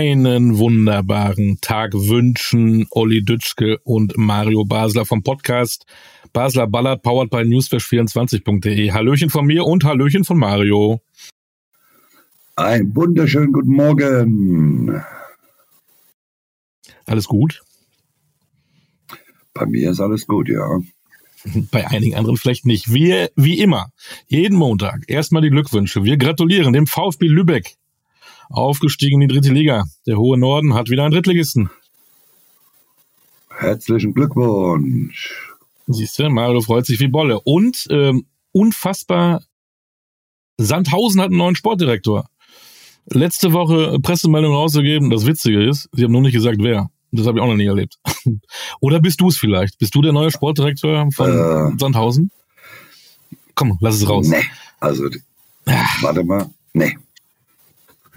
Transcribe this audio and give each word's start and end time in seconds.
einen 0.00 0.56
wunderbaren 0.56 1.58
Tag 1.60 1.92
wünschen 1.92 2.86
Olli 2.90 3.22
Dütschke 3.22 3.78
und 3.84 4.16
Mario 4.16 4.64
Basler 4.64 5.04
vom 5.04 5.22
Podcast 5.22 5.84
Basler 6.32 6.66
Ballard, 6.66 7.02
powered 7.02 7.28
by 7.28 7.42
newsflash24.de. 7.42 8.92
Hallöchen 8.92 9.28
von 9.28 9.44
mir 9.44 9.66
und 9.66 9.84
Hallöchen 9.84 10.24
von 10.24 10.38
Mario. 10.38 11.02
Ein 12.56 12.96
wunderschönen 12.96 13.52
guten 13.52 13.72
Morgen. 13.72 15.02
Alles 17.04 17.26
gut? 17.26 17.60
Bei 19.52 19.66
mir 19.66 19.90
ist 19.90 20.00
alles 20.00 20.26
gut, 20.26 20.48
ja. 20.48 20.80
Bei 21.70 21.86
einigen 21.88 22.14
anderen 22.14 22.38
vielleicht 22.38 22.64
nicht. 22.64 22.90
Wir, 22.90 23.30
wie 23.36 23.60
immer, 23.60 23.90
jeden 24.28 24.56
Montag 24.56 25.02
erstmal 25.08 25.42
die 25.42 25.50
Glückwünsche. 25.50 26.04
Wir 26.04 26.16
gratulieren 26.16 26.72
dem 26.72 26.86
VfB 26.86 27.26
Lübeck 27.26 27.76
aufgestiegen 28.50 29.22
in 29.22 29.28
die 29.28 29.34
dritte 29.34 29.52
Liga. 29.52 29.84
Der 30.06 30.18
hohe 30.18 30.38
Norden 30.38 30.74
hat 30.74 30.90
wieder 30.90 31.04
einen 31.04 31.12
Drittligisten. 31.12 31.70
Herzlichen 33.48 34.14
Glückwunsch. 34.14 35.50
Siehst 35.86 36.18
du, 36.18 36.28
Mario 36.30 36.60
freut 36.60 36.86
sich 36.86 37.00
wie 37.00 37.08
Bolle. 37.08 37.40
Und 37.40 37.86
ähm, 37.90 38.26
unfassbar, 38.52 39.42
Sandhausen 40.56 41.20
hat 41.20 41.28
einen 41.28 41.38
neuen 41.38 41.56
Sportdirektor. 41.56 42.26
Letzte 43.06 43.52
Woche 43.52 43.98
Pressemeldung 44.00 44.54
rausgegeben. 44.54 45.10
Das 45.10 45.26
Witzige 45.26 45.62
ist, 45.62 45.88
sie 45.92 46.04
haben 46.04 46.12
nur 46.12 46.20
nicht 46.20 46.32
gesagt, 46.32 46.58
wer. 46.60 46.90
Das 47.12 47.26
habe 47.26 47.38
ich 47.38 47.42
auch 47.42 47.48
noch 47.48 47.56
nie 47.56 47.66
erlebt. 47.66 47.98
Oder 48.80 49.00
bist 49.00 49.20
du 49.20 49.28
es 49.28 49.36
vielleicht? 49.36 49.78
Bist 49.78 49.94
du 49.94 50.02
der 50.02 50.12
neue 50.12 50.30
Sportdirektor 50.30 51.10
von 51.10 51.30
äh, 51.30 51.78
Sandhausen? 51.78 52.30
Komm, 53.54 53.78
lass 53.80 53.96
es 53.96 54.08
raus. 54.08 54.28
Nee, 54.28 54.44
also, 54.78 55.08
warte 56.00 56.22
mal. 56.22 56.48
Nee, 56.72 56.96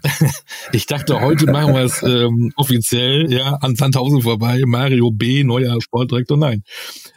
ich 0.73 0.85
dachte, 0.85 1.21
heute 1.21 1.45
machen 1.51 1.73
wir 1.73 1.83
es 1.83 2.03
ähm, 2.03 2.51
offiziell, 2.55 3.31
ja, 3.31 3.55
an 3.61 3.75
Sandhausen 3.75 4.21
vorbei. 4.21 4.61
Mario 4.65 5.11
B., 5.11 5.43
neuer 5.43 5.81
Sportdirektor. 5.81 6.37
Nein. 6.37 6.63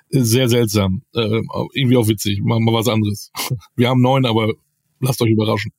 Sehr 0.08 0.48
seltsam. 0.48 1.02
Äh, 1.14 1.42
irgendwie 1.74 1.96
auch 1.96 2.08
witzig. 2.08 2.40
Machen 2.42 2.64
wir 2.64 2.72
was 2.72 2.88
anderes. 2.88 3.32
Wir 3.76 3.88
haben 3.88 4.00
neun, 4.00 4.24
aber 4.24 4.52
lasst 5.00 5.20
euch 5.20 5.30
überraschen. 5.30 5.72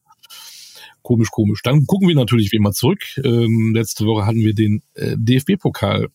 Komisch, 1.02 1.30
komisch. 1.32 1.62
Dann 1.64 1.86
gucken 1.86 2.10
wir 2.10 2.16
natürlich 2.16 2.52
wie 2.52 2.58
immer 2.58 2.74
zurück. 2.74 3.00
Ähm, 3.24 3.72
letzte 3.74 4.06
Woche 4.06 4.26
hatten 4.26 4.44
wir 4.44 4.54
den 4.54 4.82
äh, 4.96 5.16
DFB-Pokal. 5.18 6.10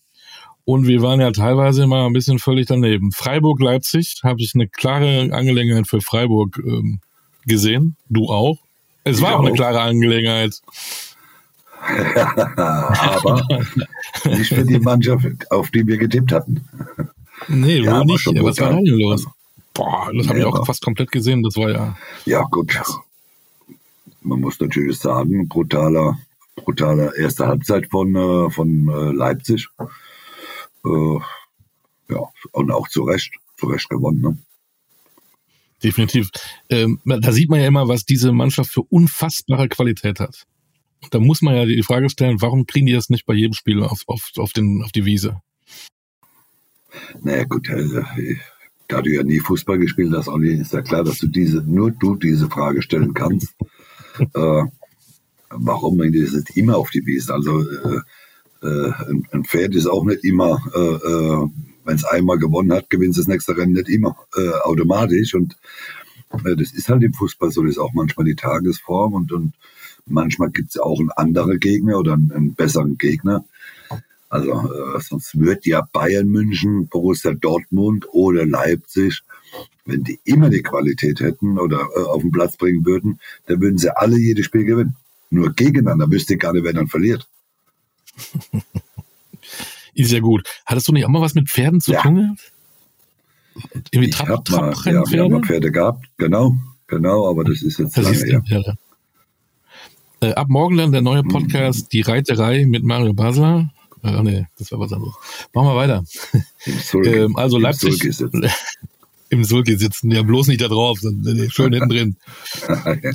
Und 0.64 0.86
wir 0.86 1.00
waren 1.00 1.18
ja 1.18 1.30
teilweise 1.30 1.84
immer 1.84 2.04
ein 2.04 2.12
bisschen 2.12 2.38
völlig 2.38 2.66
daneben. 2.66 3.10
Freiburg-Leipzig 3.10 4.20
habe 4.22 4.42
ich 4.42 4.52
eine 4.54 4.68
klare 4.68 5.32
Angelegenheit 5.32 5.88
für 5.88 6.02
Freiburg 6.02 6.60
ähm, 6.64 7.00
gesehen. 7.46 7.96
Du 8.10 8.26
auch? 8.26 8.58
Es 9.04 9.20
war 9.20 9.36
auch 9.36 9.44
eine 9.44 9.52
klare 9.52 9.80
Angelegenheit. 9.80 10.60
aber 12.56 13.42
nicht 14.24 14.54
für 14.54 14.64
die 14.64 14.78
Mannschaft, 14.78 15.50
auf 15.50 15.70
die 15.70 15.86
wir 15.86 15.98
getippt 15.98 16.30
hatten. 16.30 16.64
Nee, 17.48 17.80
ja, 17.80 17.98
wohl 17.98 18.06
nicht. 18.06 18.26
Was 18.26 18.60
war 18.60 18.70
denn 18.70 18.84
los? 18.86 19.26
Boah, 19.74 20.10
das 20.14 20.28
habe 20.28 20.38
ich 20.38 20.44
auch 20.44 20.64
fast 20.64 20.84
komplett 20.84 21.10
gesehen. 21.10 21.42
Das 21.42 21.56
war 21.56 21.70
ja. 21.70 21.96
Ja, 22.24 22.42
gut. 22.42 22.80
Man 24.20 24.40
muss 24.40 24.60
natürlich 24.60 24.98
sagen, 24.98 25.48
brutaler, 25.48 26.18
brutaler 26.56 27.16
erste 27.16 27.46
Halbzeit 27.48 27.90
von, 27.90 28.14
äh, 28.14 28.50
von 28.50 28.88
äh, 28.88 29.12
Leipzig. 29.12 29.68
Äh, 30.84 31.18
ja, 32.08 32.20
und 32.52 32.70
auch 32.70 32.88
zu 32.88 33.02
Recht, 33.02 33.34
zu 33.56 33.66
Recht 33.66 33.88
gewonnen. 33.88 34.20
Ne? 34.20 34.38
Definitiv. 35.82 36.30
Ähm, 36.68 37.00
da 37.04 37.32
sieht 37.32 37.50
man 37.50 37.60
ja 37.60 37.66
immer, 37.66 37.88
was 37.88 38.04
diese 38.04 38.32
Mannschaft 38.32 38.70
für 38.70 38.82
unfassbare 38.82 39.68
Qualität 39.68 40.20
hat. 40.20 40.44
Da 41.10 41.18
muss 41.18 41.42
man 41.42 41.56
ja 41.56 41.66
die 41.66 41.82
Frage 41.82 42.08
stellen, 42.10 42.40
warum 42.40 42.66
kriegen 42.66 42.86
die 42.86 42.92
das 42.92 43.10
nicht 43.10 43.26
bei 43.26 43.34
jedem 43.34 43.54
Spiel 43.54 43.82
auf, 43.82 44.02
auf, 44.06 44.30
auf, 44.36 44.52
den, 44.52 44.82
auf 44.84 44.92
die 44.92 45.04
Wiese? 45.04 45.40
Naja, 47.22 47.44
gut, 47.44 47.68
also, 47.70 48.02
da 48.88 49.02
du 49.02 49.10
ja 49.10 49.22
nie 49.22 49.40
Fußball 49.40 49.78
gespielt 49.78 50.12
hast, 50.14 50.28
Olli, 50.28 50.60
ist 50.60 50.72
ja 50.72 50.82
klar, 50.82 51.02
dass 51.02 51.18
du 51.18 51.26
diese, 51.26 51.62
nur 51.62 51.90
du 51.90 52.16
diese 52.16 52.48
Frage 52.48 52.82
stellen 52.82 53.14
kannst. 53.14 53.54
äh, 54.18 54.64
warum 55.50 55.96
bringt 55.96 56.16
das 56.16 56.34
immer 56.54 56.76
auf 56.76 56.90
die 56.90 57.04
Wiese? 57.04 57.34
Also, 57.34 57.60
äh, 57.60 58.00
äh, 58.62 58.92
ein 59.32 59.44
Pferd 59.44 59.74
ist 59.74 59.86
auch 59.86 60.04
nicht 60.04 60.24
immer 60.24 60.60
äh, 60.74 60.78
äh, 60.78 61.48
wenn 61.84 61.96
es 61.96 62.04
einmal 62.04 62.38
gewonnen 62.38 62.72
hat, 62.72 62.90
gewinnt 62.90 63.12
es 63.12 63.18
das 63.18 63.28
nächste 63.28 63.56
Rennen 63.56 63.72
nicht 63.72 63.88
immer 63.88 64.16
äh, 64.36 64.50
automatisch. 64.62 65.34
Und 65.34 65.56
äh, 66.44 66.56
das 66.56 66.72
ist 66.72 66.88
halt 66.88 67.02
im 67.02 67.14
Fußball 67.14 67.50
so, 67.50 67.62
das 67.62 67.72
ist 67.72 67.78
auch 67.78 67.92
manchmal 67.92 68.24
die 68.24 68.36
Tagesform 68.36 69.14
und, 69.14 69.32
und 69.32 69.52
manchmal 70.06 70.50
gibt 70.50 70.70
es 70.70 70.80
auch 70.80 70.98
einen 71.00 71.10
anderen 71.10 71.58
Gegner 71.60 71.98
oder 71.98 72.14
einen, 72.14 72.32
einen 72.32 72.54
besseren 72.54 72.98
Gegner. 72.98 73.44
Also 74.28 74.50
äh, 74.50 75.00
sonst 75.00 75.38
wird 75.38 75.66
ja 75.66 75.86
Bayern 75.92 76.28
München, 76.28 76.88
Borussia 76.88 77.32
Dortmund 77.32 78.06
oder 78.12 78.46
Leipzig, 78.46 79.22
wenn 79.84 80.04
die 80.04 80.20
immer 80.24 80.48
die 80.48 80.62
Qualität 80.62 81.20
hätten 81.20 81.58
oder 81.58 81.88
äh, 81.94 82.00
auf 82.00 82.22
den 82.22 82.32
Platz 82.32 82.56
bringen 82.56 82.86
würden, 82.86 83.20
dann 83.46 83.60
würden 83.60 83.78
sie 83.78 83.94
alle 83.94 84.16
jedes 84.16 84.46
Spiel 84.46 84.64
gewinnen. 84.64 84.96
Nur 85.30 85.52
gegeneinander 85.52 86.10
wüsste 86.10 86.34
ich 86.34 86.40
gar 86.40 86.52
nicht, 86.52 86.64
wer 86.64 86.72
dann 86.72 86.88
verliert. 86.88 87.28
Ist 89.94 90.12
ja 90.12 90.20
gut. 90.20 90.48
Hattest 90.66 90.88
du 90.88 90.92
nicht 90.92 91.04
auch 91.04 91.10
mal 91.10 91.20
was 91.20 91.34
mit 91.34 91.48
Pferden 91.48 91.80
zu 91.80 91.92
ja. 91.92 92.02
tun? 92.02 92.36
Irgendwie 93.90 94.10
Trab, 94.10 94.28
ich 94.28 94.44
Trab, 94.44 94.84
mal, 94.84 94.92
ja, 94.92 95.02
wir 95.10 95.22
haben 95.22 95.32
mal 95.32 95.42
Pferde 95.42 95.70
gehabt, 95.70 96.06
genau, 96.16 96.56
genau, 96.86 97.28
aber 97.28 97.44
das 97.44 97.62
ist 97.62 97.78
jetzt 97.78 97.96
das 97.96 98.04
lange 98.04 98.16
ist, 98.16 98.24
her. 98.24 98.42
Ja. 98.46 98.74
Äh, 100.22 100.34
ab 100.34 100.48
morgen 100.48 100.76
dann 100.78 100.92
der 100.92 101.02
neue 101.02 101.22
Podcast, 101.22 101.84
mhm. 101.84 101.88
die 101.92 102.00
Reiterei 102.00 102.64
mit 102.64 102.84
Mario 102.84 103.12
Basler. 103.12 103.70
Äh, 104.02 104.22
nee, 104.22 104.46
das 104.58 104.72
war 104.72 104.80
was 104.80 104.92
anderes. 104.92 105.14
Machen 105.52 105.68
wir 105.68 105.76
weiter. 105.76 106.04
Im 106.64 106.78
Sulki, 106.78 107.10
ähm, 107.14 107.36
also 107.36 107.56
im 107.56 107.62
Leipzig. 107.62 107.92
Sulki 107.92 108.12
sitzen. 108.12 108.46
Im 109.28 109.44
Sulki 109.44 109.76
sitzen, 109.76 110.10
ja, 110.10 110.22
bloß 110.22 110.48
nicht 110.48 110.60
da 110.60 110.68
drauf, 110.68 110.98
schön 111.00 111.72
hinten 111.72 111.88
drin. 111.88 112.16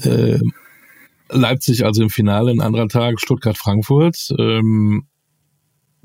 ähm, 0.04 0.52
Leipzig 1.30 1.86
also 1.86 2.02
im 2.02 2.10
Finale, 2.10 2.50
ein 2.52 2.60
anderer 2.60 2.88
Tag, 2.88 3.22
Stuttgart-Frankfurt. 3.22 4.34
Ähm, 4.40 5.06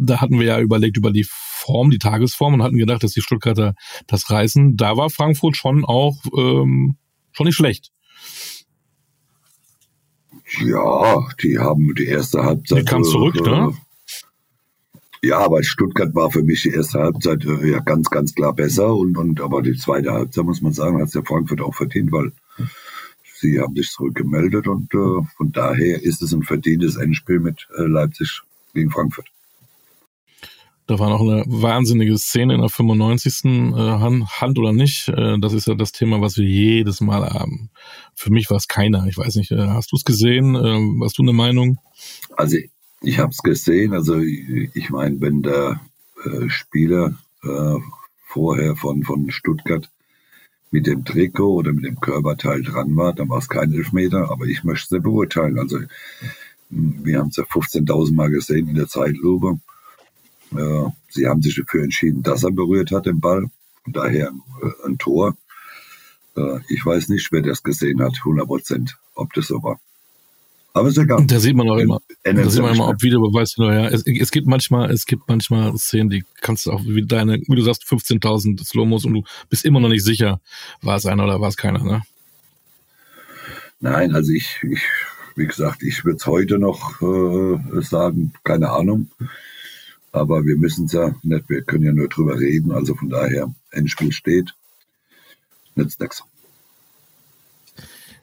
da 0.07 0.21
hatten 0.21 0.39
wir 0.39 0.47
ja 0.47 0.61
überlegt 0.61 0.97
über 0.97 1.11
die 1.11 1.27
Form, 1.29 1.91
die 1.91 1.99
Tagesform 1.99 2.55
und 2.55 2.63
hatten 2.63 2.79
gedacht, 2.79 3.03
dass 3.03 3.13
die 3.13 3.23
Stuttgarter 3.23 3.75
das 4.07 4.31
reißen. 4.31 4.77
Da 4.77 4.97
war 4.97 5.11
Frankfurt 5.11 5.57
schon 5.57 5.85
auch 5.85 6.17
ähm, 6.37 6.97
schon 7.33 7.47
nicht 7.47 7.57
schlecht. 7.57 7.93
Ja, 10.61 11.29
die 11.43 11.59
haben 11.59 11.95
die 11.95 12.07
erste 12.07 12.43
Halbzeit. 12.43 12.81
Die 12.81 12.85
kam 12.85 13.05
zurück, 13.05 13.37
äh, 13.37 13.49
ne? 13.49 13.73
Ja, 15.25 15.39
aber 15.39 15.63
Stuttgart 15.63 16.15
war 16.17 16.33
für 16.33 16.43
mich 16.43 16.63
die 16.63 16.71
erste 16.71 16.99
Halbzeit 16.99 17.45
äh, 17.45 17.71
ja 17.71 17.79
ganz, 17.79 18.11
ganz 18.11 18.35
klar 18.35 18.53
besser 18.53 18.95
und, 18.95 19.17
und 19.17 19.41
aber 19.41 19.63
die 19.63 19.77
zweite 19.77 20.13
Halbzeit 20.13 20.45
muss 20.45 20.61
man 20.61 20.73
sagen, 20.73 20.99
hat 21.01 21.09
es 21.09 21.15
ja 21.15 21.23
Frankfurt 21.23 21.61
auch 21.61 21.75
verdient, 21.75 22.11
weil 22.11 22.33
sie 23.37 23.61
haben 23.61 23.75
sich 23.77 23.91
zurückgemeldet 23.91 24.67
und 24.67 24.93
äh, 24.93 25.25
von 25.37 25.53
daher 25.53 26.03
ist 26.03 26.23
es 26.23 26.33
ein 26.33 26.43
verdientes 26.43 26.97
Endspiel 26.97 27.39
mit 27.39 27.69
äh, 27.79 27.83
Leipzig 27.83 28.43
gegen 28.75 28.91
Frankfurt. 28.91 29.27
Da 30.87 30.99
war 30.99 31.11
noch 31.11 31.21
eine 31.21 31.45
wahnsinnige 31.47 32.19
Szene 32.19 32.55
in 32.55 32.61
der 32.61 32.69
95. 32.69 33.45
Äh, 33.45 34.25
Hand 34.41 34.59
oder 34.59 34.73
nicht. 34.73 35.09
Äh, 35.09 35.39
das 35.39 35.53
ist 35.53 35.67
ja 35.69 35.75
das 35.75 35.93
Thema, 35.93 36.21
was 36.21 36.37
wir 36.37 36.45
jedes 36.45 37.01
Mal 37.01 37.29
haben. 37.31 37.71
Für 38.15 38.33
mich 38.33 38.51
war 38.51 38.57
es 38.57 38.67
keiner. 38.67 39.07
Ich 39.07 39.17
weiß 39.17 39.37
nicht, 39.37 39.53
äh, 39.53 39.69
hast 39.69 39.93
du 39.93 39.97
es 39.97 40.05
gesehen? 40.05 40.57
Hast 41.03 41.19
du 41.19 41.23
eine 41.23 41.33
Meinung? 41.33 41.79
Also 42.37 42.57
ich 43.01 43.19
habe 43.19 43.31
es 43.31 43.39
gesehen. 43.39 43.93
Also 43.93 44.19
ich 44.19 44.91
meine, 44.91 45.21
wenn 45.21 45.43
der 45.43 45.81
Spieler 46.49 47.17
vorher 48.27 48.77
von, 48.77 49.03
von 49.03 49.31
Stuttgart 49.31 49.91
mit 50.71 50.87
dem 50.87 51.05
Trikot 51.05 51.55
oder 51.55 51.73
mit 51.73 51.85
dem 51.85 52.01
Körperteil 52.01 52.63
dran 52.63 52.97
war, 52.97 53.13
dann 53.13 53.29
war 53.29 53.39
es 53.39 53.49
kein 53.49 53.73
Elfmeter, 53.73 54.31
aber 54.31 54.47
ich 54.47 54.65
möchte 54.65 54.97
es 54.97 55.03
beurteilen. 55.03 55.59
Also 55.59 55.79
wir 56.71 57.19
haben 57.19 57.29
es 57.29 57.37
ja 57.37 57.45
15.000 57.45 58.15
Mal 58.15 58.31
gesehen 58.31 58.69
in 58.69 58.77
der 58.77 58.89
Zeitlupe. 58.89 59.59
Äh, 60.57 60.91
sie 61.09 61.27
haben 61.27 61.43
sich 61.43 61.57
dafür 61.57 61.85
entschieden, 61.85 62.23
dass 62.23 62.45
er 62.45 62.51
berührt 62.51 62.91
hat, 62.91 63.07
den 63.07 63.21
Ball. 63.21 63.51
Von 63.85 63.93
daher 63.93 64.33
äh, 64.63 64.87
ein 64.87 64.99
Tor. 64.99 65.37
Äh, 66.37 66.59
ich 66.69 66.85
weiß 66.85 67.09
nicht, 67.09 67.31
wer 67.33 67.43
das 67.43 67.63
gesehen 67.63 68.01
hat, 68.01 68.15
100 68.19 68.47
Prozent, 68.47 68.99
ob 69.15 69.33
das 69.33 69.47
so 69.49 69.63
war. 69.63 69.81
Aber 70.75 70.89
ist 70.89 70.97
egal. 70.97 71.27
Da 71.27 71.39
sieht 71.39 71.55
man 71.55 71.69
auch 71.69 71.77
immer, 71.77 72.01
da 72.25 72.49
sieht 72.49 72.63
man 72.63 72.75
immer, 72.75 72.89
ob 72.89 73.03
Videobeweis 73.03 73.55
hinterher. 73.55 73.93
Es, 73.93 74.05
es 74.07 74.31
gibt 74.31 74.47
manchmal, 74.47 74.91
es 74.91 75.05
gibt 75.05 75.29
manchmal 75.29 75.77
Szenen, 75.77 76.09
die 76.09 76.25
kannst 76.41 76.65
du 76.65 76.73
auch 76.73 76.83
wie 76.85 77.05
deine, 77.05 77.39
wie 77.47 77.57
du 77.57 77.63
sagst, 77.63 77.85
15.000 77.85 78.65
Slomos 78.65 79.05
und 79.05 79.13
du 79.13 79.23
bist 79.51 79.67
immer 79.67 79.81
noch 79.81 79.91
nicht 79.91 80.05
sicher, 80.05 80.41
war 80.81 80.97
es 80.97 81.05
einer 81.05 81.25
oder 81.25 81.41
war 81.43 81.49
es 81.49 81.59
keiner, 81.59 81.85
ne? 81.85 82.03
Nein, 83.81 84.15
also 84.15 84.33
ich, 84.33 84.61
ich 84.63 84.81
wie 85.37 85.47
gesagt, 85.47 85.83
ich 85.83 86.05
würde 86.05 86.17
es 86.17 86.27
heute 86.27 86.59
noch 86.59 87.01
äh, 87.03 87.83
sagen, 87.83 88.33
keine 88.45 88.71
Ahnung. 88.71 89.11
Aber 90.13 90.45
wir 90.45 90.57
müssen 90.57 90.85
es 90.85 90.93
ja 90.93 91.15
nicht, 91.23 91.49
wir 91.49 91.63
können 91.63 91.85
ja 91.85 91.93
nur 91.93 92.09
drüber 92.09 92.39
reden. 92.39 92.71
Also 92.71 92.95
von 92.95 93.09
daher, 93.09 93.53
Endspiel 93.71 94.13
steht, 94.13 94.55
nützt 95.75 96.01
nichts. 96.01 96.23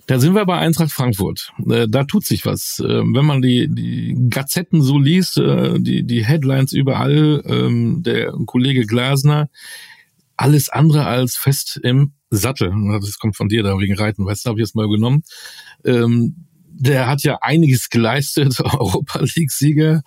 Da 0.06 0.20
sind 0.20 0.34
wir 0.34 0.46
bei 0.46 0.58
Eintracht 0.58 0.92
Frankfurt. 0.92 1.52
Äh, 1.70 1.88
da 1.88 2.04
tut 2.04 2.26
sich 2.26 2.46
was. 2.46 2.80
Äh, 2.80 2.88
wenn 2.88 3.26
man 3.26 3.44
die, 3.44 3.68
die 3.70 4.18
Gazetten 4.30 4.82
so 4.82 4.98
liest, 4.98 5.38
äh, 5.38 5.80
die, 5.80 6.04
die 6.04 6.26
Headlines 6.26 6.74
überall, 6.74 7.44
ähm, 7.46 8.02
der 8.02 8.32
Kollege 8.48 8.88
Glasner, 8.88 9.50
alles 10.36 10.70
andere 10.70 11.06
als 11.06 11.36
fest 11.36 11.80
im 11.84 12.14
Sattel. 12.32 12.74
Das 13.02 13.20
kommt 13.20 13.36
von 13.36 13.50
dir 13.50 13.62
da 13.62 13.78
wegen 13.78 13.96
Reiten, 13.96 14.26
weißt 14.26 14.46
du, 14.46 14.50
habe 14.50 14.60
ich 14.60 14.66
jetzt 14.66 14.76
mal 14.76 14.90
genommen. 14.90 15.24
Ähm, 15.86 16.48
der 16.80 17.08
hat 17.08 17.24
ja 17.24 17.40
einiges 17.42 17.90
geleistet, 17.90 18.60
Europa 18.64 19.20
League-Sieger, 19.20 20.02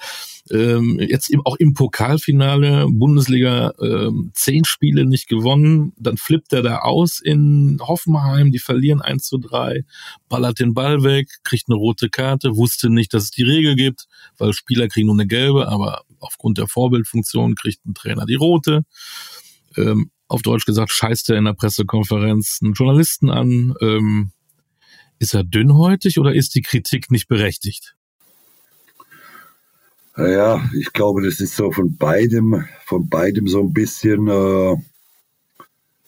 ähm, 0.51 0.99
jetzt 0.99 1.31
eben 1.31 1.43
auch 1.45 1.57
im 1.57 1.75
Pokalfinale, 1.75 2.87
Bundesliga 2.89 3.73
ähm, 3.81 4.33
zehn 4.35 4.65
Spiele 4.65 5.05
nicht 5.05 5.29
gewonnen, 5.29 5.93
dann 5.99 6.17
flippt 6.17 6.53
er 6.53 6.63
da 6.63 6.79
aus 6.79 7.21
in 7.21 7.79
Hoffenheim, 7.81 8.51
die 8.51 8.59
verlieren 8.59 9.03
1 9.03 9.25
zu 9.25 9.39
3, 9.39 9.85
ballert 10.29 10.59
den 10.59 10.75
Ball 10.75 11.05
weg, 11.05 11.29
kriegt 11.45 11.69
eine 11.69 11.77
rote 11.77 12.09
Karte, 12.09 12.57
wusste 12.57 12.89
nicht, 12.91 13.13
dass 13.15 13.25
es 13.25 13.31
die 13.31 13.45
Regel 13.45 13.77
gibt, 13.77 14.07
weil 14.39 14.53
Spieler 14.55 14.89
kriegen 14.89 15.07
nur 15.07 15.17
eine 15.17 15.27
gelbe, 15.27 15.69
aber 15.69 16.03
aufgrund 16.21 16.59
der 16.59 16.67
Vorbildfunktion 16.67 17.55
kriegt 17.55 17.85
ein 17.87 17.95
Trainer 17.95 18.25
die 18.25 18.35
rote. 18.35 18.85
Ähm, 19.77 20.11
auf 20.27 20.41
Deutsch 20.41 20.65
gesagt, 20.65 20.91
scheißt 20.91 21.29
er 21.31 21.37
in 21.37 21.45
der 21.45 21.53
Pressekonferenz 21.53 22.61
einen 22.63 22.73
Journalisten 22.73 23.29
an, 23.29 23.75
ähm, 23.83 24.33
ist 25.23 25.35
er 25.35 25.45
dünnhäutig 25.45 26.19
oder 26.19 26.35
ist 26.35 26.55
die 26.55 26.63
Kritik 26.63 27.11
nicht 27.11 27.29
berechtigt? 27.29 27.95
Ja, 30.17 30.69
ich 30.75 30.93
glaube, 30.93 31.23
das 31.23 31.41
ist 31.41 31.57
so 31.57 31.73
von 31.73 31.97
beidem, 31.97 32.67
von 32.85 33.09
beidem 33.09 33.49
so 33.49 33.61
ein 33.61 33.73
bisschen, 33.73 34.29
äh, 34.29 34.77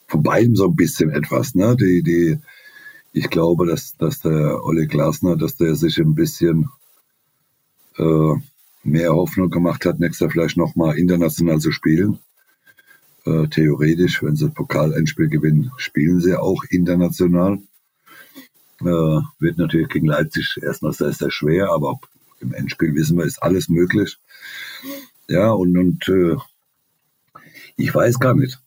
von 0.09 0.23
beidem 0.23 0.57
so 0.57 0.67
ein 0.67 0.77
bisschen 0.77 1.11
etwas. 1.11 1.55
Ne? 1.55 1.75
Die, 1.77 2.03
die, 2.03 2.39
ich 3.13 3.31
glaube, 3.31 3.67
dass, 3.67 3.97
dass 3.97 4.21
der 4.21 4.63
Olle 4.63 4.87
Glasner, 4.87 5.37
dass 5.37 5.57
der 5.57 5.75
sich 5.75 5.99
ein 5.99 6.15
bisschen 6.15 6.69
äh, 7.97 8.35
mehr 8.83 9.15
Hoffnung 9.15 9.49
gemacht 9.49 9.87
hat, 9.87 10.01
nächstes 10.01 10.21
Jahr 10.21 10.31
vielleicht 10.31 10.59
nochmal 10.59 10.99
international 10.99 11.61
zu 11.61 11.73
spielen. 11.73 12.19
Äh, 13.25 13.47
theoretisch, 13.49 14.23
wenn 14.23 14.37
sie 14.37 14.51
Pokalendspiel 14.51 15.29
gewinnen, 15.29 15.71
spielen 15.79 16.21
sie 16.21 16.37
auch 16.39 16.65
international. 16.69 17.63
Äh, 18.85 19.23
wird 19.39 19.59
natürlich 19.59 19.89
gegen 19.89 20.07
Leipzig 20.07 20.59
erstmal 20.63 20.93
sehr, 20.93 21.13
sehr 21.13 21.31
schwer, 21.31 21.71
aber 21.71 21.99
im 22.41 22.53
Endspiel 22.53 22.95
wissen 22.95 23.17
wir, 23.17 23.25
ist 23.25 23.43
alles 23.43 23.69
möglich. 23.69 24.19
Ja, 25.29 25.51
und, 25.51 25.77
und 25.77 26.09
äh, 26.09 26.37
ich 27.77 27.95
weiß 27.95 28.19
gar 28.19 28.35
nicht. 28.35 28.61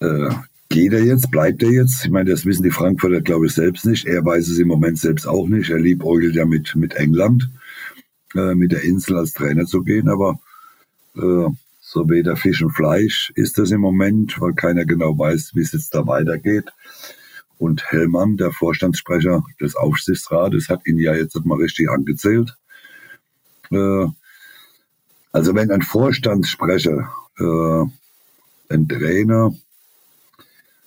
Äh, 0.00 0.30
geht 0.68 0.92
er 0.92 1.02
jetzt, 1.02 1.30
bleibt 1.30 1.62
er 1.62 1.70
jetzt? 1.70 2.04
Ich 2.04 2.10
meine, 2.10 2.30
das 2.30 2.44
wissen 2.44 2.62
die 2.62 2.70
Frankfurter, 2.70 3.20
glaube 3.20 3.46
ich, 3.46 3.52
selbst 3.52 3.86
nicht. 3.86 4.06
Er 4.06 4.24
weiß 4.24 4.48
es 4.48 4.58
im 4.58 4.68
Moment 4.68 4.98
selbst 4.98 5.26
auch 5.26 5.46
nicht. 5.46 5.70
Er 5.70 5.78
liebäugelt 5.78 6.34
ja 6.34 6.44
mit, 6.44 6.74
mit 6.76 6.94
England, 6.94 7.50
äh, 8.34 8.54
mit 8.54 8.72
der 8.72 8.82
Insel 8.82 9.16
als 9.16 9.32
Trainer 9.32 9.66
zu 9.66 9.82
gehen, 9.82 10.08
aber 10.08 10.38
äh, 11.16 11.48
so 11.80 12.10
weder 12.10 12.36
Fisch 12.36 12.62
und 12.62 12.72
Fleisch 12.72 13.32
ist 13.36 13.56
das 13.56 13.70
im 13.70 13.80
Moment, 13.80 14.40
weil 14.40 14.54
keiner 14.54 14.84
genau 14.84 15.16
weiß, 15.16 15.54
wie 15.54 15.60
es 15.60 15.72
jetzt 15.72 15.94
da 15.94 16.06
weitergeht. 16.06 16.72
Und 17.64 17.90
Hellmann, 17.90 18.36
der 18.36 18.52
Vorstandssprecher 18.52 19.42
des 19.58 19.74
Aufsichtsrates, 19.74 20.68
hat 20.68 20.86
ihn 20.86 20.98
ja 20.98 21.14
jetzt 21.14 21.34
mal 21.46 21.56
richtig 21.56 21.88
angezählt. 21.88 22.58
Äh, 23.70 24.06
also 25.32 25.54
wenn 25.54 25.70
ein 25.70 25.80
Vorstandssprecher 25.80 27.10
äh, 27.38 27.84
ein 28.68 28.86
Trainer 28.86 29.54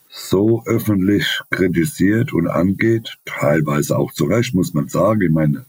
so 0.08 0.62
öffentlich 0.68 1.42
kritisiert 1.50 2.32
und 2.32 2.48
angeht, 2.48 3.18
teilweise 3.26 3.98
auch 3.98 4.12
zu 4.14 4.26
Recht, 4.26 4.54
muss 4.54 4.76
man 4.76 4.88
sagen. 4.88 5.22
Ich 5.24 5.32
meine, 5.32 5.66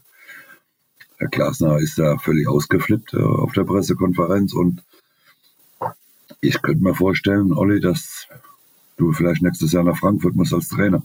Herr 1.17 1.29
Glasner 1.29 1.79
ist 1.79 1.97
ja 1.97 2.19
völlig 2.19 2.47
ausgeflippt 2.47 3.15
äh, 3.15 3.17
auf 3.17 3.53
der 3.53 3.63
Pressekonferenz 3.63 4.53
und 4.53 4.83
ich 6.39 6.61
könnte 6.61 6.83
mir 6.83 6.93
vorstellen, 6.93 7.51
Olli, 7.51 7.79
dass 7.79 8.27
du 8.99 9.13
vielleicht 9.13 9.41
nächstes 9.41 9.71
Jahr 9.71 9.83
nach 9.83 9.97
Frankfurt 9.97 10.35
musst 10.35 10.53
als 10.53 10.67
Trainer. 10.67 11.01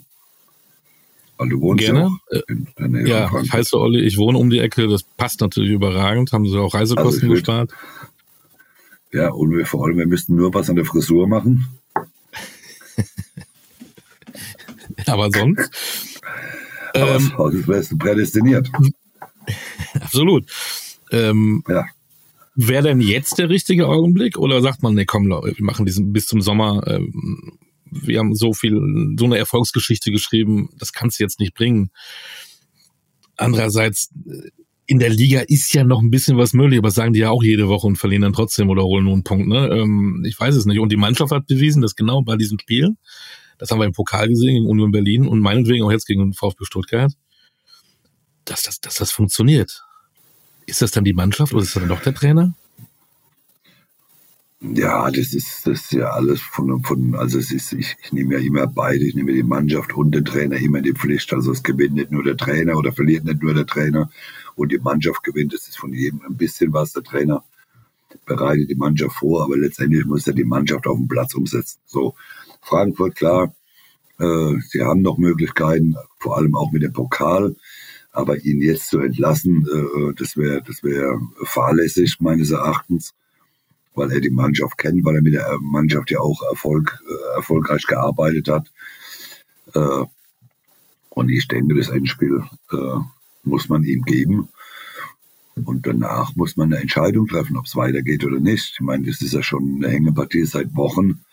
Weil 1.38 1.48
du 1.48 1.60
wohnst 1.60 1.84
Gerne. 1.84 2.16
ja 2.30 2.40
in 2.48 2.68
der 2.78 2.88
Nähe 2.88 3.08
Ja, 3.08 3.30
ich 3.42 3.52
heiße 3.52 3.78
Olli, 3.78 4.00
ich 4.00 4.18
wohne 4.18 4.38
um 4.38 4.50
die 4.50 4.60
Ecke, 4.60 4.86
das 4.86 5.02
passt 5.02 5.40
natürlich 5.40 5.72
überragend. 5.72 6.32
Haben 6.32 6.46
sie 6.46 6.56
auch 6.58 6.74
Reisekosten 6.74 7.30
also 7.30 7.34
gespart? 7.34 7.72
Ja, 9.12 9.30
und 9.30 9.56
wir 9.56 9.66
vor 9.66 9.84
allem, 9.84 9.98
wir 9.98 10.06
müssten 10.06 10.36
nur 10.36 10.54
was 10.54 10.70
an 10.70 10.76
der 10.76 10.84
Frisur 10.84 11.26
machen. 11.26 11.66
Aber 15.06 15.30
sonst? 15.32 15.70
Aber 16.94 17.16
ähm, 17.16 17.32
sonst 17.36 17.68
wärst 17.68 17.92
du 17.92 17.98
prädestiniert. 17.98 18.70
Absolut. 20.00 20.46
Ähm, 21.10 21.64
ja. 21.68 21.84
Wäre 22.54 22.84
denn 22.84 23.00
jetzt 23.00 23.38
der 23.38 23.48
richtige 23.48 23.88
Augenblick 23.88 24.38
oder 24.38 24.62
sagt 24.62 24.82
man, 24.82 24.94
nee, 24.94 25.04
komm, 25.04 25.28
wir 25.28 25.54
machen 25.58 25.86
diesen 25.86 26.12
bis 26.12 26.26
zum 26.26 26.40
Sommer, 26.40 26.86
ähm, 26.86 27.58
wir 28.02 28.18
haben 28.18 28.34
so 28.34 28.52
viel, 28.52 28.80
so 29.18 29.24
eine 29.24 29.38
Erfolgsgeschichte 29.38 30.10
geschrieben, 30.10 30.70
das 30.78 30.92
kannst 30.92 31.18
du 31.18 31.24
jetzt 31.24 31.40
nicht 31.40 31.54
bringen. 31.54 31.90
Andererseits, 33.36 34.10
in 34.86 34.98
der 34.98 35.10
Liga 35.10 35.40
ist 35.40 35.72
ja 35.72 35.84
noch 35.84 36.00
ein 36.00 36.10
bisschen 36.10 36.36
was 36.36 36.52
möglich, 36.52 36.78
aber 36.78 36.90
sagen 36.90 37.12
die 37.12 37.20
ja 37.20 37.30
auch 37.30 37.42
jede 37.42 37.68
Woche 37.68 37.86
und 37.86 37.96
verlieren 37.96 38.22
dann 38.22 38.32
trotzdem 38.32 38.68
oder 38.68 38.82
holen 38.82 39.04
nur 39.04 39.14
einen 39.14 39.24
Punkt. 39.24 39.48
Ne? 39.48 39.68
Ähm, 39.68 40.24
ich 40.26 40.38
weiß 40.38 40.54
es 40.54 40.66
nicht. 40.66 40.78
Und 40.78 40.92
die 40.92 40.96
Mannschaft 40.96 41.32
hat 41.32 41.46
bewiesen, 41.46 41.80
dass 41.80 41.96
genau 41.96 42.22
bei 42.22 42.36
diesem 42.36 42.58
Spiel, 42.58 42.96
das 43.58 43.70
haben 43.70 43.78
wir 43.78 43.86
im 43.86 43.92
Pokal 43.92 44.28
gesehen 44.28 44.54
gegen 44.54 44.66
Union 44.66 44.90
Berlin 44.90 45.26
und 45.26 45.40
meinetwegen 45.40 45.84
auch 45.84 45.92
jetzt 45.92 46.06
gegen 46.06 46.34
VfB 46.34 46.64
Stuttgart, 46.64 47.12
dass 48.44 48.62
das, 48.62 48.80
dass 48.80 48.96
das 48.96 49.10
funktioniert. 49.10 49.82
Ist 50.66 50.82
das 50.82 50.90
dann 50.90 51.04
die 51.04 51.14
Mannschaft 51.14 51.52
oder 51.52 51.62
ist 51.62 51.74
das 51.74 51.82
dann 51.82 51.88
doch 51.88 52.02
der 52.02 52.14
Trainer? 52.14 52.54
Ja, 54.72 55.10
das 55.10 55.34
ist, 55.34 55.66
das 55.66 55.82
ist 55.82 55.92
ja 55.92 56.10
alles 56.10 56.40
von, 56.40 56.82
von 56.82 57.14
also 57.16 57.38
es 57.38 57.52
ist, 57.52 57.72
ich, 57.74 57.96
ich 58.02 58.12
nehme 58.12 58.34
ja 58.34 58.40
immer 58.40 58.66
beide, 58.66 59.04
ich 59.04 59.14
nehme 59.14 59.32
die 59.32 59.42
Mannschaft 59.42 59.92
und 59.92 60.14
den 60.14 60.24
Trainer 60.24 60.56
immer 60.56 60.78
in 60.78 60.84
die 60.84 60.94
Pflicht. 60.94 61.32
Also 61.34 61.52
es 61.52 61.62
gewinnt 61.62 61.94
nicht 61.94 62.10
nur 62.10 62.24
der 62.24 62.36
Trainer 62.36 62.76
oder 62.76 62.92
verliert 62.92 63.24
nicht 63.24 63.42
nur 63.42 63.52
der 63.52 63.66
Trainer 63.66 64.10
und 64.54 64.72
die 64.72 64.78
Mannschaft 64.78 65.22
gewinnt. 65.22 65.52
Das 65.52 65.68
ist 65.68 65.78
von 65.78 65.92
jedem 65.92 66.22
ein 66.22 66.36
bisschen 66.36 66.72
was. 66.72 66.92
Der 66.94 67.02
Trainer 67.02 67.44
bereitet 68.24 68.70
die 68.70 68.74
Mannschaft 68.74 69.16
vor, 69.16 69.44
aber 69.44 69.58
letztendlich 69.58 70.06
muss 70.06 70.26
er 70.26 70.32
die 70.32 70.44
Mannschaft 70.44 70.86
auf 70.86 70.96
dem 70.96 71.08
Platz 71.08 71.34
umsetzen. 71.34 71.80
So, 71.84 72.14
Frankfurt, 72.62 73.16
klar, 73.16 73.54
äh, 74.18 74.54
sie 74.68 74.82
haben 74.82 75.02
noch 75.02 75.18
Möglichkeiten, 75.18 75.96
vor 76.18 76.38
allem 76.38 76.54
auch 76.56 76.72
mit 76.72 76.82
dem 76.82 76.92
Pokal. 76.92 77.54
Aber 78.12 78.38
ihn 78.38 78.62
jetzt 78.62 78.88
zu 78.88 79.00
entlassen, 79.00 79.66
äh, 79.70 80.14
das 80.14 80.36
wäre 80.38 80.62
das 80.62 80.82
wäre 80.82 81.20
fahrlässig 81.42 82.18
meines 82.20 82.50
Erachtens, 82.50 83.12
weil 83.94 84.10
er 84.12 84.20
die 84.20 84.30
Mannschaft 84.30 84.76
kennt, 84.78 85.04
weil 85.04 85.16
er 85.16 85.22
mit 85.22 85.34
der 85.34 85.58
Mannschaft 85.60 86.10
ja 86.10 86.20
auch 86.20 86.42
Erfolg, 86.50 86.98
äh, 87.08 87.36
erfolgreich 87.36 87.84
gearbeitet 87.86 88.48
hat. 88.48 88.70
Äh, 89.74 90.04
und 91.10 91.28
ich 91.30 91.46
denke, 91.46 91.74
das 91.74 91.88
Endspiel 91.88 92.42
äh, 92.72 92.98
muss 93.44 93.68
man 93.68 93.84
ihm 93.84 94.02
geben. 94.02 94.48
Und 95.54 95.86
danach 95.86 96.34
muss 96.34 96.56
man 96.56 96.72
eine 96.72 96.82
Entscheidung 96.82 97.28
treffen, 97.28 97.56
ob 97.56 97.66
es 97.66 97.76
weitergeht 97.76 98.24
oder 98.24 98.40
nicht. 98.40 98.72
Ich 98.74 98.80
meine, 98.80 99.06
das 99.06 99.22
ist 99.22 99.34
ja 99.34 99.42
schon 99.42 99.76
eine 99.76 99.88
Hängepartie 99.92 100.44
seit 100.44 100.74
Wochen, 100.74 101.24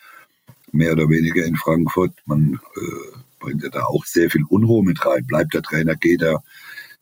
mehr 0.71 0.93
oder 0.93 1.09
weniger 1.09 1.43
in 1.43 1.55
Frankfurt. 1.55 2.13
Man 2.25 2.59
äh, 2.75 3.17
bringt 3.39 3.63
ja 3.63 3.69
da 3.69 3.83
auch 3.85 4.05
sehr 4.05 4.29
viel 4.29 4.43
Unruhe 4.47 4.83
mit 4.83 5.03
rein. 5.03 5.25
Bleibt 5.25 5.55
der 5.55 5.63
Trainer, 5.63 5.95
geht 5.95 6.21
er, 6.21 6.43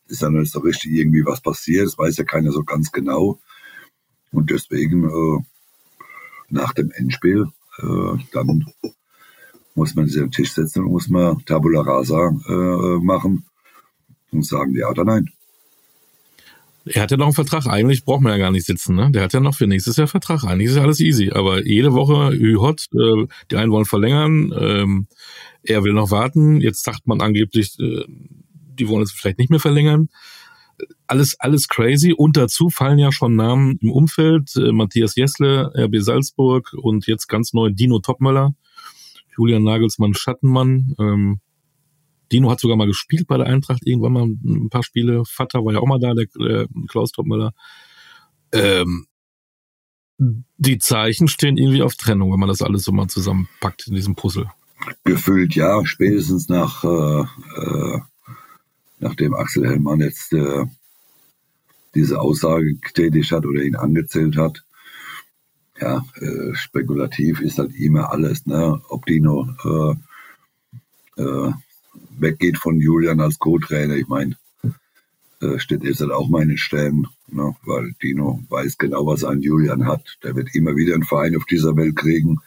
ist 0.08 0.24
dann 0.24 0.34
nicht 0.34 0.54
so 0.54 0.60
richtig 0.60 0.94
irgendwie 0.94 1.26
was 1.26 1.42
passiert. 1.42 1.86
Das 1.86 1.98
weiß 1.98 2.16
ja 2.16 2.24
keiner 2.24 2.54
so 2.54 2.64
ganz 2.64 2.94
genau. 2.94 3.40
Und 4.32 4.50
deswegen 4.52 5.10
äh, 5.10 5.44
nach 6.50 6.74
dem 6.74 6.92
Endspiel, 6.92 7.48
äh, 7.80 8.18
dann 8.34 8.66
muss 9.76 9.96
man 9.96 10.08
sich 10.08 10.22
am 10.22 10.32
Tisch 10.32 10.54
setzen 10.54 10.84
und 10.84 10.92
muss 10.92 11.10
man 11.10 11.44
Tabula 11.46 11.82
Rasa 11.82 12.30
äh, 12.48 13.00
machen 13.04 13.46
und 14.32 14.46
sagen 14.46 14.76
ja 14.76 14.90
oder 14.90 15.06
nein. 15.06 15.30
Er 16.86 17.04
hat 17.04 17.12
ja 17.12 17.18
noch 17.18 17.28
einen 17.28 17.36
Vertrag. 17.36 17.68
Eigentlich 17.68 18.04
braucht 18.04 18.22
man 18.22 18.32
ja 18.32 18.38
gar 18.38 18.52
nicht 18.52 18.66
sitzen. 18.66 18.96
Ne? 18.96 19.12
Der 19.12 19.24
hat 19.24 19.34
ja 19.34 19.40
noch 19.40 19.56
für 19.56 19.68
nächstes 19.68 19.98
Jahr 19.98 20.08
Vertrag. 20.08 20.44
Eigentlich 20.44 20.70
ist 20.70 20.76
ja 20.78 20.82
alles 20.82 21.00
easy. 21.00 21.32
Aber 21.32 21.66
jede 21.66 21.94
Woche 21.94 22.34
Ü-Hot. 22.34 22.88
Äh, 22.94 23.28
die 23.52 23.58
einen 23.58 23.72
wollen 23.72 23.86
verlängern. 23.86 24.54
Ähm, 24.58 25.08
er 25.62 25.84
will 25.84 25.94
noch 25.94 26.10
warten. 26.10 26.62
Jetzt 26.62 26.84
sagt 26.84 27.06
man 27.06 27.22
angeblich, 27.22 27.78
äh, 27.80 28.06
die 28.08 28.88
wollen 28.88 29.04
es 29.04 29.12
vielleicht 29.12 29.38
nicht 29.38 29.52
mehr 29.52 29.60
verlängern. 29.60 30.10
Alles, 31.08 31.40
alles 31.40 31.68
crazy. 31.68 32.14
Und 32.14 32.38
dazu 32.38 32.70
fallen 32.70 33.00
ja 33.00 33.12
schon 33.12 33.36
Namen 33.36 33.78
im 33.82 33.92
Umfeld. 33.92 34.56
Äh, 34.56 34.72
Matthias 34.72 35.16
Jessle, 35.16 35.72
RB 35.76 35.98
Salzburg 36.00 36.74
und 36.74 37.08
jetzt 37.08 37.28
ganz 37.28 37.54
neu 37.54 37.72
Dino 37.72 38.00
Topmöller, 38.00 38.54
Julian 39.38 39.64
Nagelsmann 39.64 40.14
Schattenmann. 40.14 40.96
Ähm, 41.00 41.40
Dino 42.32 42.52
hat 42.52 42.60
sogar 42.60 42.78
mal 42.78 42.88
gespielt 42.88 43.28
bei 43.28 43.38
der 43.38 43.48
Eintracht, 43.48 43.86
irgendwann 43.86 44.14
mal 44.14 44.26
ein 44.26 44.70
paar 44.70 44.84
Spiele. 44.84 45.24
Vater 45.26 45.66
war 45.66 45.74
ja 45.74 45.80
auch 45.80 45.88
mal 45.88 46.00
da, 46.00 46.14
der, 46.14 46.26
der 46.40 46.68
Klaus 46.88 47.12
Topmöller. 47.12 47.54
Ähm, 48.52 49.08
die 50.20 50.78
Zeichen 50.80 51.28
stehen 51.28 51.58
irgendwie 51.58 51.82
auf 51.82 51.96
Trennung, 51.96 52.32
wenn 52.32 52.40
man 52.40 52.50
das 52.50 52.62
alles 52.62 52.84
so 52.84 52.92
mal 52.92 53.08
zusammenpackt 53.08 53.88
in 53.88 53.96
diesem 53.96 54.16
Puzzle. 54.16 54.52
Gefühlt 55.04 55.56
ja, 55.56 55.86
spätestens 55.86 56.50
nach 56.50 56.84
äh, 56.84 57.22
äh, 57.22 58.00
nachdem 59.00 59.34
Axel 59.34 59.68
Hellmann 59.68 60.02
jetzt 60.02 60.34
äh, 60.34 60.66
diese 61.96 62.22
Aussage 62.22 62.76
getätigt 62.76 63.32
hat 63.32 63.46
oder 63.46 63.62
ihn 63.62 63.76
angezählt 63.76 64.38
hat. 64.38 64.64
Ja, 65.80 66.06
äh, 66.16 66.54
spekulativ 66.54 67.40
ist 67.40 67.58
halt 67.58 67.74
immer 67.76 68.12
alles, 68.12 68.46
ne? 68.46 68.82
Ob 68.90 69.06
Dino 69.06 69.48
äh, 71.18 71.22
äh, 71.22 71.54
weggeht 72.18 72.58
von 72.58 72.80
Julian 72.80 73.22
als 73.22 73.40
Co-Trainer, 73.40 73.96
ich 73.96 74.08
meine, 74.08 74.36
äh, 75.42 75.58
steht 75.58 75.84
jetzt 75.84 76.02
halt 76.02 76.12
auch 76.12 76.28
meine 76.28 76.58
Stellen, 76.58 77.08
ne? 77.28 77.56
weil 77.64 77.94
Dino 78.04 78.44
weiß 78.50 78.78
genau, 78.78 79.06
was 79.06 79.24
er 79.24 79.30
an 79.30 79.42
Julian 79.42 79.88
hat. 79.88 80.18
Der 80.24 80.36
wird 80.36 80.54
immer 80.54 80.76
wieder 80.76 80.96
einen 80.96 81.04
Verein 81.04 81.36
auf 81.38 81.46
dieser 81.46 81.76
Welt 81.78 81.96
kriegen, 81.96 82.40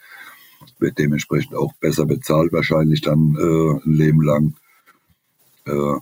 wird 0.79 0.99
dementsprechend 0.99 1.55
auch 1.55 1.73
besser 1.75 2.05
bezahlt, 2.05 2.53
wahrscheinlich 2.53 3.01
dann 3.01 3.35
äh, 3.39 3.87
ein 3.87 3.93
Leben 3.93 4.23
lang. 4.23 4.55
Äh, 5.65 5.97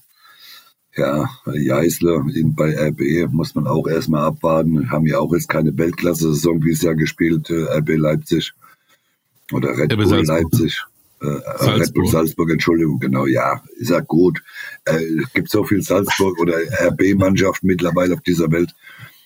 ja, 1.00 1.30
Jeißler 1.46 2.24
bei 2.56 2.88
RB 2.88 3.32
muss 3.32 3.54
man 3.54 3.66
auch 3.66 3.86
erstmal 3.86 4.24
abwarten. 4.24 4.90
Haben 4.90 5.06
ja 5.06 5.18
auch 5.18 5.32
jetzt 5.32 5.48
keine 5.48 5.76
Weltklasse-Saison 5.76 6.60
dieses 6.60 6.82
Jahr 6.82 6.94
gespielt, 6.94 7.48
äh, 7.50 7.78
RB 7.78 7.96
Leipzig 7.96 8.52
oder 9.52 9.76
Red 9.76 9.96
Bull 9.96 10.06
Salzburg. 10.06 10.52
Leipzig. 10.52 10.84
Äh, 11.22 11.26
Salzburg. 11.26 11.80
Red 11.80 11.94
Bull 11.94 12.06
Salzburg, 12.06 12.50
Entschuldigung, 12.50 12.98
genau, 12.98 13.26
ja, 13.26 13.62
ist 13.76 13.90
ja 13.90 14.00
gut. 14.00 14.42
Äh, 14.84 15.02
es 15.22 15.32
gibt 15.32 15.50
so 15.50 15.64
viel 15.64 15.82
Salzburg 15.82 16.38
oder 16.38 16.54
RB-Mannschaften 16.88 17.66
mittlerweile 17.66 18.14
auf 18.14 18.20
dieser 18.20 18.50
Welt, 18.52 18.74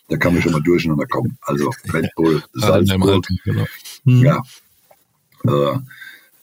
da 0.09 0.17
kann 0.17 0.35
man 0.35 0.43
schon 0.43 0.53
mal 0.53 0.63
durcheinander 0.63 1.07
kommen. 1.07 1.39
Also 1.43 1.71
Red 1.93 2.11
Bull, 2.17 2.43
Salzburg, 2.53 3.27
genau. 3.45 3.67
hm. 4.05 4.25
ja. 4.25 4.43
Äh, 5.45 5.79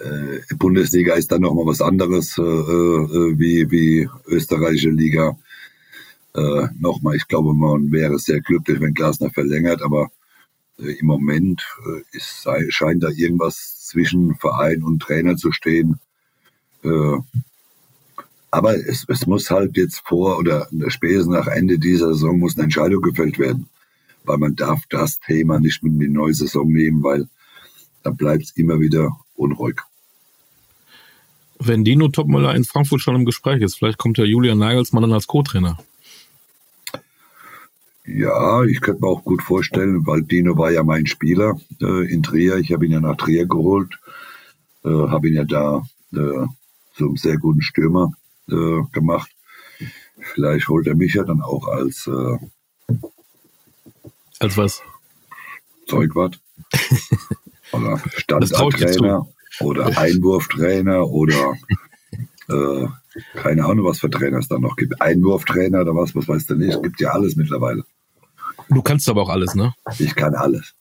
äh, 0.03 0.55
Bundesliga 0.55 1.15
ist 1.15 1.31
dann 1.31 1.41
nochmal 1.41 1.65
was 1.65 1.81
anderes 1.81 2.37
äh, 2.37 2.41
äh, 2.41 3.39
wie, 3.39 3.69
wie 3.71 4.09
österreichische 4.27 4.89
Liga. 4.89 5.37
Äh, 6.33 6.67
nochmal, 6.79 7.15
ich 7.15 7.27
glaube, 7.27 7.53
man 7.53 7.91
wäre 7.91 8.17
sehr 8.19 8.41
glücklich, 8.41 8.79
wenn 8.79 8.93
Glasner 8.93 9.29
verlängert, 9.31 9.81
aber 9.81 10.09
äh, 10.79 10.93
im 10.93 11.07
Moment 11.07 11.61
äh, 11.85 12.17
ist, 12.17 12.47
scheint 12.69 13.03
da 13.03 13.09
irgendwas 13.09 13.85
zwischen 13.85 14.35
Verein 14.35 14.83
und 14.83 15.01
Trainer 15.01 15.35
zu 15.35 15.51
stehen. 15.51 15.99
Äh, 16.83 17.17
aber 18.49 18.75
es, 18.75 19.05
es 19.07 19.27
muss 19.27 19.49
halt 19.49 19.77
jetzt 19.77 20.01
vor 20.05 20.37
oder 20.37 20.67
spätestens 20.87 21.33
nach 21.33 21.47
Ende 21.47 21.79
dieser 21.79 22.09
Saison 22.09 22.37
muss 22.39 22.55
eine 22.55 22.65
Entscheidung 22.65 23.01
gefällt 23.01 23.39
werden. 23.39 23.67
Weil 24.23 24.37
man 24.37 24.55
darf 24.55 24.81
das 24.89 25.19
Thema 25.19 25.59
nicht 25.59 25.83
mit 25.83 25.93
in 25.93 25.99
die 25.99 26.09
neue 26.09 26.33
Saison 26.33 26.71
nehmen, 26.71 27.01
weil 27.01 27.27
dann 28.03 28.17
bleibt 28.17 28.43
es 28.43 28.51
immer 28.51 28.79
wieder 28.79 29.17
unruhig 29.35 29.81
wenn 31.67 31.83
Dino 31.83 32.07
Topmüller 32.07 32.55
in 32.55 32.63
Frankfurt 32.63 33.01
schon 33.01 33.15
im 33.15 33.25
Gespräch 33.25 33.61
ist, 33.61 33.77
vielleicht 33.77 33.97
kommt 33.97 34.17
ja 34.17 34.23
Julian 34.23 34.57
Nagelsmann 34.57 35.03
dann 35.03 35.13
als 35.13 35.27
Co-Trainer. 35.27 35.77
Ja, 38.05 38.63
ich 38.63 38.81
könnte 38.81 39.01
mir 39.01 39.07
auch 39.07 39.23
gut 39.23 39.41
vorstellen, 39.41 40.05
weil 40.07 40.23
Dino 40.23 40.57
war 40.57 40.71
ja 40.71 40.83
mein 40.83 41.05
Spieler 41.05 41.59
äh, 41.81 42.11
in 42.11 42.23
Trier. 42.23 42.57
Ich 42.57 42.71
habe 42.73 42.85
ihn 42.85 42.91
ja 42.91 42.99
nach 42.99 43.15
Trier 43.15 43.45
geholt, 43.45 43.99
äh, 44.83 44.89
habe 44.89 45.29
ihn 45.29 45.35
ja 45.35 45.43
da 45.43 45.83
äh, 46.13 46.47
einen 46.99 47.15
sehr 47.15 47.37
guten 47.37 47.61
Stürmer 47.61 48.11
äh, 48.49 48.81
gemacht. 48.91 49.29
Vielleicht 50.19 50.67
holt 50.67 50.87
er 50.87 50.95
mich 50.95 51.13
ja 51.13 51.23
dann 51.23 51.41
auch 51.41 51.67
als 51.67 52.07
äh, 52.07 52.37
als 54.39 54.57
was? 54.57 54.81
Zeugwart. 55.87 56.39
Oder 57.71 58.01
Standardtrainer 58.15 59.27
oder 59.59 59.85
Einwurftrainer 59.97 61.07
oder 61.07 61.55
äh, 62.49 62.87
keine 63.35 63.65
Ahnung, 63.65 63.85
was 63.85 63.99
für 63.99 64.09
Trainer 64.09 64.37
es 64.37 64.47
da 64.47 64.57
noch 64.57 64.75
gibt. 64.75 65.01
Einwurftrainer 65.01 65.81
oder 65.81 65.95
was, 65.95 66.15
was 66.15 66.27
weißt 66.27 66.51
du 66.51 66.55
nicht. 66.55 66.75
Es 66.75 66.81
gibt 66.81 67.01
ja 67.01 67.09
alles 67.09 67.35
mittlerweile. 67.35 67.83
Du 68.69 68.81
kannst 68.81 69.09
aber 69.09 69.23
auch 69.23 69.29
alles, 69.29 69.53
ne? 69.55 69.73
Ich 69.99 70.15
kann 70.15 70.33
alles. 70.33 70.73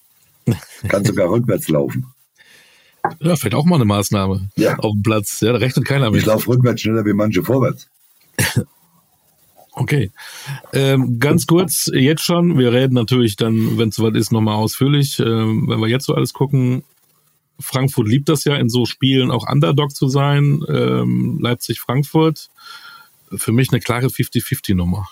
Kann 0.89 1.05
sogar 1.05 1.31
rückwärts 1.31 1.69
laufen. 1.69 2.07
Ja, 3.19 3.35
vielleicht 3.35 3.55
auch 3.55 3.65
mal 3.65 3.77
eine 3.77 3.85
Maßnahme 3.87 4.51
ja. 4.57 4.77
auf 4.79 4.93
dem 4.93 5.03
Platz. 5.03 5.41
Ja, 5.41 5.53
da 5.53 5.59
rechnet 5.59 5.87
keiner 5.87 6.11
mit. 6.11 6.21
Ich 6.21 6.27
laufe 6.27 6.49
rückwärts 6.49 6.83
schneller 6.83 7.05
wie 7.05 7.15
manche 7.15 7.43
vorwärts. 7.43 7.89
Okay. 9.73 10.11
Ähm, 10.75 11.19
ganz 11.21 11.47
kurz, 11.47 11.91
jetzt 11.95 12.23
schon, 12.23 12.59
wir 12.59 12.73
reden 12.73 12.93
natürlich 12.93 13.37
dann, 13.37 13.79
wenn 13.79 13.91
es 13.91 13.95
soweit 13.95 14.15
ist, 14.15 14.31
nochmal 14.31 14.57
ausführlich. 14.57 15.21
Ähm, 15.21 15.67
wenn 15.69 15.81
wir 15.81 15.87
jetzt 15.87 16.05
so 16.05 16.15
alles 16.15 16.35
gucken, 16.35 16.83
Frankfurt 17.61 18.09
liebt 18.09 18.29
das 18.29 18.45
ja, 18.45 18.57
in 18.57 18.69
so 18.69 18.87
Spielen 18.87 19.31
auch 19.31 19.49
Underdog 19.51 19.95
zu 19.95 20.09
sein. 20.09 20.65
Ähm, 20.69 21.39
Leipzig-Frankfurt. 21.41 22.51
Für 23.37 23.53
mich 23.53 23.71
eine 23.71 23.81
klare 23.81 24.07
50-50-Nummer. 24.07 25.09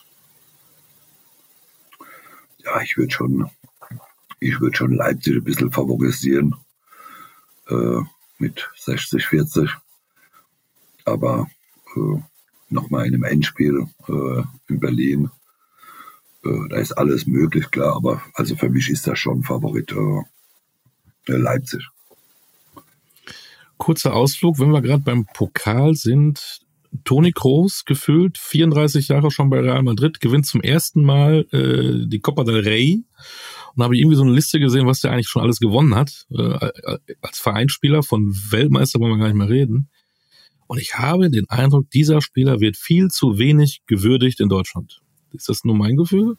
Ja, 2.65 2.81
ich 2.83 2.97
würde 2.97 3.13
schon, 3.13 3.51
ich 4.41 4.57
schon 4.73 4.95
Leipzig 4.95 5.37
ein 5.37 5.45
bisschen 5.45 5.71
favorisieren. 5.71 6.57
Äh, 7.69 8.01
mit 8.39 8.69
60-40. 8.77 9.71
Aber 11.05 11.49
äh, 11.97 12.21
nochmal 12.71 13.07
in 13.07 13.15
einem 13.15 13.25
Endspiel 13.25 13.87
äh, 14.09 14.43
in 14.69 14.81
Berlin. 14.81 15.31
Äh, 16.45 16.69
da 16.71 16.77
ist 16.77 16.93
alles 16.93 17.27
möglich, 17.27 17.71
klar. 17.71 17.97
Aber 17.97 18.23
also 18.35 18.57
für 18.57 18.69
mich 18.69 18.91
ist 18.91 19.07
das 19.07 19.19
schon 19.19 19.43
Favorit 19.43 19.93
äh, 19.93 20.23
Leipzig 21.27 21.89
kurzer 23.79 24.15
Ausflug, 24.15 24.59
wenn 24.59 24.71
wir 24.71 24.83
gerade 24.83 25.03
beim 25.03 25.27
Pokal 25.35 25.95
sind. 25.95 26.61
Toni 27.05 27.33
Kroos, 27.33 27.85
gefühlt 27.85 28.39
34 28.39 29.09
Jahre 29.09 29.31
schon 29.31 29.51
bei 29.51 29.61
Real 29.61 29.83
Madrid, 29.83 30.21
gewinnt 30.21 30.47
zum 30.47 30.63
ersten 30.63 31.03
Mal 31.03 31.47
äh, 31.53 32.07
die 32.07 32.21
Copa 32.21 32.45
del 32.45 32.61
Rey 32.61 33.05
und 33.75 33.85
habe 33.85 33.97
irgendwie 33.97 34.17
so 34.17 34.23
eine 34.23 34.33
Liste 34.33 34.59
gesehen, 34.59 34.87
was 34.87 35.01
der 35.01 35.13
eigentlich 35.13 35.29
schon 35.29 35.43
alles 35.43 35.61
gewonnen 35.61 35.95
hat. 35.95 36.27
Äh, 36.31 36.71
als 37.21 37.39
Vereinsspieler 37.39 38.03
von 38.03 38.35
Weltmeister 38.51 39.01
wollen 39.01 39.13
wir 39.13 39.19
gar 39.19 39.27
nicht 39.29 39.37
mehr 39.37 39.49
reden. 39.49 39.89
Und 40.67 40.81
ich 40.81 40.99
habe 40.99 41.31
den 41.31 41.49
Eindruck, 41.49 41.91
dieser 41.91 42.21
Spieler 42.21 42.61
wird 42.61 42.77
viel 42.77 43.09
zu 43.09 43.39
wenig 43.39 43.83
gewürdigt 43.87 44.41
in 44.41 44.49
Deutschland. 44.49 45.01
Ist 45.33 45.49
das 45.49 45.65
nur 45.65 45.75
mein 45.75 45.97
Gefühl? 45.97 46.37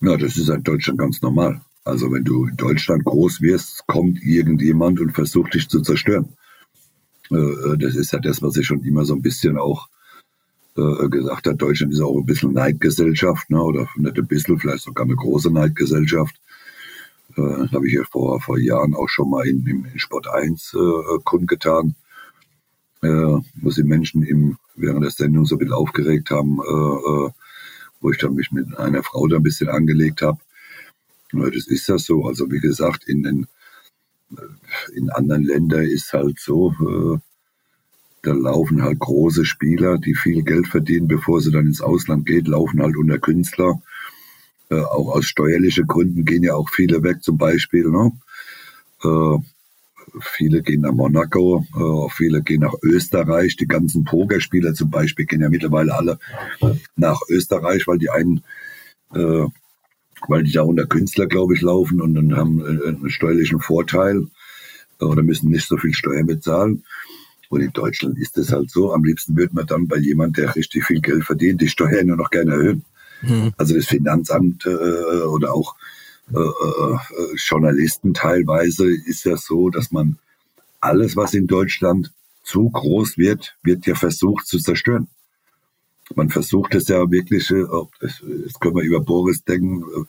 Ja, 0.00 0.16
das 0.16 0.36
ist 0.36 0.48
in 0.48 0.62
Deutschland 0.62 0.98
ganz 0.98 1.22
normal. 1.22 1.60
Also 1.84 2.10
wenn 2.12 2.24
du 2.24 2.46
in 2.46 2.56
Deutschland 2.56 3.04
groß 3.04 3.40
wirst, 3.40 3.86
kommt 3.86 4.22
irgendjemand 4.22 5.00
und 5.00 5.12
versucht 5.12 5.54
dich 5.54 5.68
zu 5.68 5.80
zerstören. 5.80 6.36
Äh, 7.30 7.76
das 7.78 7.94
ist 7.94 8.12
ja 8.12 8.18
das, 8.18 8.42
was 8.42 8.56
ich 8.56 8.66
schon 8.66 8.84
immer 8.84 9.04
so 9.04 9.14
ein 9.14 9.22
bisschen 9.22 9.58
auch 9.58 9.88
äh, 10.76 11.08
gesagt 11.08 11.46
habe. 11.46 11.56
Deutschland 11.56 11.92
ist 11.92 12.00
auch 12.00 12.16
ein 12.16 12.26
bisschen 12.26 12.52
Neidgesellschaft, 12.52 13.50
ne? 13.50 13.62
oder 13.62 13.88
nicht 13.96 14.16
ein 14.16 14.26
bisschen, 14.26 14.58
vielleicht 14.58 14.84
sogar 14.84 15.04
eine 15.04 15.16
große 15.16 15.50
Neidgesellschaft. 15.50 16.40
Äh, 17.36 17.42
das 17.42 17.72
habe 17.72 17.86
ich 17.86 17.94
ja 17.94 18.02
vor, 18.04 18.40
vor 18.40 18.58
Jahren 18.58 18.94
auch 18.94 19.08
schon 19.08 19.30
mal 19.30 19.46
in, 19.46 19.66
in 19.66 19.98
Sport 19.98 20.28
1 20.28 20.74
äh, 20.74 21.18
kundgetan, 21.24 21.94
äh, 23.02 23.08
wo 23.54 23.70
sie 23.70 23.84
Menschen 23.84 24.22
im, 24.22 24.58
während 24.76 25.04
der 25.04 25.10
Sendung 25.10 25.44
so 25.46 25.56
ein 25.56 25.58
bisschen 25.58 25.74
aufgeregt 25.74 26.30
haben, 26.30 26.58
äh, 26.58 27.30
wo 28.00 28.10
ich 28.10 28.18
dann 28.18 28.34
mich 28.34 28.52
mit 28.52 28.76
einer 28.78 29.02
Frau 29.02 29.26
da 29.26 29.36
ein 29.36 29.42
bisschen 29.42 29.68
angelegt 29.68 30.22
habe. 30.22 30.38
Das 31.32 31.66
ist 31.66 31.88
ja 31.88 31.98
so. 31.98 32.26
Also 32.26 32.50
wie 32.50 32.60
gesagt, 32.60 33.04
in 33.04 33.22
den 33.22 33.46
in 34.94 35.10
anderen 35.10 35.44
Ländern 35.44 35.84
ist 35.84 36.12
halt 36.12 36.38
so, 36.38 36.72
äh, 36.80 37.18
da 38.22 38.32
laufen 38.32 38.82
halt 38.82 38.98
große 38.98 39.44
Spieler, 39.44 39.98
die 39.98 40.14
viel 40.14 40.42
Geld 40.42 40.68
verdienen, 40.68 41.08
bevor 41.08 41.40
sie 41.40 41.52
dann 41.52 41.66
ins 41.66 41.80
Ausland 41.80 42.26
geht, 42.26 42.48
laufen 42.48 42.82
halt 42.82 42.96
unter 42.96 43.18
Künstler. 43.18 43.80
Äh, 44.70 44.80
auch 44.80 45.14
aus 45.14 45.26
steuerlichen 45.26 45.86
Gründen 45.86 46.24
gehen 46.24 46.42
ja 46.42 46.54
auch 46.54 46.68
viele 46.68 47.02
weg, 47.02 47.22
zum 47.22 47.38
Beispiel. 47.38 47.88
Ne? 47.88 48.12
Äh, 49.02 49.38
viele 50.20 50.62
gehen 50.62 50.80
nach 50.80 50.92
Monaco, 50.92 51.64
viele 52.10 52.42
gehen 52.42 52.62
nach 52.62 52.74
Österreich. 52.82 53.56
Die 53.56 53.68
ganzen 53.68 54.04
Pokerspieler 54.04 54.72
zum 54.72 54.90
Beispiel 54.90 55.26
gehen 55.26 55.42
ja 55.42 55.50
mittlerweile 55.50 55.94
alle 55.94 56.18
nach 56.96 57.20
Österreich, 57.28 57.86
weil 57.86 57.98
die 57.98 58.08
einen 58.08 58.42
weil 60.28 60.42
die 60.42 60.52
da 60.52 60.62
unter 60.62 60.86
Künstler, 60.86 61.26
glaube 61.26 61.54
ich, 61.54 61.60
laufen 61.60 62.00
und 62.00 62.14
dann 62.14 62.36
haben 62.36 62.60
äh, 62.60 62.88
einen 62.88 63.10
steuerlichen 63.10 63.60
Vorteil 63.60 64.26
äh, 65.00 65.04
oder 65.04 65.22
müssen 65.22 65.50
nicht 65.50 65.66
so 65.66 65.76
viel 65.76 65.94
Steuern 65.94 66.26
bezahlen. 66.26 66.84
Und 67.48 67.60
in 67.60 67.72
Deutschland 67.72 68.18
ist 68.18 68.36
es 68.36 68.52
halt 68.52 68.70
so, 68.70 68.92
am 68.92 69.04
liebsten 69.04 69.36
würde 69.36 69.54
man 69.54 69.66
dann 69.66 69.88
bei 69.88 69.96
jemand, 69.96 70.36
der 70.36 70.54
richtig 70.54 70.84
viel 70.84 71.00
Geld 71.00 71.24
verdient, 71.24 71.60
die 71.60 71.68
Steuern 71.68 72.06
nur 72.06 72.16
noch 72.16 72.30
gerne 72.30 72.52
erhöhen. 72.52 72.84
Mhm. 73.22 73.52
Also 73.56 73.74
das 73.74 73.86
Finanzamt 73.86 74.66
äh, 74.66 74.68
oder 74.68 75.54
auch 75.54 75.76
äh, 76.32 76.38
äh, 76.38 77.34
Journalisten 77.36 78.12
teilweise 78.12 78.86
ist 78.90 79.24
ja 79.24 79.36
so, 79.36 79.70
dass 79.70 79.90
man 79.90 80.18
alles, 80.80 81.16
was 81.16 81.34
in 81.34 81.46
Deutschland 81.46 82.12
zu 82.44 82.68
groß 82.68 83.16
wird, 83.16 83.56
wird 83.62 83.86
ja 83.86 83.94
versucht 83.94 84.46
zu 84.46 84.58
zerstören 84.58 85.08
man 86.14 86.30
versucht 86.30 86.74
es 86.74 86.88
ja 86.88 87.10
wirklich, 87.10 87.50
äh, 87.50 87.64
jetzt 88.00 88.60
können 88.60 88.76
wir 88.76 88.82
über 88.82 89.00
Boris 89.00 89.44
denken, 89.44 89.82
äh, 89.82 90.04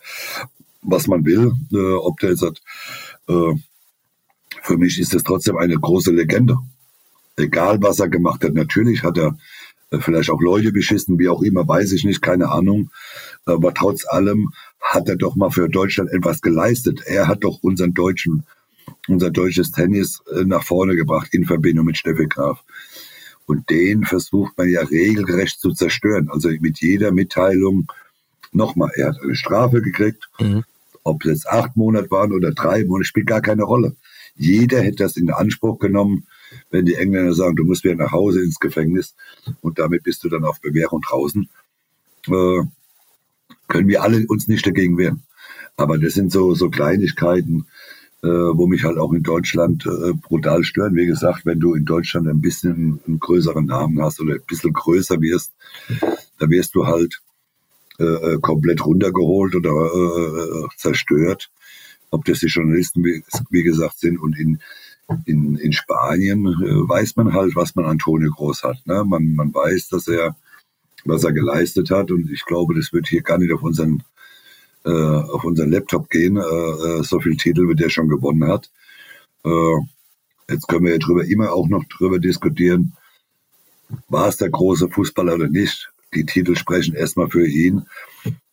was 0.82 1.08
man 1.08 1.26
will, 1.26 1.52
äh, 1.74 1.94
ob 1.94 2.20
der 2.20 2.32
jetzt 2.32 2.42
hat, 2.42 2.62
für 4.64 4.78
mich 4.78 5.00
ist 5.00 5.14
es 5.14 5.24
trotzdem 5.24 5.58
eine 5.58 5.76
große 5.76 6.12
Legende. 6.12 6.58
Egal, 7.38 7.82
was 7.82 8.00
er 8.00 8.10
gemacht 8.10 8.44
hat. 8.44 8.54
Natürlich 8.54 9.04
hat 9.04 9.18
er 9.18 9.38
äh, 9.92 10.00
vielleicht 10.00 10.30
auch 10.30 10.42
Leute 10.42 10.72
beschissen, 10.72 11.20
wie 11.20 11.30
auch 11.30 11.42
immer, 11.42 11.68
weiß 11.68 11.92
ich 11.94 12.04
nicht, 12.04 12.22
keine 12.22 12.50
Ahnung. 12.50 12.92
Aber 13.46 13.74
trotz 13.74 14.06
allem 14.08 14.54
hat 14.82 15.08
er 15.08 15.16
doch 15.16 15.36
mal 15.36 15.50
für 15.50 15.70
Deutschland 15.70 16.12
etwas 16.12 16.42
geleistet. 16.42 17.02
Er 17.06 17.28
hat 17.28 17.44
doch 17.44 17.60
unseren 17.62 17.94
deutschen, 17.94 18.44
unser 19.08 19.32
deutsches 19.32 19.72
Tennis 19.72 20.22
äh, 20.34 20.44
nach 20.44 20.64
vorne 20.64 20.96
gebracht 20.96 21.30
in 21.34 21.46
Verbindung 21.46 21.86
mit 21.86 21.98
Steffi 21.98 22.28
Graf. 22.28 22.64
Und 23.50 23.72
den 23.72 24.04
versucht 24.06 24.56
man 24.60 24.70
ja 24.70 24.82
regelrecht 24.82 25.60
zu 25.60 25.72
zerstören. 25.72 26.30
Also 26.30 26.50
mit 26.60 26.82
jeder 26.82 27.12
Mitteilung, 27.12 27.92
nochmal, 28.52 28.92
er 28.94 29.08
hat 29.08 29.16
eine 29.24 29.34
Strafe 29.34 29.82
gekriegt. 29.82 30.30
Mhm. 30.40 30.66
Ob 31.02 31.26
es 31.26 31.32
jetzt 31.32 31.50
acht 31.50 31.76
Monate 31.76 32.12
waren 32.12 32.32
oder 32.32 32.52
drei 32.52 32.86
Monate, 32.86 33.08
spielt 33.08 33.26
gar 33.26 33.42
keine 33.42 33.64
Rolle. 33.64 33.96
Jeder 34.36 34.82
hätte 34.82 34.98
das 34.98 35.18
in 35.18 35.32
Anspruch 35.32 35.80
genommen, 35.80 36.28
wenn 36.70 36.86
die 36.86 36.94
Engländer 36.94 37.34
sagen, 37.34 37.56
du 37.56 37.64
musst 37.64 37.84
wieder 37.84 37.96
nach 37.96 38.12
Hause 38.12 38.44
ins 38.44 38.60
Gefängnis 38.60 39.16
und 39.62 39.80
damit 39.80 40.04
bist 40.04 40.24
du 40.24 40.30
dann 40.30 40.46
auf 40.46 40.62
Bewährung 40.62 41.02
draußen. 41.02 41.50
Äh, 42.28 42.62
können 43.68 43.88
wir 43.88 44.04
alle 44.04 44.28
uns 44.28 44.48
nicht 44.48 44.68
dagegen 44.68 45.00
wehren. 45.00 45.24
Aber 45.76 45.98
das 45.98 46.14
sind 46.14 46.32
so, 46.32 46.54
so 46.54 46.70
Kleinigkeiten, 46.70 47.66
äh, 48.22 48.28
wo 48.28 48.68
mich 48.68 48.84
halt 48.84 48.98
auch 48.98 49.14
in 49.14 49.24
Deutschland 49.24 49.86
äh, 49.86 50.14
brutal 50.14 50.64
stören. 50.64 50.96
Wie 50.96 51.06
gesagt, 51.06 51.46
wenn 51.46 51.60
du 51.60 51.74
in 51.74 51.86
Deutschland 51.86 52.28
ein 52.28 52.42
bisschen 52.42 53.00
einen 53.08 53.20
größeren 53.20 53.66
Namen 53.66 54.02
hast 54.02 54.20
oder 54.20 54.36
ein 54.36 54.44
bisschen 54.46 54.74
größer 54.74 55.22
wirst, 55.22 55.54
da 56.38 56.50
wirst 56.50 56.76
du 56.76 56.86
halt 56.86 57.22
äh, 57.98 58.04
äh 58.04 58.40
komplett 58.42 58.86
runtergeholt 58.86 59.56
oder 59.56 59.70
äh, 59.70 60.66
äh, 60.66 60.68
zerstört. 60.76 61.50
Ob 62.12 62.26
das 62.26 62.40
die 62.40 62.48
Journalisten, 62.48 63.04
wie, 63.06 63.24
wie 63.52 63.64
gesagt, 63.64 64.00
sind. 64.00 64.20
Und 64.20 64.38
in, 64.38 64.60
in, 65.26 65.56
in 65.56 65.72
Spanien 65.72 66.46
äh, 66.46 66.90
weiß 66.90 67.16
man 67.16 67.34
halt, 67.34 67.56
was 67.56 67.76
man 67.76 67.86
Antonio 67.86 68.32
Groß 68.32 68.64
hat. 68.64 68.86
Ne? 68.86 69.04
Man, 69.06 69.36
man 69.36 69.54
weiß, 69.54 69.90
dass 69.90 70.08
er, 70.08 70.36
was 71.06 71.24
er 71.24 71.32
geleistet 71.32 71.90
hat. 71.92 72.12
Und 72.12 72.30
ich 72.32 72.44
glaube, 72.46 72.76
das 72.76 72.92
wird 72.92 73.08
hier 73.08 73.22
gar 73.22 73.38
nicht 73.38 73.54
auf 73.54 73.62
unseren 73.62 74.04
äh, 74.86 74.90
auf 74.92 75.44
unseren 75.44 75.72
Laptop 75.72 76.10
gehen. 76.10 76.38
Äh, 76.38 76.42
äh, 76.42 77.04
so 77.04 77.20
viel 77.20 77.38
Titel, 77.38 77.68
wie 77.68 77.76
der 77.76 77.90
schon 77.90 78.10
gewonnen 78.10 78.48
hat. 78.48 78.70
Äh, 79.46 79.78
jetzt 80.50 80.68
können 80.68 80.86
wir 80.86 80.94
ja 80.94 80.98
drüber 80.98 81.26
immer 81.26 81.54
auch 81.54 81.68
noch 81.68 81.86
drüber 81.86 82.20
diskutieren, 82.20 82.94
war 84.08 84.28
es 84.28 84.38
der 84.38 84.50
große 84.50 84.90
Fußballer 84.90 85.36
oder 85.36 85.50
nicht. 85.50 85.92
Die 86.14 86.26
Titel 86.26 86.56
sprechen 86.56 86.96
erstmal 86.96 87.30
für 87.30 87.48
ihn. 87.48 87.86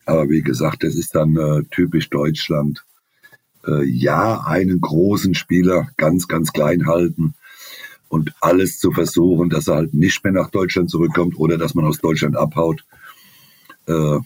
Aber 0.05 0.29
wie 0.29 0.41
gesagt, 0.41 0.83
das 0.83 0.95
ist 0.95 1.15
dann 1.15 1.35
äh, 1.35 1.63
typisch 1.71 2.09
Deutschland. 2.09 2.85
Äh, 3.65 3.83
ja, 3.83 4.41
einen 4.45 4.79
großen 4.79 5.35
Spieler 5.35 5.89
ganz, 5.97 6.27
ganz 6.27 6.53
klein 6.53 6.87
halten 6.87 7.33
und 8.09 8.33
alles 8.39 8.79
zu 8.79 8.91
versuchen, 8.91 9.49
dass 9.49 9.67
er 9.67 9.75
halt 9.75 9.93
nicht 9.93 10.23
mehr 10.23 10.33
nach 10.33 10.49
Deutschland 10.49 10.89
zurückkommt 10.89 11.37
oder 11.37 11.57
dass 11.57 11.75
man 11.75 11.85
aus 11.85 11.99
Deutschland 11.99 12.37
abhaut. 12.37 12.85
Äh, 13.85 14.19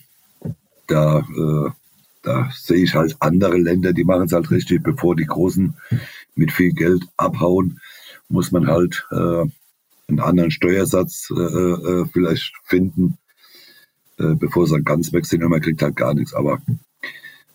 da 0.88 1.20
äh, 1.20 1.70
da 2.22 2.50
sehe 2.54 2.84
ich 2.84 2.96
halt 2.96 3.16
andere 3.20 3.58
Länder, 3.58 3.94
die 3.94 4.04
machen 4.04 4.24
es 4.24 4.34
halt 4.34 4.52
richtig, 4.52 4.84
bevor 4.84 5.16
die 5.16 5.26
Großen 5.26 5.76
mit 6.36 6.52
viel 6.52 6.74
Geld 6.74 7.04
abhauen, 7.18 7.80
muss 8.30 8.52
man 8.52 8.68
halt 8.68 9.08
äh, 9.12 9.46
einen 10.08 10.20
anderen 10.20 10.52
Steuersatz 10.52 11.30
äh, 11.32 11.42
äh, 11.42 12.06
vielleicht 12.12 12.54
finden, 12.66 13.18
äh, 14.18 14.36
bevor 14.36 14.68
sie 14.68 14.74
dann 14.74 14.84
ganz 14.84 15.12
weg 15.14 15.26
sind 15.26 15.44
und 15.44 15.50
man 15.50 15.62
kriegt 15.62 15.82
halt 15.82 15.96
gar 15.96 16.14
nichts. 16.14 16.34
Aber 16.34 16.62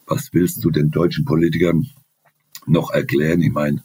was 0.06 0.32
willst 0.32 0.64
du 0.64 0.70
den 0.70 0.90
deutschen 0.90 1.24
Politikern 1.24 1.86
noch 2.66 2.90
erklären? 2.90 3.42
Ich 3.42 3.52
meine, 3.52 3.82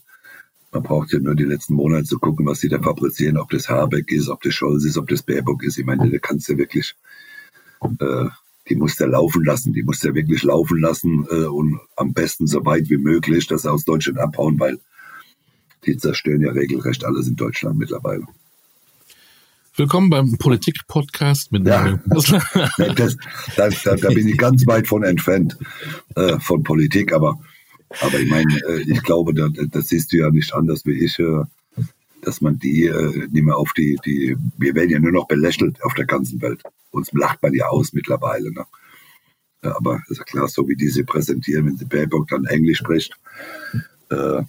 man 0.72 0.84
braucht 0.84 1.12
ja 1.12 1.20
nur 1.20 1.36
die 1.36 1.44
letzten 1.44 1.74
Monate 1.74 2.06
zu 2.06 2.20
gucken, 2.20 2.46
was 2.46 2.62
sie 2.62 2.70
da 2.70 2.82
fabrizieren, 2.82 3.38
ob 3.38 3.50
das 3.50 3.70
Habeck 3.70 4.12
ist, 4.12 4.30
ob 4.30 4.42
das 4.42 4.54
Scholz 4.54 4.86
ist, 4.86 4.98
ob 4.98 5.10
das 5.10 5.24
Baerbock 5.24 5.64
ist. 5.64 5.78
Ich 5.78 5.86
meine, 5.86 6.10
da 6.10 6.18
kannst 6.18 6.48
du 6.50 6.58
wirklich 6.58 6.96
äh, 8.00 8.30
die 8.72 8.78
muss 8.78 8.98
er 9.02 9.08
laufen 9.08 9.44
lassen, 9.44 9.74
die 9.74 9.84
muss 9.84 10.02
er 10.06 10.16
wirklich 10.16 10.44
laufen 10.44 10.80
lassen 10.80 11.28
äh, 11.30 11.44
und 11.44 11.78
am 11.98 12.14
besten 12.14 12.48
so 12.48 12.64
weit 12.66 12.90
wie 12.90 12.98
möglich, 12.98 13.46
dass 13.48 13.66
er 13.66 13.74
aus 13.74 13.84
Deutschland 13.84 14.18
abhauen, 14.18 14.58
weil 14.62 14.80
die 15.86 15.98
zerstören 15.98 16.40
ja 16.40 16.52
regelrecht 16.52 17.04
alles 17.04 17.28
in 17.28 17.36
Deutschland 17.36 17.78
mittlerweile. 17.78 18.24
Willkommen 19.76 20.10
beim 20.10 20.38
Politik-Podcast 20.38 21.52
mit 21.52 21.68
ja, 21.68 22.00
das, 22.06 22.34
das, 22.96 23.18
das, 23.58 23.84
da, 23.84 23.96
da, 23.98 24.10
bin 24.10 24.28
ich 24.28 24.38
ganz 24.38 24.66
weit 24.68 24.88
von 24.88 25.04
entfernt 25.04 25.58
äh, 26.16 26.40
von 26.40 26.64
Politik, 26.64 27.12
aber, 27.12 27.42
aber 28.00 28.20
ich 28.22 28.30
meine, 28.30 28.56
äh, 28.70 28.84
ich 28.88 29.04
glaube, 29.04 29.34
da, 29.34 29.50
das 29.50 29.90
siehst 29.90 30.14
du 30.14 30.18
ja 30.18 30.30
nicht 30.30 30.54
anders 30.54 30.86
wie 30.86 31.04
ich. 31.04 31.20
Äh, 31.20 31.44
dass 32.24 32.40
man 32.40 32.60
die 32.60 32.86
äh, 32.86 33.28
nicht 33.32 33.44
mehr 33.44 33.58
auf 33.58 33.74
die, 33.76 33.98
die, 34.06 34.38
wir 34.56 34.76
werden 34.76 34.92
ja 34.92 35.00
nur 35.00 35.12
noch 35.12 35.28
belächelt 35.28 35.84
auf 35.84 35.96
der 35.96 36.06
ganzen 36.06 36.40
Welt. 36.40 36.62
Uns 36.92 37.12
lacht 37.14 37.42
man 37.42 37.54
ja 37.54 37.68
aus 37.68 37.94
mittlerweile. 37.94 38.52
Ne? 38.52 38.66
Aber 39.62 40.02
ist 40.10 40.18
ja 40.18 40.24
klar, 40.24 40.48
so 40.48 40.68
wie 40.68 40.76
die 40.76 40.90
sie 40.90 41.04
präsentieren, 41.04 41.66
wenn 41.66 41.78
sie 41.78 41.86
Baerbock 41.86 42.28
dann 42.28 42.46
Englisch 42.46 42.80
spricht. 42.80 43.18
Äh, 44.10 44.44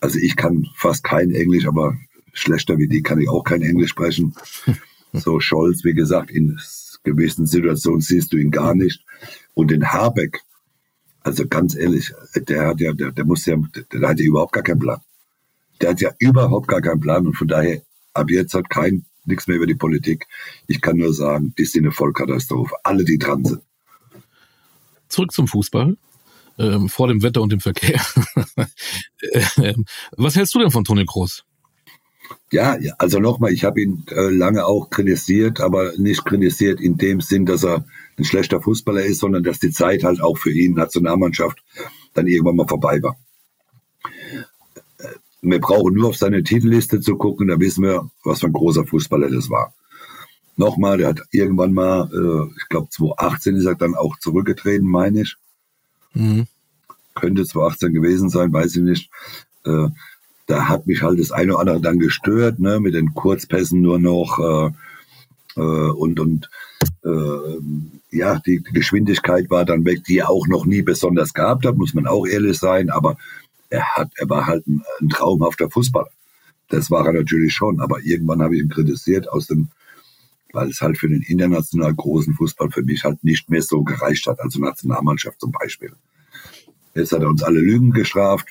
also 0.00 0.18
ich 0.18 0.36
kann 0.36 0.66
fast 0.76 1.04
kein 1.04 1.30
Englisch, 1.30 1.66
aber 1.66 1.96
schlechter 2.32 2.78
wie 2.78 2.88
die 2.88 3.02
kann 3.02 3.20
ich 3.20 3.28
auch 3.28 3.44
kein 3.44 3.62
Englisch 3.62 3.90
sprechen. 3.90 4.34
So 5.14 5.40
Scholz, 5.40 5.84
wie 5.84 5.92
gesagt, 5.92 6.30
in 6.30 6.58
gewissen 7.04 7.44
Situationen 7.44 8.00
siehst 8.00 8.32
du 8.32 8.38
ihn 8.38 8.50
gar 8.50 8.74
nicht. 8.74 9.04
Und 9.52 9.70
den 9.70 9.92
Habeck, 9.92 10.40
also 11.22 11.46
ganz 11.46 11.74
ehrlich, 11.74 12.14
der 12.34 12.68
hat 12.68 12.80
ja, 12.80 12.94
der, 12.94 13.12
der 13.12 13.26
muss 13.26 13.44
ja, 13.44 13.56
der, 13.56 13.82
der 13.92 14.08
hat 14.08 14.18
ja 14.18 14.24
überhaupt 14.24 14.54
gar 14.54 14.62
keinen 14.62 14.78
Plan. 14.78 15.02
Der 15.82 15.90
hat 15.90 16.00
ja 16.00 16.12
überhaupt 16.18 16.66
gar 16.66 16.80
keinen 16.80 17.00
Plan 17.00 17.26
und 17.26 17.34
von 17.34 17.46
daher 17.46 17.82
ab 18.14 18.30
jetzt 18.30 18.54
hat 18.54 18.70
kein 18.70 19.04
nichts 19.24 19.46
mehr 19.46 19.56
über 19.56 19.66
die 19.66 19.74
Politik. 19.74 20.26
Ich 20.66 20.80
kann 20.80 20.96
nur 20.96 21.12
sagen, 21.12 21.54
die 21.58 21.64
sind 21.64 21.84
eine 21.84 21.92
Vollkatastrophe. 21.92 22.74
Alle, 22.84 23.04
die 23.04 23.18
dran 23.18 23.44
sind. 23.44 23.62
Zurück 25.08 25.32
zum 25.32 25.46
Fußball. 25.46 25.96
Ähm, 26.58 26.88
vor 26.88 27.08
dem 27.08 27.22
Wetter 27.22 27.40
und 27.40 27.52
dem 27.52 27.60
Verkehr. 27.60 28.00
ähm, 29.56 29.84
was 30.16 30.36
hältst 30.36 30.54
du 30.54 30.58
denn 30.58 30.70
von 30.70 30.84
Toni 30.84 31.06
Kroos? 31.06 31.44
Ja, 32.50 32.76
also 32.98 33.18
nochmal, 33.18 33.52
ich 33.52 33.64
habe 33.64 33.80
ihn 33.80 34.04
äh, 34.10 34.28
lange 34.28 34.66
auch 34.66 34.90
kritisiert, 34.90 35.60
aber 35.60 35.92
nicht 35.96 36.24
kritisiert 36.24 36.80
in 36.80 36.98
dem 36.98 37.20
Sinn, 37.20 37.46
dass 37.46 37.64
er 37.64 37.84
ein 38.18 38.24
schlechter 38.24 38.60
Fußballer 38.60 39.04
ist, 39.04 39.20
sondern 39.20 39.42
dass 39.42 39.58
die 39.58 39.70
Zeit 39.70 40.04
halt 40.04 40.20
auch 40.22 40.36
für 40.36 40.52
ihn, 40.52 40.74
Nationalmannschaft, 40.74 41.62
dann 42.14 42.26
irgendwann 42.26 42.56
mal 42.56 42.68
vorbei 42.68 43.02
war. 43.02 43.16
Wir 45.42 45.60
brauchen 45.60 45.94
nur 45.94 46.10
auf 46.10 46.16
seine 46.16 46.44
Titelliste 46.44 47.00
zu 47.00 47.16
gucken, 47.16 47.48
da 47.48 47.58
wissen 47.58 47.82
wir, 47.82 48.08
was 48.22 48.40
für 48.40 48.46
ein 48.46 48.52
großer 48.52 48.86
Fußballer 48.86 49.28
das 49.28 49.50
war. 49.50 49.74
Nochmal, 50.56 50.98
der 50.98 51.08
hat 51.08 51.22
irgendwann 51.32 51.72
mal, 51.72 52.08
äh, 52.12 52.54
ich 52.56 52.68
glaube 52.68 52.88
2018 52.90 53.56
ist 53.56 53.64
er 53.64 53.74
dann 53.74 53.96
auch 53.96 54.18
zurückgetreten, 54.18 54.88
meine 54.88 55.22
ich. 55.22 55.36
Mhm. 56.14 56.46
Könnte 57.14 57.44
2018 57.44 57.92
gewesen 57.92 58.28
sein, 58.28 58.52
weiß 58.52 58.76
ich 58.76 58.82
nicht. 58.82 59.10
Äh, 59.64 59.88
da 60.46 60.68
hat 60.68 60.86
mich 60.86 61.02
halt 61.02 61.18
das 61.18 61.32
eine 61.32 61.54
oder 61.54 61.60
andere 61.60 61.80
dann 61.80 61.98
gestört, 61.98 62.60
ne, 62.60 62.78
mit 62.78 62.94
den 62.94 63.14
Kurzpässen 63.14 63.80
nur 63.80 63.98
noch 63.98 64.38
äh, 64.38 65.60
äh, 65.60 65.90
und 65.90 66.20
und 66.20 66.50
äh, 67.04 68.16
ja, 68.16 68.38
die 68.40 68.62
Geschwindigkeit 68.62 69.50
war 69.50 69.64
dann 69.64 69.84
weg, 69.84 70.04
die 70.04 70.18
er 70.18 70.30
auch 70.30 70.46
noch 70.46 70.66
nie 70.66 70.82
besonders 70.82 71.32
gehabt 71.32 71.64
hat, 71.64 71.76
muss 71.76 71.94
man 71.94 72.06
auch 72.06 72.26
ehrlich 72.26 72.58
sein, 72.58 72.90
aber 72.90 73.16
er 73.72 73.96
hat, 73.96 74.12
er 74.16 74.28
war 74.28 74.46
halt 74.46 74.66
ein, 74.66 74.82
ein 75.00 75.08
traumhafter 75.08 75.70
Fußballer. 75.70 76.10
Das 76.68 76.90
war 76.90 77.06
er 77.06 77.12
natürlich 77.12 77.54
schon, 77.54 77.80
aber 77.80 78.00
irgendwann 78.02 78.42
habe 78.42 78.54
ich 78.54 78.62
ihn 78.62 78.68
kritisiert 78.68 79.28
aus 79.28 79.46
dem, 79.46 79.68
weil 80.52 80.68
es 80.68 80.80
halt 80.80 80.98
für 80.98 81.08
den 81.08 81.22
international 81.22 81.94
großen 81.94 82.34
Fußball 82.34 82.70
für 82.70 82.82
mich 82.82 83.04
halt 83.04 83.24
nicht 83.24 83.48
mehr 83.50 83.62
so 83.62 83.82
gereicht 83.82 84.26
hat, 84.26 84.40
also 84.40 84.60
Nationalmannschaft 84.60 85.40
zum 85.40 85.52
Beispiel. 85.52 85.92
Jetzt 86.94 87.12
hat 87.12 87.22
er 87.22 87.28
uns 87.28 87.42
alle 87.42 87.60
Lügen 87.60 87.92
gestraft. 87.92 88.48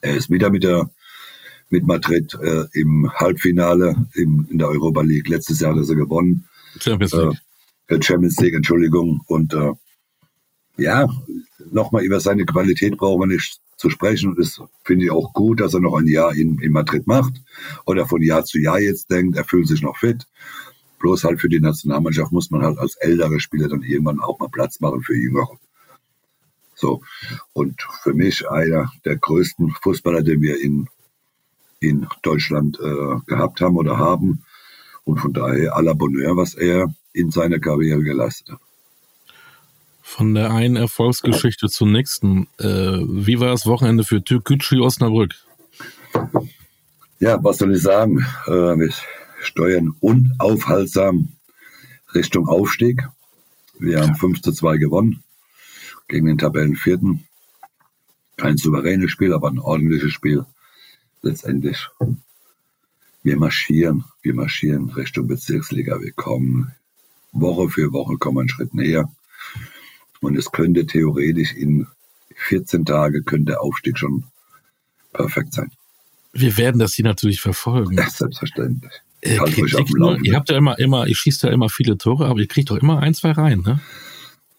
Er 0.00 0.16
ist 0.16 0.30
wieder 0.30 0.50
mit 0.50 0.64
der 0.64 0.90
mit 1.70 1.86
Madrid 1.86 2.36
äh, 2.42 2.66
im 2.72 3.10
Halbfinale 3.14 3.96
im, 4.14 4.46
in 4.50 4.58
der 4.58 4.68
Europa 4.68 5.00
League. 5.02 5.28
Letztes 5.28 5.60
Jahr 5.60 5.72
hat 5.72 5.78
er 5.78 5.84
sie 5.84 5.96
gewonnen. 5.96 6.44
Champions 6.78 7.12
League. 7.12 7.38
Äh, 7.88 8.02
Champions 8.02 8.36
League, 8.38 8.54
Entschuldigung. 8.54 9.22
Und 9.26 9.54
äh, 9.54 9.72
ja, 10.76 11.08
nochmal 11.70 12.04
über 12.04 12.20
seine 12.20 12.44
Qualität 12.44 12.96
brauchen 12.96 13.20
wir 13.20 13.26
nicht 13.26 13.60
zu 13.76 13.90
sprechen. 13.90 14.30
Und 14.30 14.38
das 14.38 14.60
finde 14.84 15.06
ich 15.06 15.10
auch 15.10 15.32
gut, 15.32 15.60
dass 15.60 15.74
er 15.74 15.80
noch 15.80 15.96
ein 15.96 16.06
Jahr 16.06 16.34
in, 16.34 16.58
in 16.60 16.72
Madrid 16.72 17.06
macht 17.06 17.42
oder 17.86 18.06
von 18.06 18.22
Jahr 18.22 18.44
zu 18.44 18.58
Jahr 18.58 18.80
jetzt 18.80 19.10
denkt, 19.10 19.36
er 19.36 19.44
fühlt 19.44 19.68
sich 19.68 19.82
noch 19.82 19.96
fit. 19.96 20.26
Bloß 20.98 21.24
halt 21.24 21.40
für 21.40 21.48
die 21.48 21.60
Nationalmannschaft 21.60 22.32
muss 22.32 22.50
man 22.50 22.62
halt 22.62 22.78
als 22.78 22.96
ältere 22.96 23.40
Spieler 23.40 23.68
dann 23.68 23.82
irgendwann 23.82 24.20
auch 24.20 24.38
mal 24.38 24.48
Platz 24.48 24.80
machen 24.80 25.02
für 25.02 25.14
Jüngere. 25.14 25.58
So. 26.74 27.02
Und 27.52 27.80
für 28.02 28.14
mich 28.14 28.48
einer 28.48 28.90
der 29.04 29.16
größten 29.16 29.74
Fußballer, 29.82 30.22
den 30.22 30.40
wir 30.40 30.60
in, 30.60 30.88
in 31.80 32.06
Deutschland 32.22 32.78
äh, 32.80 33.20
gehabt 33.26 33.60
haben 33.60 33.76
oder 33.76 33.98
haben. 33.98 34.44
Und 35.04 35.18
von 35.18 35.32
daher 35.32 35.76
à 35.76 35.82
la 35.82 35.92
Bonheur, 35.92 36.36
was 36.36 36.54
er 36.54 36.94
in 37.12 37.30
seiner 37.30 37.58
Karriere 37.58 38.02
geleistet 38.02 38.52
hat. 38.52 38.60
Von 40.06 40.34
der 40.34 40.52
einen 40.52 40.76
Erfolgsgeschichte 40.76 41.68
zur 41.68 41.88
nächsten. 41.88 42.46
Äh, 42.58 42.66
wie 42.66 43.40
war 43.40 43.48
das 43.48 43.66
Wochenende 43.66 44.04
für 44.04 44.22
Türkgücü 44.22 44.80
Osnabrück? 44.80 45.34
Ja, 47.18 47.42
was 47.42 47.58
soll 47.58 47.74
ich 47.74 47.82
sagen? 47.82 48.24
Äh, 48.46 48.76
mit 48.76 48.94
steuern 49.40 49.96
unaufhaltsam 50.00 51.30
Richtung 52.14 52.46
Aufstieg. 52.46 53.08
Wir 53.78 54.02
haben 54.02 54.14
5 54.14 54.42
zu 54.42 54.52
2 54.52 54.76
gewonnen 54.76 55.24
gegen 56.06 56.26
den 56.26 56.38
Tabellenvierten. 56.38 57.26
Kein 58.36 58.58
souveränes 58.58 59.10
Spiel, 59.10 59.32
aber 59.32 59.50
ein 59.50 59.58
ordentliches 59.58 60.12
Spiel. 60.12 60.44
Letztendlich. 61.22 61.88
Wir 63.22 63.38
marschieren, 63.38 64.04
wir 64.22 64.34
marschieren 64.34 64.90
Richtung 64.90 65.26
Bezirksliga. 65.26 66.00
Wir 66.00 66.12
kommen 66.12 66.72
Woche 67.32 67.68
für 67.70 67.92
Woche 67.92 68.16
kommen 68.18 68.40
einen 68.40 68.48
Schritt 68.50 68.74
näher. 68.74 69.10
Und 70.24 70.36
es 70.36 70.50
könnte 70.52 70.86
theoretisch 70.86 71.52
in 71.54 71.86
14 72.34 72.84
Tage 72.84 73.22
könnte 73.22 73.52
der 73.52 73.62
Aufstieg 73.62 73.98
schon 73.98 74.24
perfekt 75.12 75.54
sein. 75.54 75.70
Wir 76.32 76.56
werden 76.56 76.78
das 76.78 76.94
hier 76.94 77.04
natürlich 77.04 77.40
verfolgen. 77.40 77.96
Ja, 77.96 78.08
selbstverständlich. 78.10 78.92
Äh, 79.20 79.38
nur, 79.96 80.18
ihr 80.22 80.34
habt 80.34 80.50
ja 80.50 80.56
immer, 80.56 80.78
immer, 80.78 81.06
ihr 81.06 81.14
schießt 81.14 81.44
ja 81.44 81.50
immer 81.50 81.70
viele 81.70 81.96
Tore, 81.96 82.26
aber 82.26 82.40
ihr 82.40 82.48
kriegt 82.48 82.70
doch 82.70 82.76
immer 82.76 83.00
ein, 83.00 83.14
zwei 83.14 83.30
rein, 83.30 83.60
ne? 83.60 83.80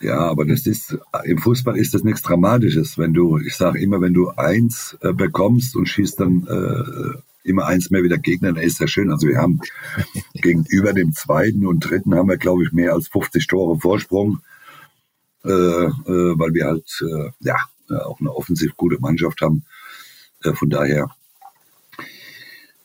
Ja, 0.01 0.19
aber 0.19 0.45
das 0.45 0.65
ist, 0.65 0.97
im 1.23 1.37
Fußball 1.37 1.77
ist 1.77 1.93
das 1.93 2.03
nichts 2.03 2.21
Dramatisches. 2.21 2.97
Wenn 2.97 3.13
du, 3.13 3.37
ich 3.37 3.55
sage 3.55 3.79
immer, 3.79 4.01
wenn 4.01 4.13
du 4.13 4.29
eins 4.29 4.97
äh, 5.01 5.13
bekommst 5.13 5.75
und 5.75 5.87
schießt 5.87 6.19
dann 6.19 6.47
äh, 6.47 7.49
immer 7.49 7.65
eins 7.65 7.91
mehr 7.91 8.03
wieder 8.03 8.17
Gegner, 8.17 8.53
dann 8.53 8.63
ist 8.63 8.81
das 8.81 8.91
schön. 8.91 9.11
Also 9.11 9.27
wir 9.27 9.37
haben 9.37 9.61
gegenüber 10.33 10.93
dem 10.93 11.13
zweiten 11.13 11.65
und 11.65 11.79
dritten 11.79 12.15
haben 12.15 12.29
wir, 12.29 12.37
glaube 12.37 12.63
ich, 12.63 12.71
mehr 12.71 12.93
als 12.93 13.07
50 13.07 13.47
Tore 13.47 13.79
Vorsprung, 13.79 14.39
äh, 15.45 15.85
äh, 15.85 16.39
weil 16.39 16.53
wir 16.53 16.65
halt, 16.65 17.01
äh, 17.01 17.31
ja, 17.39 17.57
auch 18.05 18.19
eine 18.19 18.35
offensiv 18.35 18.75
gute 18.75 18.99
Mannschaft 18.99 19.41
haben. 19.41 19.63
Äh, 20.43 20.53
von 20.53 20.69
daher, 20.69 21.11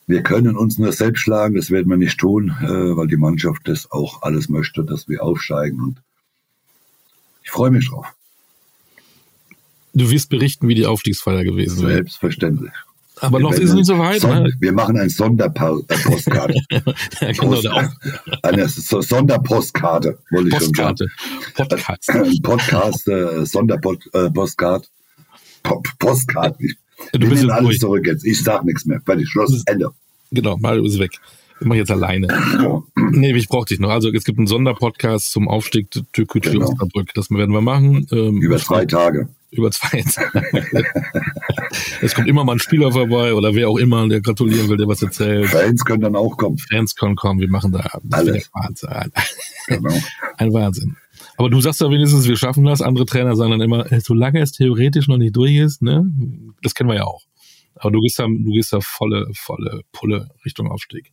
wir 0.07 0.23
können 0.23 0.57
uns 0.57 0.77
nur 0.77 0.91
selbst 0.91 1.21
schlagen, 1.21 1.55
das 1.55 1.71
werden 1.71 1.89
wir 1.89 1.97
nicht 1.97 2.19
tun, 2.19 2.55
äh, 2.61 2.95
weil 2.95 3.07
die 3.07 3.17
Mannschaft 3.17 3.67
das 3.67 3.91
auch 3.91 4.21
alles 4.21 4.49
möchte, 4.49 4.83
dass 4.83 5.07
wir 5.07 5.23
aufsteigen 5.23 5.81
und 5.81 6.01
ich 7.43 7.49
freue 7.49 7.71
mich 7.71 7.89
drauf. 7.89 8.07
Du 9.93 10.09
wirst 10.09 10.29
berichten, 10.29 10.67
wie 10.67 10.75
die 10.75 10.85
Aufstiegsfeier 10.85 11.43
gewesen 11.43 11.81
wäre. 11.81 11.93
Selbstverständlich. 11.95 12.71
Aber 13.21 13.37
wir 13.37 13.43
noch 13.43 13.53
ist 13.53 13.69
es 13.69 13.73
nicht 13.73 13.85
so 13.85 13.97
weit. 13.99 14.19
Son 14.19 14.43
ne? 14.43 14.53
Wir 14.59 14.73
machen 14.73 14.97
eine 14.97 15.09
Sonderpostkarte. 15.09 16.55
ja, 16.71 17.31
genau, 17.31 17.53
Post, 17.53 17.69
eine 18.43 18.67
Sonderpostkarte, 18.67 20.17
wollte 20.31 20.49
ich 20.49 20.55
Postkarte. 20.55 21.07
schon 21.07 21.55
sagen. 21.55 21.69
Podcast. 21.69 22.09
Ein 22.09 22.41
Podcast, 22.41 23.07
äh, 23.07 23.45
Sonderpostkarte. 23.45 24.87
Äh, 25.63 25.71
Postkarte. 25.99 26.57
Ich 26.63 26.75
du 27.13 27.29
bist 27.29 27.47
alles 27.49 27.65
ruhig. 27.65 27.79
zurück 27.79 28.07
jetzt. 28.07 28.25
Ich 28.25 28.43
sag 28.43 28.65
nichts 28.65 28.85
mehr. 28.85 28.99
Fertig, 29.05 29.29
Schluss, 29.29 29.61
Ende. 29.67 29.91
Genau, 30.31 30.57
Mario 30.57 30.85
ist 30.85 30.97
weg. 30.97 31.11
Ich 31.59 31.67
mache 31.67 31.77
jetzt 31.77 31.91
alleine. 31.91 32.27
nee, 33.19 33.33
ich 33.33 33.49
brauche 33.49 33.65
dich 33.65 33.79
noch. 33.79 33.89
Also 33.89 34.11
es 34.11 34.23
gibt 34.23 34.37
einen 34.37 34.47
Sonderpodcast 34.47 35.31
zum 35.31 35.47
Aufstieg 35.47 35.89
Türkgücü 35.91 36.51
genau. 36.51 36.65
Osnabrück. 36.65 37.13
Das 37.13 37.29
werden 37.31 37.53
wir 37.53 37.61
machen. 37.61 38.07
Ähm, 38.11 38.41
Über 38.41 38.57
zwei 38.57 38.85
Tage. 38.85 39.29
Über 39.51 39.69
zwei 39.71 40.01
Tage. 40.01 40.43
es 42.01 42.15
kommt 42.15 42.27
immer 42.29 42.43
mal 42.43 42.53
ein 42.53 42.59
Spieler 42.59 42.91
vorbei 42.91 43.33
oder 43.33 43.53
wer 43.53 43.69
auch 43.69 43.77
immer, 43.77 44.07
der 44.07 44.21
gratulieren 44.21 44.69
will, 44.69 44.77
der 44.77 44.87
was 44.87 45.01
erzählt. 45.01 45.47
Fans 45.49 45.83
können 45.83 46.01
dann 46.01 46.15
auch 46.15 46.37
kommen. 46.37 46.57
Fans 46.57 46.95
können 46.95 47.15
kommen. 47.15 47.41
Wir 47.41 47.49
machen 47.49 47.73
da 47.73 47.79
alles. 48.11 48.49
Wahnsinn. 48.53 49.11
Genau. 49.67 49.93
Ein 50.37 50.53
Wahnsinn. 50.53 50.95
Aber 51.37 51.49
du 51.49 51.59
sagst 51.59 51.81
ja 51.81 51.89
wenigstens, 51.89 52.27
wir 52.27 52.37
schaffen 52.37 52.63
das. 52.63 52.81
Andere 52.81 53.05
Trainer 53.05 53.35
sagen 53.35 53.51
dann 53.51 53.61
immer, 53.61 53.85
solange 53.99 54.39
es 54.41 54.53
theoretisch 54.53 55.07
noch 55.07 55.17
nicht 55.17 55.35
durch 55.35 55.55
ist, 55.55 55.81
ne? 55.81 56.05
Das 56.61 56.73
kennen 56.73 56.89
wir 56.89 56.95
ja 56.95 57.03
auch. 57.03 57.23
Aber 57.75 57.91
du 57.91 57.99
gehst 57.99 58.19
da, 58.19 58.25
du 58.27 58.51
gehst 58.51 58.73
da 58.73 58.79
volle, 58.79 59.27
volle 59.33 59.81
Pulle 59.91 60.29
Richtung 60.45 60.69
Aufstieg. 60.69 61.11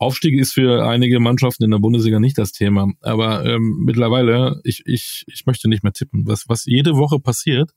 Aufstieg 0.00 0.38
ist 0.40 0.54
für 0.54 0.86
einige 0.86 1.20
Mannschaften 1.20 1.64
in 1.64 1.70
der 1.70 1.78
Bundesliga 1.78 2.18
nicht 2.20 2.38
das 2.38 2.52
Thema. 2.52 2.90
Aber 3.02 3.44
ähm, 3.44 3.82
mittlerweile, 3.84 4.58
ich, 4.64 4.82
ich, 4.86 5.24
ich 5.26 5.44
möchte 5.44 5.68
nicht 5.68 5.82
mehr 5.82 5.92
tippen. 5.92 6.26
Was, 6.26 6.48
was 6.48 6.64
jede 6.64 6.96
Woche 6.96 7.20
passiert 7.20 7.72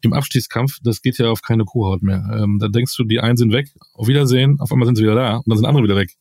im 0.00 0.14
Abstiegskampf, 0.14 0.78
das 0.82 1.02
geht 1.02 1.18
ja 1.18 1.30
auf 1.30 1.42
keine 1.42 1.64
Kuhhaut 1.64 2.02
mehr. 2.02 2.24
Ähm, 2.32 2.58
da 2.58 2.68
denkst 2.68 2.96
du, 2.96 3.04
die 3.04 3.20
einen 3.20 3.36
sind 3.36 3.52
weg, 3.52 3.68
auf 3.92 4.08
Wiedersehen, 4.08 4.58
auf 4.60 4.72
einmal 4.72 4.86
sind 4.86 4.96
sie 4.96 5.02
wieder 5.02 5.14
da 5.14 5.36
und 5.36 5.44
dann 5.46 5.58
sind 5.58 5.66
andere 5.66 5.84
wieder 5.84 5.94
weg. 5.94 6.16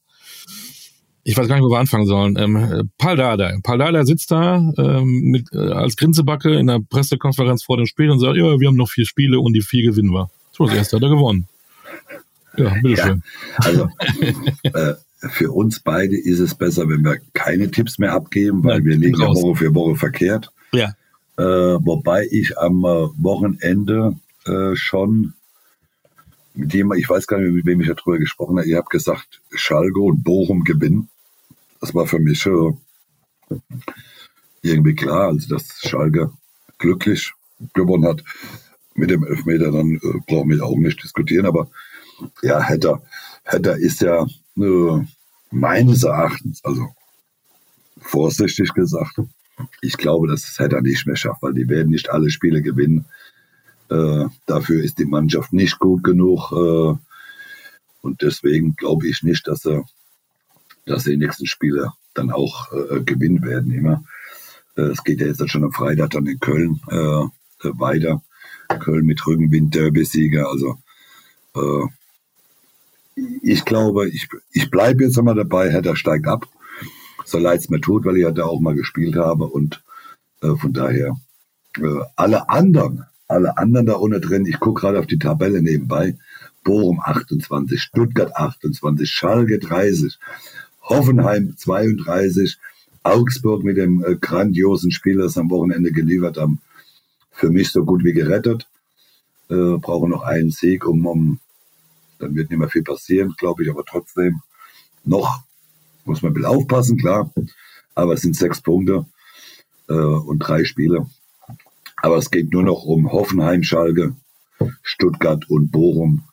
Ich 1.24 1.38
weiß 1.38 1.48
gar 1.48 1.56
nicht, 1.56 1.64
wo 1.64 1.70
wir 1.70 1.80
anfangen 1.80 2.08
sollen. 2.08 2.36
Ähm, 2.38 2.90
Paul 2.98 3.16
Dada. 3.16 3.54
Paul 3.64 3.78
Dada 3.78 4.06
sitzt 4.06 4.32
da 4.32 4.58
ähm, 4.78 5.32
mit, 5.32 5.48
äh, 5.54 5.60
als 5.60 5.96
Grinsebacke 5.96 6.60
in 6.60 6.68
der 6.68 6.80
Pressekonferenz 6.80 7.64
vor 7.64 7.78
dem 7.78 7.86
Spiel 7.86 8.10
und 8.10 8.20
sagt, 8.20 8.36
ja, 8.36 8.60
wir 8.60 8.68
haben 8.68 8.76
noch 8.76 8.90
vier 8.90 9.06
Spiele 9.06 9.40
und 9.40 9.54
die 9.54 9.62
vier 9.62 9.84
gewinnen 9.84 10.12
wir. 10.12 10.30
So, 10.52 10.66
das 10.66 10.76
erste 10.76 10.98
hat 10.98 11.04
er 11.04 11.10
gewonnen. 11.10 11.48
Ja, 12.58 12.76
bitteschön. 12.82 13.24
Ja, 13.24 13.66
also, 13.66 13.90
äh, 14.64 14.96
für 15.30 15.52
uns 15.52 15.80
beide 15.80 16.18
ist 16.18 16.40
es 16.40 16.56
besser, 16.56 16.90
wenn 16.90 17.04
wir 17.04 17.20
keine 17.34 17.70
Tipps 17.70 18.00
mehr 18.00 18.14
abgeben, 18.14 18.64
weil 18.64 18.80
ja, 18.80 18.86
wir 18.86 18.98
liegen 18.98 19.20
ja 19.20 19.28
Woche 19.28 19.56
für 19.56 19.76
Woche 19.76 19.96
verkehrt. 19.96 20.52
Ja. 20.72 20.96
Äh, 21.38 21.44
wobei 21.44 22.28
ich 22.30 22.58
am 22.58 22.84
äh, 22.84 23.08
Wochenende 23.18 24.16
äh, 24.46 24.76
schon 24.76 25.34
mit 26.54 26.74
dem, 26.74 26.92
ich 26.94 27.10
weiß 27.10 27.28
gar 27.28 27.40
nicht, 27.40 27.54
mit 27.54 27.66
wem 27.66 27.82
ich 27.82 27.88
darüber 27.88 28.18
gesprochen 28.18 28.58
habe, 28.58 28.68
ihr 28.68 28.78
habt 28.78 28.90
gesagt, 28.90 29.42
Schalke 29.52 30.00
und 30.00 30.24
Bochum 30.24 30.64
gewinnen. 30.64 31.10
Das 31.80 31.96
war 31.96 32.08
für 32.08 32.20
mich 32.20 32.46
äh, 32.46 32.74
irgendwie 34.62 34.96
klar, 34.96 35.30
also 35.30 35.48
dass 35.56 35.82
Schalke 35.82 36.32
glücklich 36.78 37.32
gewonnen 37.74 38.06
hat. 38.06 38.24
Mit 38.94 39.10
dem 39.10 39.24
Elfmeter, 39.24 39.72
dann 39.72 39.96
äh, 39.96 40.20
brauchen 40.28 40.50
wir 40.50 40.66
auch 40.66 40.76
nicht 40.78 41.02
diskutieren, 41.02 41.46
aber 41.46 41.70
ja, 42.42 42.62
Hetter, 42.62 43.02
Hetter 43.44 43.78
ist 43.78 44.02
ja 44.02 44.28
äh, 44.62 45.06
meines 45.52 46.04
Erachtens, 46.04 46.64
also 46.64 46.88
vorsichtig 48.00 48.74
gesagt, 48.74 49.20
ich 49.82 49.98
glaube, 49.98 50.28
dass 50.28 50.48
es 50.48 50.60
Hetter 50.60 50.82
nicht 50.82 51.06
mehr 51.06 51.16
schafft, 51.16 51.44
weil 51.44 51.54
die 51.54 51.70
werden 51.70 51.90
nicht 51.90 52.10
alle 52.10 52.30
Spiele 52.30 52.62
gewinnen. 52.62 53.06
Äh, 53.90 54.26
dafür 54.46 54.84
ist 54.84 54.98
die 54.98 55.06
Mannschaft 55.06 55.54
nicht 55.54 55.80
gut 55.80 56.04
genug. 56.04 56.52
Äh, 56.52 56.98
und 58.02 58.22
deswegen 58.22 58.76
glaube 58.76 59.08
ich 59.08 59.22
nicht, 59.22 59.48
dass 59.48 59.62
sie, 59.62 59.84
dass 60.86 61.04
sie 61.04 61.12
die 61.12 61.26
nächsten 61.26 61.46
Spiele 61.46 61.92
dann 62.14 62.32
auch 62.32 62.72
äh, 62.72 63.02
gewinnen 63.02 63.44
werden. 63.44 63.72
Immer. 63.72 64.04
Äh, 64.76 64.84
es 64.84 65.04
geht 65.04 65.20
ja 65.22 65.28
jetzt 65.28 65.48
schon 65.50 65.64
am 65.64 65.72
Freitag 65.72 66.12
dann 66.12 66.26
in 66.26 66.40
Köln 66.40 66.82
äh, 66.88 67.28
weiter. 67.64 68.24
Köln 68.80 69.06
mit 69.06 69.26
Rückenwind, 69.28 69.76
Derby-Sieger. 69.76 70.48
Also 70.48 70.78
äh, 71.56 71.88
ich 73.42 73.66
glaube, 73.66 74.10
ich, 74.10 74.28
ich 74.52 74.70
bleibe 74.70 75.04
jetzt 75.04 75.18
einmal 75.18 75.36
dabei, 75.36 75.70
Hertha 75.72 75.96
steigt 75.96 76.28
ab. 76.28 76.48
So 77.26 77.38
leid 77.38 77.60
es 77.60 77.70
mir 77.70 77.82
tut, 77.82 78.06
weil 78.06 78.18
ich 78.18 78.24
ja 78.24 78.32
da 78.32 78.46
auch 78.46 78.60
mal 78.60 78.76
gespielt 78.76 79.16
habe 79.16 79.48
und 79.48 79.84
äh, 80.42 80.56
von 80.56 80.74
daher 80.74 81.16
äh, 81.78 82.02
alle 82.16 82.50
anderen, 82.50 83.06
alle 83.28 83.58
anderen 83.58 83.86
da 83.86 83.94
unten 83.94 84.22
drin, 84.22 84.46
ich 84.46 84.60
gucke 84.60 84.82
gerade 84.82 85.00
auf 85.00 85.08
die 85.08 85.20
Tabelle 85.20 85.62
nebenbei, 85.62 86.18
Bochum 86.64 87.00
28, 87.00 87.82
Stuttgart 87.82 88.36
28, 88.36 89.10
Schalke 89.10 89.60
30, 89.60 90.20
Hoffenheim 90.82 91.56
32, 91.58 92.58
Augsburg 93.04 93.64
mit 93.64 93.78
dem 93.78 94.04
äh, 94.04 94.16
grandiosen 94.16 94.92
Spiel, 94.92 95.18
das 95.18 95.38
am 95.38 95.50
Wochenende 95.50 95.92
geliefert 95.92 96.38
haben, 96.38 96.60
für 97.32 97.50
mich 97.50 97.72
so 97.72 97.86
gut 97.86 98.04
wie 98.04 98.14
gerettet. 98.14 98.68
Äh, 99.50 99.78
brauchen 99.78 100.12
noch 100.12 100.24
einen 100.24 100.52
Sieg, 100.52 100.86
um, 100.86 101.06
um 101.06 101.40
dann 102.22 102.36
wird 102.36 102.50
nicht 102.50 102.60
mehr 102.60 102.70
viel 102.70 102.84
passieren, 102.84 103.36
glaube 103.38 103.64
ich, 103.64 103.70
aber 103.70 103.84
trotzdem 103.86 104.42
noch 105.04 105.44
muss 106.06 106.22
man 106.22 106.32
ein 106.32 106.34
bisschen 106.36 106.50
aufpassen, 106.50 106.98
klar. 106.98 107.32
Aber 107.96 108.14
es 108.14 108.22
sind 108.22 108.36
sechs 108.36 108.62
Punkte 108.62 109.06
äh, 109.90 109.94
und 109.94 110.40
drei 110.40 110.64
Spiele. 110.64 111.08
Aber 111.98 112.18
es 112.18 112.32
geht 112.32 112.52
nur 112.52 112.64
noch 112.64 112.84
um 112.84 113.12
Hoffenheim, 113.12 113.64
Schalke, 113.64 114.16
Stuttgart 114.82 115.50
und 115.50 115.72
Bochum, 115.72 116.24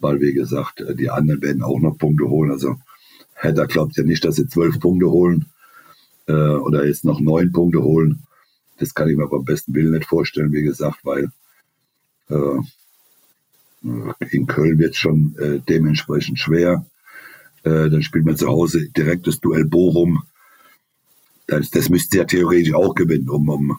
weil, 0.00 0.20
wie 0.20 0.34
gesagt, 0.34 0.80
äh, 0.80 0.94
die 0.94 1.10
anderen 1.10 1.42
werden 1.42 1.62
auch 1.62 1.80
noch 1.80 1.96
Punkte 1.96 2.28
holen. 2.28 2.50
Also 2.50 2.76
Hertha 3.34 3.64
glaubt 3.64 3.96
ja 3.96 4.04
nicht, 4.04 4.24
dass 4.24 4.36
sie 4.36 4.48
zwölf 4.48 4.78
Punkte 4.80 5.10
holen 5.10 5.46
äh, 6.26 6.32
oder 6.32 6.86
jetzt 6.86 7.04
noch 7.04 7.20
neun 7.20 7.52
Punkte 7.52 7.82
holen. 7.82 8.26
Das 8.78 8.94
kann 8.94 9.08
ich 9.08 9.16
mir 9.16 9.28
beim 9.28 9.44
besten 9.44 9.74
Willen 9.74 9.92
nicht 9.92 10.06
vorstellen, 10.06 10.52
wie 10.52 10.62
gesagt, 10.62 11.04
weil 11.04 11.30
äh, 12.28 12.58
in 13.82 14.46
Köln 14.46 14.78
wird 14.78 14.92
es 14.92 14.98
schon 14.98 15.36
äh, 15.38 15.60
dementsprechend 15.68 16.38
schwer. 16.38 16.86
Äh, 17.62 17.90
dann 17.90 18.02
spielt 18.02 18.24
man 18.24 18.36
zu 18.36 18.48
Hause 18.48 18.88
direkt 18.90 19.26
das 19.26 19.40
Duell 19.40 19.64
Bochum. 19.64 20.22
Das, 21.46 21.70
das 21.70 21.88
müsste 21.88 22.18
ja 22.18 22.24
theoretisch 22.24 22.74
auch 22.74 22.94
gewinnen. 22.94 23.28
Um, 23.28 23.48
um, 23.48 23.78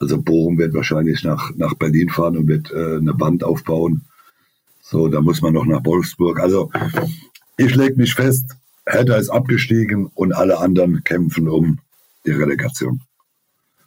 also 0.00 0.20
Bochum 0.20 0.58
wird 0.58 0.74
wahrscheinlich 0.74 1.24
nach, 1.24 1.54
nach 1.56 1.74
Berlin 1.74 2.08
fahren 2.08 2.36
und 2.36 2.48
wird 2.48 2.70
äh, 2.70 2.96
eine 2.96 3.14
Band 3.14 3.44
aufbauen. 3.44 4.02
So, 4.82 5.08
da 5.08 5.20
muss 5.20 5.42
man 5.42 5.52
noch 5.52 5.66
nach 5.66 5.84
Wolfsburg. 5.84 6.40
Also 6.40 6.70
ich 7.56 7.74
lege 7.74 7.96
mich 7.96 8.14
fest, 8.14 8.56
Hertha 8.86 9.16
ist 9.16 9.28
abgestiegen 9.28 10.06
und 10.14 10.32
alle 10.32 10.58
anderen 10.58 11.04
kämpfen 11.04 11.48
um 11.48 11.78
die 12.24 12.30
Relegation. 12.30 13.02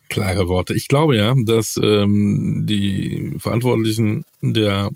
Klare 0.10 0.48
Worte. 0.48 0.74
Ich 0.74 0.88
glaube 0.88 1.16
ja, 1.16 1.34
dass 1.46 1.80
ähm, 1.82 2.66
die 2.68 3.34
Verantwortlichen 3.40 4.26
der 4.42 4.92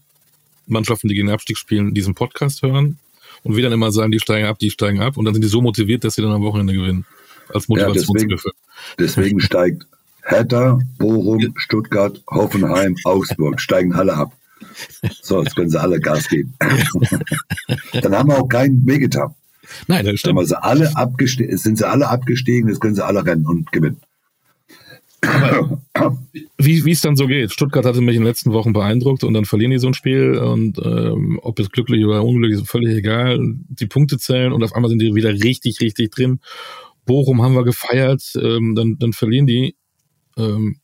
Mannschaften, 0.68 1.08
die 1.08 1.16
gegen 1.16 1.28
den 1.28 1.34
Abstieg 1.34 1.58
spielen, 1.58 1.94
diesen 1.94 2.16
Podcast 2.16 2.62
hören 2.62 3.00
Und 3.44 3.56
wir 3.56 3.64
dann 3.64 3.74
immer 3.74 3.92
sagen, 3.92 4.12
die 4.12 4.20
steigen 4.20 4.48
ab, 4.48 4.60
die 4.60 4.72
steigen 4.72 5.02
ab. 5.02 5.18
Und 5.18 5.26
dann 5.26 5.34
sind 5.34 5.44
die 5.44 5.50
so 5.50 5.62
motiviert, 5.62 6.04
dass 6.04 6.16
sie 6.16 6.22
dann 6.22 6.32
am 6.32 6.44
Wochenende 6.44 6.74
gewinnen. 6.74 7.06
Als 7.54 7.68
Motivationshilfe. 7.68 8.50
Ja, 8.50 8.54
deswegen, 8.98 9.38
deswegen 9.38 9.40
steigt 9.40 9.88
Hertha, 10.24 10.80
Bochum, 10.98 11.54
Stuttgart, 11.58 12.22
Hoffenheim, 12.28 12.96
Augsburg, 13.04 13.62
steigen 13.62 13.94
alle 13.94 14.16
ab. 14.16 14.34
So, 15.22 15.44
jetzt 15.44 15.56
können 15.56 15.70
sie 15.70 15.80
alle 15.80 16.00
Gas 16.00 16.28
geben. 16.28 16.54
dann 18.02 18.16
haben 18.16 18.30
wir 18.30 18.40
auch 18.40 18.48
keinen 18.48 18.86
wehgetan. 18.86 19.36
Nein, 19.88 20.06
das 20.06 20.20
stimmt. 20.20 20.40
Dann 20.40 20.46
sie 20.46 20.64
alle 20.64 20.96
abgestiegen, 20.96 21.58
sind 21.58 21.78
sie 21.78 21.88
alle 21.88 22.10
abgestiegen, 22.10 22.70
jetzt 22.70 22.82
können 22.82 22.96
sie 22.96 23.06
alle 23.06 23.26
rennen 23.26 23.46
und 23.46 23.72
gewinnen. 23.72 24.02
Wie 26.58 26.92
es 26.92 27.02
dann 27.02 27.16
so 27.16 27.28
geht. 27.28 27.52
Stuttgart 27.52 27.86
hatte 27.86 28.02
mich 28.02 28.16
in 28.16 28.22
den 28.22 28.28
letzten 28.28 28.52
Wochen 28.54 28.74
beeindruckt 28.74 29.24
und 29.24 29.34
dann 29.34 29.46
verlieren 29.46 29.72
die 29.72 29.78
so 29.78 29.88
ein 29.88 29.94
Spiel 29.94 30.38
und 30.38 30.80
ähm, 30.84 31.40
ob 31.42 31.60
es 31.60 31.70
glücklich 31.70 32.06
oder 32.06 32.24
unglücklich 32.24 32.62
ist, 32.62 32.70
völlig 32.70 32.96
egal. 32.96 33.40
Die 33.70 33.88
Punkte 33.88 34.18
zählen 34.18 34.54
und 34.54 34.64
auf 34.64 34.74
einmal 34.74 34.90
sind 34.90 35.00
die 35.00 35.16
wieder 35.16 35.32
richtig, 35.32 35.82
richtig 35.82 36.12
drin. 36.12 36.40
Bochum 37.06 37.42
haben 37.42 37.54
wir 37.54 37.64
gefeiert, 37.64 38.24
ähm, 38.42 38.76
dann, 38.76 38.98
dann 38.98 39.14
verlieren 39.14 39.48
die. 39.48 39.76
Ähm, 40.38 40.78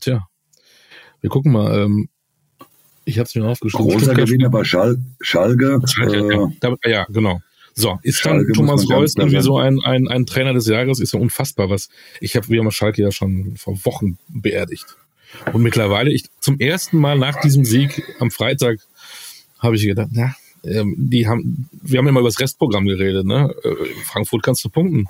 tja, 0.00 0.26
wir 1.20 1.30
gucken 1.30 1.52
mal. 1.52 1.84
Ähm, 1.84 2.08
ich 3.04 3.18
habe 3.18 3.26
es 3.26 3.34
mir 3.34 3.44
aufgeschrieben. 3.44 3.88
Großer 3.88 4.14
Gewinner 4.14 4.50
bei 4.50 4.64
Schal 4.64 4.98
Schalke. 5.20 5.80
Schalke 5.84 6.50
äh, 6.62 6.68
ja. 6.68 6.76
ja, 6.86 7.06
genau. 7.08 7.40
So, 7.80 7.98
ist 8.02 8.18
Schalke 8.18 8.46
dann 8.46 8.52
Thomas 8.54 8.88
Reus 8.88 9.14
irgendwie 9.16 9.40
so 9.40 9.58
ein, 9.58 9.78
ein, 9.84 10.08
ein 10.08 10.26
Trainer 10.26 10.52
des 10.52 10.66
Jahres? 10.66 11.00
Ist 11.00 11.14
ja 11.14 11.20
unfassbar, 11.20 11.70
was 11.70 11.88
ich 12.20 12.36
habe, 12.36 12.48
wir 12.48 12.60
haben 12.60 12.70
Schalke 12.70 13.02
ja 13.02 13.10
schon 13.10 13.56
vor 13.56 13.84
Wochen 13.84 14.18
beerdigt. 14.28 14.86
Und 15.52 15.62
mittlerweile, 15.62 16.10
ich 16.10 16.24
zum 16.40 16.58
ersten 16.58 16.98
Mal 16.98 17.18
nach 17.18 17.40
diesem 17.40 17.64
Sieg 17.64 18.02
am 18.18 18.30
Freitag 18.30 18.78
habe 19.58 19.76
ich 19.76 19.84
gedacht, 19.84 20.08
na, 20.12 20.34
ähm, 20.64 20.94
die 20.98 21.26
haben, 21.26 21.68
wir 21.82 21.98
haben 21.98 22.08
immer 22.08 22.20
über 22.20 22.28
das 22.28 22.40
Restprogramm 22.40 22.86
geredet, 22.86 23.24
ne? 23.24 23.54
Äh, 23.64 23.74
Frankfurt 24.04 24.42
kannst 24.42 24.64
du 24.64 24.68
punkten. 24.68 25.06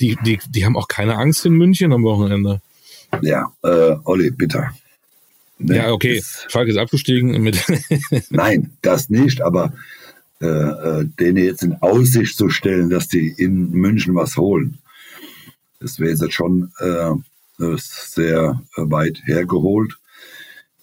Die, 0.00 0.16
die, 0.24 0.38
die 0.48 0.64
haben 0.64 0.76
auch 0.76 0.88
keine 0.88 1.16
Angst 1.16 1.44
in 1.46 1.54
München 1.54 1.92
am 1.92 2.04
Wochenende. 2.04 2.60
Ja, 3.22 3.52
äh, 3.62 3.96
Olli, 4.04 4.30
bitte. 4.30 4.68
Ne? 5.58 5.76
Ja, 5.76 5.92
okay. 5.92 6.22
Schalke 6.48 6.70
ist 6.70 6.76
abgestiegen 6.76 7.40
mit. 7.42 7.62
Nein, 8.30 8.70
das 8.82 9.10
nicht, 9.10 9.40
aber 9.40 9.72
äh, 10.42 10.46
äh, 10.46 11.04
denen 11.20 11.36
jetzt 11.36 11.62
in 11.62 11.76
Aussicht 11.82 12.36
zu 12.36 12.48
stellen, 12.48 12.90
dass 12.90 13.06
die 13.06 13.32
in 13.36 13.70
München 13.70 14.16
was 14.16 14.36
holen, 14.36 14.78
das 15.78 16.00
wäre 16.00 16.10
jetzt 16.10 16.32
schon 16.32 16.72
äh, 16.78 17.12
sehr 17.76 18.60
weit 18.76 19.22
hergeholt. 19.24 20.00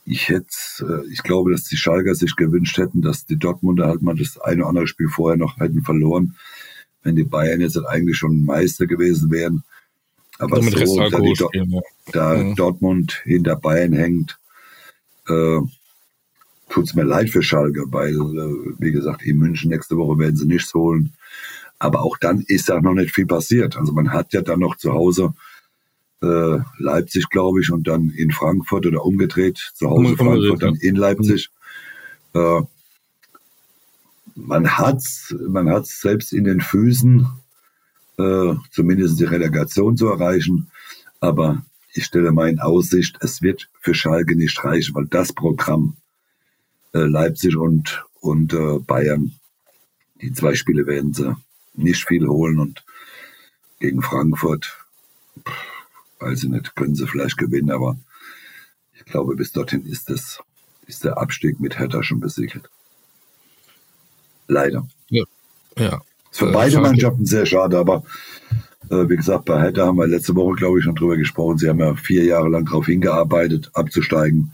Ich 0.05 0.29
hätte, 0.29 0.47
äh, 0.81 1.11
ich 1.11 1.23
glaube, 1.23 1.51
dass 1.51 1.65
die 1.65 1.75
Schalker 1.75 2.15
sich 2.15 2.37
gewünscht 2.37 2.77
hätten, 2.77 3.01
dass 3.01 3.25
die 3.25 3.35
Dortmunder 3.35 3.87
halt 3.87 4.01
mal 4.01 4.15
das 4.15 4.39
eine 4.39 4.61
oder 4.61 4.69
andere 4.69 4.87
Spiel 4.87 5.09
vorher 5.09 5.37
noch 5.37 5.57
hätten 5.57 5.81
verloren, 5.83 6.37
wenn 7.03 7.17
die 7.17 7.25
Bayern 7.25 7.59
jetzt 7.59 7.75
halt 7.75 7.87
eigentlich 7.87 8.15
schon 8.15 8.45
Meister 8.45 8.87
gewesen 8.87 9.29
wären. 9.29 9.63
Aber 10.37 10.55
also 10.55 10.85
so, 10.85 11.09
da, 11.09 11.19
die, 11.19 11.81
da 12.13 12.35
ja. 12.37 12.53
Dortmund 12.55 13.21
hinter 13.25 13.57
Bayern 13.57 13.91
hängt, 13.91 14.39
äh, 15.27 15.59
tut 16.69 16.86
es 16.86 16.95
mir 16.95 17.03
leid 17.03 17.29
für 17.29 17.43
Schalke, 17.43 17.84
weil, 17.88 18.15
äh, 18.15 18.75
wie 18.77 18.91
gesagt, 18.91 19.23
in 19.23 19.38
München 19.38 19.69
nächste 19.69 19.97
Woche 19.97 20.19
werden 20.19 20.36
sie 20.36 20.45
nichts 20.45 20.73
holen. 20.73 21.13
Aber 21.79 22.01
auch 22.01 22.17
dann 22.17 22.43
ist 22.47 22.69
da 22.69 22.79
noch 22.79 22.93
nicht 22.93 23.13
viel 23.13 23.25
passiert. 23.25 23.77
Also 23.77 23.93
man 23.93 24.12
hat 24.12 24.34
ja 24.34 24.41
dann 24.41 24.60
noch 24.60 24.77
zu 24.77 24.93
Hause 24.93 25.34
äh, 26.21 26.60
Leipzig, 26.77 27.29
glaube 27.29 27.62
ich, 27.62 27.71
und 27.71 27.88
dann 27.88 28.10
in 28.10 28.32
Frankfurt 28.32 28.86
oder 28.86 29.05
umgedreht, 29.05 29.71
zu 29.73 29.89
Hause 29.89 30.17
Frankfurt, 30.17 30.62
dann 30.62 30.75
in 30.75 30.95
Leipzig. 30.95 31.49
Äh, 32.34 32.62
man 34.36 34.77
hat 34.77 35.03
man 35.47 35.69
hat's 35.69 36.01
selbst 36.01 36.34
in 36.34 36.43
den 36.43 36.62
Füßen, 36.62 37.27
äh, 38.17 38.53
zumindest 38.71 39.19
die 39.19 39.25
Relegation 39.25 39.97
zu 39.97 40.08
erreichen. 40.08 40.69
Aber 41.19 41.63
ich 41.93 42.05
stelle 42.05 42.32
mal 42.32 42.49
in 42.49 42.60
Aussicht, 42.60 43.17
es 43.21 43.41
wird 43.41 43.69
für 43.82 43.93
Schalke 43.93 44.36
nicht 44.36 44.63
reichen, 44.63 44.95
weil 44.95 45.08
das 45.08 45.34
Programm 45.34 45.97
äh, 46.93 46.99
Leipzig 46.99 47.56
und, 47.56 48.06
und 48.21 48.54
äh, 48.54 48.80
Bayern, 48.80 49.34
die 50.21 50.34
zwei 50.34 50.56
Spiele 50.56 50.86
werden 50.86 51.13
sie 51.13 51.36
nicht 51.73 52.06
viel 52.06 52.28
holen 52.28 52.60
und 52.60 52.84
gegen 53.80 54.02
Frankfurt, 54.02 54.78
pff, 55.47 55.54
weiß 56.19 56.43
ich 56.43 56.49
nicht, 56.49 56.75
können 56.75 56.95
sie 56.95 57.08
vielleicht 57.08 57.38
gewinnen, 57.38 57.71
aber 57.71 57.97
ich 58.93 59.06
glaube, 59.06 59.36
bis 59.36 59.52
dorthin 59.52 59.86
ist 59.86 60.10
das, 60.10 60.39
ist 60.86 61.04
der 61.04 61.17
Abstieg 61.17 61.60
mit 61.60 61.80
Hertha 61.80 62.04
schon 62.04 62.19
besiegelt. 62.19 62.69
Leider. 64.47 64.88
Ja. 65.10 65.23
ja. 65.78 66.02
Für 66.32 66.49
äh, 66.49 66.52
beide 66.52 66.71
schade. 66.71 66.88
Mannschaften 66.88 67.25
sehr 67.25 67.45
schade, 67.45 67.78
aber 67.78 68.04
äh, 68.89 69.08
wie 69.08 69.15
gesagt, 69.15 69.45
bei 69.45 69.62
Hertha 69.62 69.86
haben 69.86 69.97
wir 69.97 70.08
letzte 70.08 70.36
Woche, 70.36 70.56
glaube 70.56 70.80
ich, 70.80 70.86
schon 70.86 70.95
drüber 70.95 71.15
gesprochen. 71.17 71.58
Sie 71.58 71.69
haben 71.69 71.80
ja 71.80 71.95
vier 71.95 72.25
Jahre 72.25 72.49
lang 72.49 72.65
darauf 72.65 72.88
hingearbeitet, 72.88 73.69
abzusteigen. 73.73 74.54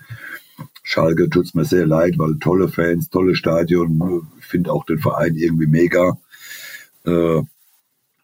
Schalke 0.83 1.29
tut 1.29 1.45
es 1.45 1.53
mir 1.53 1.65
sehr 1.65 1.85
leid, 1.85 2.15
weil 2.17 2.37
tolle 2.39 2.69
Fans, 2.69 3.09
tolle 3.09 3.35
Stadion. 3.35 4.27
Ich 4.39 4.45
finde 4.45 4.71
auch 4.71 4.85
den 4.85 4.99
Verein 4.99 5.35
irgendwie 5.35 5.67
mega. 5.67 6.17
Äh, 7.05 7.41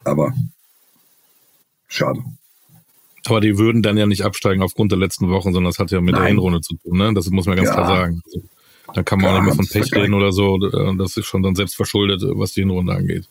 aber 0.04 0.34
schade. 1.88 2.22
Aber 3.26 3.42
die 3.42 3.58
würden 3.58 3.82
dann 3.82 3.98
ja 3.98 4.06
nicht 4.06 4.24
absteigen 4.24 4.64
aufgrund 4.64 4.92
der 4.92 5.00
letzten 5.00 5.30
Wochen, 5.30 5.54
sondern 5.54 5.72
das 5.72 5.80
hat 5.80 5.92
ja 5.92 6.02
mit 6.02 6.14
Nein. 6.14 6.22
der 6.22 6.30
Hinrunde 6.30 6.62
zu 6.62 6.76
tun. 6.76 6.98
Ne? 6.98 7.14
Das 7.14 7.30
muss 7.30 7.46
man 7.46 7.56
ganz 7.56 7.70
ja. 7.70 7.74
klar 7.76 7.88
sagen. 7.88 8.22
Da 8.94 9.04
kann 9.04 9.20
man 9.20 9.30
ja, 9.30 9.32
auch 9.32 9.44
nicht 9.44 9.46
mehr 9.46 9.56
von 9.56 9.68
Pech 9.68 9.94
reden 9.96 10.14
oder 10.14 10.32
so. 10.32 10.58
Das 10.98 11.16
ist 11.16 11.26
schon 11.26 11.44
dann 11.44 11.56
selbst 11.56 11.76
verschuldet, 11.76 12.24
was 12.26 12.54
die 12.54 12.62
Hinrunde 12.62 12.94
angeht. 12.94 13.30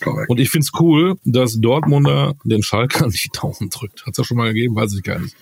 Correct. 0.00 0.30
Und 0.30 0.40
ich 0.40 0.50
finde 0.50 0.64
es 0.64 0.80
cool, 0.80 1.16
dass 1.24 1.60
Dortmunder 1.60 2.34
den 2.44 2.62
Schalker 2.62 3.06
nicht 3.08 3.30
Daumen 3.36 3.70
drückt. 3.70 4.06
Hat 4.06 4.12
es 4.12 4.18
ja 4.18 4.24
schon 4.24 4.36
mal 4.36 4.52
gegeben, 4.52 4.76
weiß 4.76 4.94
ich 4.94 5.02
gar 5.02 5.18
nicht 5.18 5.36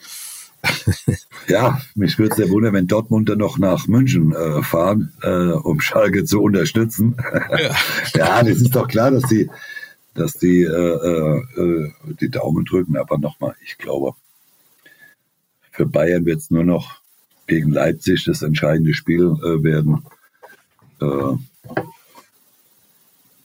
ja, 1.49 1.81
mich 1.95 2.19
würde 2.19 2.31
es 2.31 2.37
sehr 2.37 2.51
wundern, 2.51 2.73
wenn 2.75 2.87
Dortmund 2.87 3.29
dann 3.29 3.39
noch 3.39 3.59
nach 3.59 3.87
München 3.89 4.33
äh, 4.33 4.63
fahren, 4.63 5.13
äh, 5.23 5.53
um 5.53 5.81
Schalke 5.81 6.25
zu 6.25 6.41
unterstützen. 6.43 7.17
Ja. 7.51 7.75
ja, 8.15 8.43
das 8.43 8.59
ist 8.59 8.75
doch 8.75 8.89
klar, 8.89 9.11
dass 9.11 9.25
die, 9.25 9.51
dass 10.15 10.35
die 10.35 10.63
äh, 10.63 10.69
äh, 10.69 11.93
die 12.21 12.31
Daumen 12.31 12.65
drücken. 12.65 12.97
Aber 12.97 13.19
nochmal, 13.19 13.55
ich 13.65 13.79
glaube, 13.79 14.15
für 15.73 15.87
Bayern 15.87 16.25
wird 16.27 16.39
es 16.39 16.51
nur 16.51 16.65
noch 16.65 17.01
gegen 17.47 17.71
Leipzig 17.71 18.25
das 18.25 18.43
entscheidende 18.43 18.95
Spiel 18.95 19.37
äh, 19.43 19.63
werden. 19.63 20.05
Äh, 21.01 21.37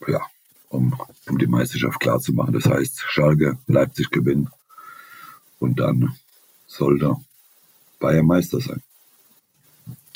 ja, 0.06 0.20
um, 0.68 0.94
um 1.28 1.38
die 1.38 1.46
Meisterschaft 1.46 2.00
klar 2.00 2.20
zu 2.20 2.32
machen. 2.32 2.52
Das 2.52 2.66
heißt, 2.66 3.00
Schalke, 3.08 3.58
Leipzig 3.66 4.10
gewinnen 4.10 4.50
und 5.58 5.80
dann 5.80 6.14
sollte 6.68 7.16
Bayern 7.98 8.26
Meister 8.26 8.60
sein. 8.60 8.82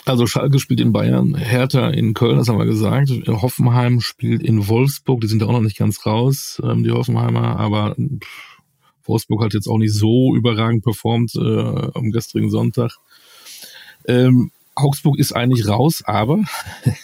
Also 0.05 0.27
Schalke 0.27 0.59
spielt 0.59 0.81
in 0.81 0.93
Bayern, 0.93 1.37
Hertha 1.37 1.88
in 1.88 2.12
Köln, 2.15 2.37
das 2.37 2.49
haben 2.49 2.59
wir 2.59 2.67
gesagt. 2.67 3.11
Hoffenheim 3.29 4.01
spielt 4.01 4.43
in 4.43 4.67
Wolfsburg, 4.67 5.21
die 5.21 5.29
sind 5.29 5.41
ja 5.41 5.49
auch 5.49 5.53
noch 5.53 5.61
nicht 5.61 5.79
ganz 5.79 6.05
raus, 6.05 6.61
ähm, 6.65 6.83
die 6.83 6.91
Hoffenheimer, 6.91 7.59
aber 7.59 7.95
Wolfsburg 9.05 9.45
hat 9.45 9.55
jetzt 9.55 9.69
auch 9.69 9.79
nicht 9.79 9.95
so 9.95 10.35
überragend 10.35 10.83
performt 10.83 11.35
äh, 11.37 11.41
am 11.95 12.11
gestrigen 12.11 12.51
Sonntag. 12.51 12.97
Ähm, 14.07 14.51
Augsburg 14.75 15.19
ist 15.19 15.33
eigentlich 15.33 15.69
raus, 15.69 16.03
aber 16.05 16.41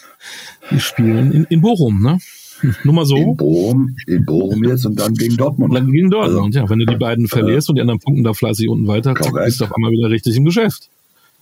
die 0.71 0.79
spielen 0.81 1.31
in, 1.31 1.43
in 1.45 1.61
Bochum, 1.61 2.01
ne? 2.01 2.19
Nur 2.83 2.93
mal 2.93 3.05
so. 3.05 3.15
In 3.15 3.37
Bochum, 3.37 3.95
in 4.07 4.25
Bochum 4.25 4.63
jetzt 4.63 4.85
und 4.85 4.99
dann 4.99 5.13
gegen 5.13 5.37
Dortmund. 5.37 5.75
dann 5.75 5.91
gegen 5.91 6.09
Dortmund, 6.09 6.55
also, 6.55 6.59
ja. 6.59 6.69
Wenn 6.69 6.79
du 6.79 6.85
die 6.85 6.97
beiden 6.97 7.27
verlierst 7.27 7.69
äh, 7.69 7.71
und 7.71 7.75
die 7.75 7.81
anderen 7.81 7.99
punkten 7.99 8.23
da 8.23 8.33
fleißig 8.33 8.67
unten 8.69 8.87
weiter, 8.87 9.15
zack, 9.15 9.33
bist 9.33 9.61
du 9.61 9.65
auf 9.65 9.75
einmal 9.75 9.91
wieder 9.91 10.09
richtig 10.09 10.35
im 10.35 10.45
Geschäft. 10.45 10.89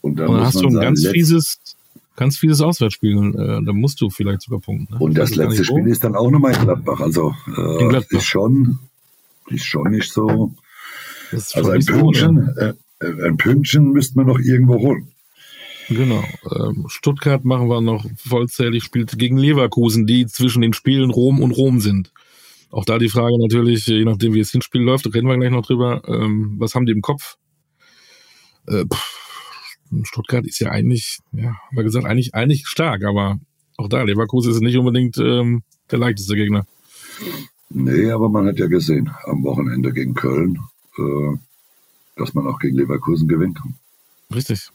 Und 0.01 0.19
dann, 0.19 0.27
und 0.29 0.35
dann 0.35 0.45
hast 0.45 0.61
du 0.61 0.67
ein 0.67 0.75
ganz 0.75 1.05
fieses, 1.07 1.59
ganz 2.15 2.37
fieses 2.37 2.61
Auswärtsspiel. 2.61 3.15
Äh, 3.35 3.65
da 3.65 3.73
musst 3.73 3.99
du 4.01 4.09
vielleicht 4.09 4.41
sogar 4.41 4.59
punkten. 4.59 4.93
Ne? 4.93 4.99
Und 4.99 5.17
das 5.17 5.35
letzte 5.35 5.63
Spiel 5.63 5.85
wo. 5.85 5.89
ist 5.89 6.03
dann 6.03 6.15
auch 6.15 6.29
nochmal 6.29 6.53
in 6.53 6.61
Gladbach. 6.61 6.99
Also 6.99 7.33
äh, 7.47 7.87
Gladbach. 7.87 8.17
ist 8.17 8.25
schon, 8.25 8.79
ist 9.49 9.65
schon 9.65 9.91
nicht 9.91 10.11
so. 10.11 10.53
Also 11.31 11.71
ein 11.71 11.83
Pünktchen, 11.83 12.51
so, 12.55 12.61
äh, 12.61 12.73
ein 13.27 13.37
Pünktchen 13.37 13.91
müsste 13.91 14.17
man 14.17 14.27
noch 14.27 14.39
irgendwo 14.39 14.79
holen. 14.79 15.07
Genau. 15.89 16.23
Ähm, 16.53 16.85
Stuttgart 16.89 17.45
machen 17.45 17.69
wir 17.69 17.81
noch 17.81 18.05
vollzählig, 18.17 18.83
spielt 18.83 19.17
gegen 19.17 19.37
Leverkusen, 19.37 20.05
die 20.05 20.25
zwischen 20.27 20.61
den 20.61 20.73
Spielen 20.73 21.11
Rom 21.11 21.41
und 21.41 21.51
Rom 21.51 21.79
sind. 21.79 22.11
Auch 22.69 22.83
da 22.83 22.97
die 22.97 23.09
Frage 23.09 23.39
natürlich, 23.39 23.87
je 23.87 24.03
nachdem 24.03 24.33
wie 24.33 24.39
das 24.39 24.51
Hinspiel 24.51 24.81
läuft, 24.81 25.05
reden 25.05 25.27
wir 25.27 25.37
gleich 25.37 25.51
noch 25.51 25.65
drüber, 25.65 26.01
ähm, 26.07 26.55
was 26.57 26.75
haben 26.75 26.85
die 26.85 26.91
im 26.91 27.01
Kopf? 27.01 27.37
Äh, 28.67 28.85
Stuttgart 30.03 30.45
ist 30.45 30.59
ja 30.59 30.71
eigentlich, 30.71 31.19
ja, 31.31 31.55
haben 31.67 31.77
wir 31.77 31.83
gesagt, 31.83 32.05
eigentlich, 32.05 32.35
eigentlich 32.35 32.67
stark, 32.67 33.05
aber 33.05 33.39
auch 33.77 33.87
da, 33.87 34.03
Leverkusen 34.03 34.51
ist 34.51 34.61
nicht 34.61 34.77
unbedingt 34.77 35.17
ähm, 35.17 35.63
der 35.91 35.99
leichteste 35.99 36.35
Gegner. 36.35 36.65
Nee, 37.69 38.11
aber 38.11 38.27
man 38.27 38.47
hat 38.47 38.59
ja 38.59 38.67
gesehen 38.67 39.11
am 39.23 39.43
Wochenende 39.43 39.93
gegen 39.93 40.13
Köln, 40.13 40.59
äh, 40.97 41.37
dass 42.17 42.33
man 42.33 42.47
auch 42.47 42.59
gegen 42.59 42.77
Leverkusen 42.77 43.27
gewinnen 43.27 43.53
kann. 43.53 43.75
Richtig. 44.33 44.69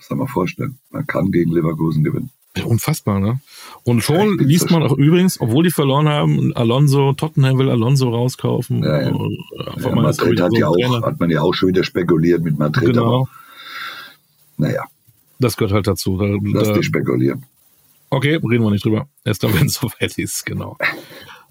Muss 0.00 0.08
man 0.08 0.20
mal 0.20 0.26
vorstellen. 0.28 0.78
Man 0.88 1.06
kann 1.06 1.30
gegen 1.30 1.52
Leverkusen 1.52 2.02
gewinnen. 2.02 2.30
Unfassbar, 2.64 3.20
ne? 3.20 3.38
Und 3.84 4.02
schon 4.02 4.38
ja, 4.38 4.44
liest 4.46 4.70
man 4.70 4.82
auch 4.82 4.96
übrigens, 4.96 5.38
obwohl 5.42 5.62
die 5.62 5.70
verloren 5.70 6.08
haben, 6.08 6.56
Alonso, 6.56 7.12
Tottenham 7.12 7.58
will 7.58 7.68
Alonso 7.68 8.08
rauskaufen. 8.08 8.82
Ja, 8.82 9.02
ja. 9.02 9.12
ja 9.78 9.94
Madrid 9.94 10.40
hat, 10.40 10.52
ja 10.54 10.68
auch, 10.68 11.02
hat 11.02 11.20
man 11.20 11.28
ja 11.28 11.42
auch 11.42 11.52
schon 11.52 11.68
wieder 11.68 11.84
spekuliert 11.84 12.42
mit 12.42 12.58
Madrid. 12.58 12.86
Genau. 12.86 13.04
Aber, 13.04 13.28
naja. 14.56 14.84
Das 15.38 15.58
gehört 15.58 15.74
halt 15.74 15.86
dazu. 15.86 16.16
Da, 16.16 16.24
Lass 16.42 16.68
da, 16.68 16.74
die 16.78 16.82
spekulieren. 16.82 17.44
Okay, 18.08 18.36
reden 18.36 18.64
wir 18.64 18.70
nicht 18.70 18.86
drüber. 18.86 19.06
Erst 19.22 19.44
dann, 19.44 19.52
wenn 19.60 19.66
es 19.66 19.74
soweit 19.74 20.16
ist, 20.16 20.46
genau. 20.46 20.78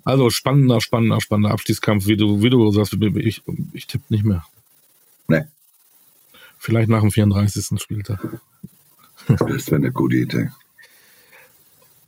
Also 0.04 0.32
spannender, 0.32 0.82
spannender, 0.82 1.22
spannender 1.22 1.52
Abstiegskampf, 1.52 2.08
wie 2.08 2.18
du, 2.18 2.42
wie 2.42 2.50
du 2.50 2.72
sagst, 2.72 2.94
ich, 2.94 3.44
ich 3.74 3.86
tippe 3.86 4.06
nicht 4.10 4.26
mehr. 4.26 4.44
Nee. 5.28 5.44
Vielleicht 6.60 6.89
nach 6.89 7.00
dem 7.00 7.10
34. 7.10 7.82
Spieltag. 7.82 8.19
Das 9.28 9.67
wäre 9.67 9.78
eine 9.78 9.91
gute 9.93 10.17
Idee. 10.17 10.50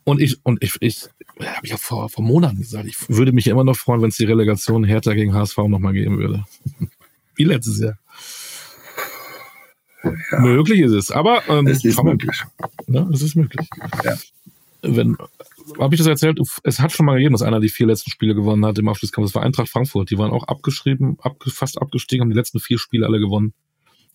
Und 0.03 0.19
ich, 0.21 0.37
und 0.43 0.61
ich, 0.61 0.75
ich 0.81 1.07
habe 1.39 1.67
ja 1.67 1.77
vor, 1.77 2.09
vor 2.09 2.23
Monaten 2.23 2.57
gesagt, 2.57 2.85
ich 2.85 2.97
würde 3.07 3.31
mich 3.31 3.47
immer 3.47 3.63
noch 3.63 3.77
freuen, 3.77 4.01
wenn 4.01 4.09
es 4.09 4.17
die 4.17 4.25
Relegation 4.25 4.83
Hertha 4.83 5.13
gegen 5.13 5.33
HSV 5.33 5.57
nochmal 5.57 5.93
geben 5.93 6.17
würde. 6.17 6.43
Wie 7.35 7.45
letztes 7.45 7.79
Jahr. 7.79 7.97
Ja. 10.03 10.39
Möglich 10.39 10.81
ist 10.81 10.91
es, 10.91 11.11
aber 11.11 11.47
ähm, 11.47 11.67
es 11.67 11.85
ist 11.85 12.03
möglich. 12.03 12.43
Ja, 12.87 13.07
es 13.13 13.21
ist 13.21 13.35
möglich. 13.35 13.69
Ja. 14.03 14.17
Wenn, 14.81 15.15
habe 15.79 15.95
ich 15.95 15.99
das 15.99 16.07
erzählt? 16.07 16.39
Es 16.63 16.79
hat 16.79 16.91
schon 16.91 17.05
mal 17.05 17.15
gegeben, 17.15 17.33
dass 17.33 17.43
einer 17.43 17.59
die 17.61 17.69
vier 17.69 17.87
letzten 17.87 18.09
Spiele 18.09 18.35
gewonnen 18.35 18.65
hat 18.65 18.77
im 18.79 18.89
Abschlusskampf. 18.89 19.27
Das 19.27 19.35
war 19.35 19.43
Eintracht 19.43 19.69
Frankfurt. 19.69 20.09
Die 20.09 20.17
waren 20.17 20.31
auch 20.31 20.47
abgeschrieben, 20.47 21.17
abge, 21.21 21.51
fast 21.51 21.79
abgestiegen, 21.81 22.23
haben 22.23 22.31
die 22.31 22.35
letzten 22.35 22.59
vier 22.59 22.79
Spiele 22.79 23.05
alle 23.05 23.19
gewonnen 23.19 23.53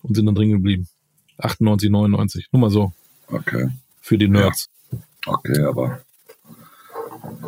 und 0.03 0.15
sind 0.15 0.25
dann 0.25 0.35
drin 0.35 0.51
geblieben. 0.51 0.87
98, 1.37 1.89
99. 1.89 2.47
Nur 2.51 2.61
mal 2.61 2.69
so. 2.69 2.93
Okay. 3.27 3.69
Für 4.01 4.17
die 4.17 4.27
Nerds. 4.27 4.69
Ja. 4.91 4.99
Okay, 5.27 5.61
aber 5.61 6.01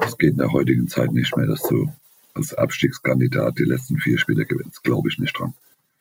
es 0.06 0.18
geht 0.18 0.32
in 0.32 0.38
der 0.38 0.52
heutigen 0.52 0.88
Zeit 0.88 1.12
nicht 1.12 1.36
mehr, 1.38 1.48
dass 1.48 1.62
du 1.64 1.92
als 2.34 2.54
Abstiegskandidat 2.54 3.58
die 3.58 3.64
letzten 3.64 3.98
vier 3.98 4.18
Spiele 4.18 4.46
gewinnst. 4.46 4.84
Glaube 4.84 5.10
ich 5.10 5.20
nicht 5.20 5.38
dran. 5.38 5.54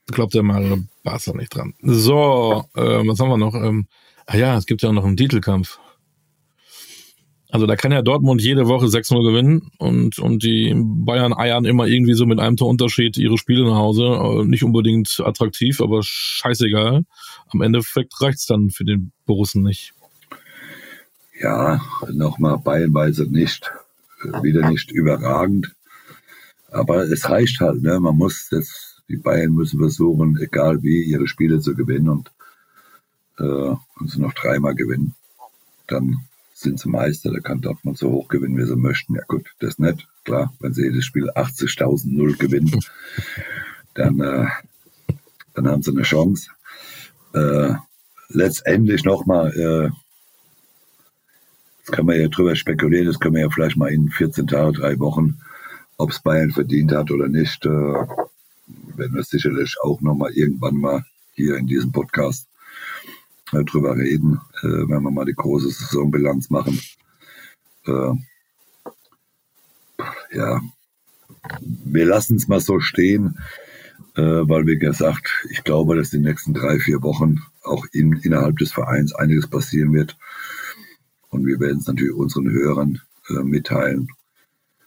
Glaubt 0.06 0.34
der 0.34 0.42
mal 0.42 0.84
Barca 1.02 1.32
nicht 1.32 1.54
dran. 1.54 1.74
So, 1.82 2.64
äh, 2.74 2.80
was 2.80 3.20
haben 3.20 3.28
wir 3.28 3.36
noch? 3.36 3.54
Ähm, 3.54 3.86
ah 4.26 4.36
ja, 4.36 4.56
es 4.56 4.66
gibt 4.66 4.82
ja 4.82 4.88
auch 4.88 4.94
noch 4.94 5.04
einen 5.04 5.16
Titelkampf. 5.16 5.78
Also 7.50 7.66
da 7.66 7.76
kann 7.76 7.92
ja 7.92 8.02
Dortmund 8.02 8.42
jede 8.42 8.68
Woche 8.68 8.86
6-0 8.86 9.26
gewinnen 9.26 9.70
und, 9.78 10.18
und 10.18 10.42
die 10.42 10.74
Bayern 10.76 11.32
eiern 11.32 11.64
immer 11.64 11.86
irgendwie 11.86 12.12
so 12.12 12.26
mit 12.26 12.40
einem 12.40 12.56
Torunterschied 12.56 13.16
ihre 13.16 13.38
Spiele 13.38 13.64
nach 13.64 13.76
Hause. 13.76 14.04
Äh, 14.04 14.44
nicht 14.44 14.64
unbedingt 14.64 15.20
attraktiv, 15.24 15.80
aber 15.80 16.00
scheißegal. 16.02 17.04
Am 17.48 17.62
Endeffekt 17.62 18.20
reicht's 18.20 18.46
dann 18.46 18.68
für 18.68 18.84
den 18.84 19.12
Borussen 19.24 19.62
nicht. 19.62 19.94
Ja, 21.40 21.80
nochmal 22.12 22.58
bayernweise 22.58 23.24
nicht. 23.24 23.70
Wieder 24.42 24.68
nicht 24.68 24.90
überragend. 24.90 25.74
Aber 26.70 27.04
es 27.04 27.30
reicht 27.30 27.60
halt, 27.60 27.82
ne? 27.82 27.98
Man 27.98 28.16
muss 28.16 28.48
jetzt, 28.50 29.02
die 29.08 29.16
Bayern 29.16 29.52
müssen 29.52 29.78
versuchen, 29.78 30.36
egal 30.38 30.82
wie, 30.82 31.02
ihre 31.04 31.26
Spiele 31.26 31.60
zu 31.60 31.74
gewinnen 31.74 32.10
und 32.10 32.30
äh, 33.38 33.74
sie 34.06 34.20
noch 34.20 34.34
dreimal 34.34 34.74
gewinnen. 34.74 35.14
Dann 35.86 36.28
sind 36.58 36.80
sie 36.80 36.88
Meister, 36.88 37.32
da 37.32 37.38
kann 37.38 37.60
Dortmund 37.60 37.98
so 37.98 38.10
hoch 38.10 38.28
gewinnen, 38.28 38.56
wie 38.56 38.66
sie 38.66 38.76
möchten. 38.76 39.14
Ja 39.14 39.22
gut, 39.28 39.46
das 39.60 39.70
ist 39.70 39.80
nett, 39.80 40.06
klar, 40.24 40.52
wenn 40.58 40.74
sie 40.74 40.82
jedes 40.82 41.04
Spiel 41.04 41.30
80.000 41.30 42.08
Null 42.16 42.34
gewinnen, 42.34 42.80
dann, 43.94 44.20
äh, 44.20 44.46
dann 45.54 45.68
haben 45.68 45.82
sie 45.82 45.92
eine 45.92 46.02
Chance. 46.02 46.50
Äh, 47.32 47.74
letztendlich 48.28 49.04
nochmal, 49.04 49.52
äh, 49.52 49.90
das 51.86 51.94
kann 51.94 52.06
man 52.06 52.20
ja 52.20 52.26
drüber 52.26 52.56
spekulieren, 52.56 53.06
das 53.06 53.20
können 53.20 53.36
wir 53.36 53.42
ja 53.42 53.50
vielleicht 53.50 53.76
mal 53.76 53.92
in 53.92 54.10
14 54.10 54.48
Tagen, 54.48 54.72
drei 54.72 54.98
Wochen, 54.98 55.40
ob 55.96 56.10
es 56.10 56.20
Bayern 56.20 56.50
verdient 56.50 56.92
hat 56.92 57.12
oder 57.12 57.28
nicht, 57.28 57.64
äh, 57.66 57.68
werden 57.68 59.14
wir 59.14 59.22
sicherlich 59.22 59.76
auch 59.82 60.00
nochmal 60.00 60.32
irgendwann 60.32 60.74
mal 60.74 61.04
hier 61.34 61.56
in 61.56 61.68
diesem 61.68 61.92
Podcast 61.92 62.48
äh, 63.52 63.64
drüber 63.64 63.96
reden, 63.96 64.40
äh, 64.62 64.88
wenn 64.88 65.02
wir 65.02 65.10
mal 65.10 65.24
die 65.24 65.34
große 65.34 65.70
Saisonbilanz 65.70 66.50
machen. 66.50 66.80
Äh, 67.86 68.12
ja, 70.32 70.60
wir 71.60 72.04
lassen 72.04 72.36
es 72.36 72.48
mal 72.48 72.60
so 72.60 72.80
stehen, 72.80 73.38
äh, 74.16 74.22
weil 74.22 74.66
wie 74.66 74.78
gesagt, 74.78 75.46
ich 75.50 75.64
glaube, 75.64 75.96
dass 75.96 76.10
die 76.10 76.18
nächsten 76.18 76.54
drei, 76.54 76.78
vier 76.78 77.02
Wochen 77.02 77.42
auch 77.62 77.86
in, 77.92 78.14
innerhalb 78.22 78.56
des 78.58 78.72
Vereins 78.72 79.14
einiges 79.14 79.46
passieren 79.46 79.92
wird. 79.92 80.16
Und 81.30 81.46
wir 81.46 81.60
werden 81.60 81.78
es 81.78 81.86
natürlich 81.86 82.14
unseren 82.14 82.50
Hörern 82.50 83.00
äh, 83.28 83.42
mitteilen. 83.42 84.08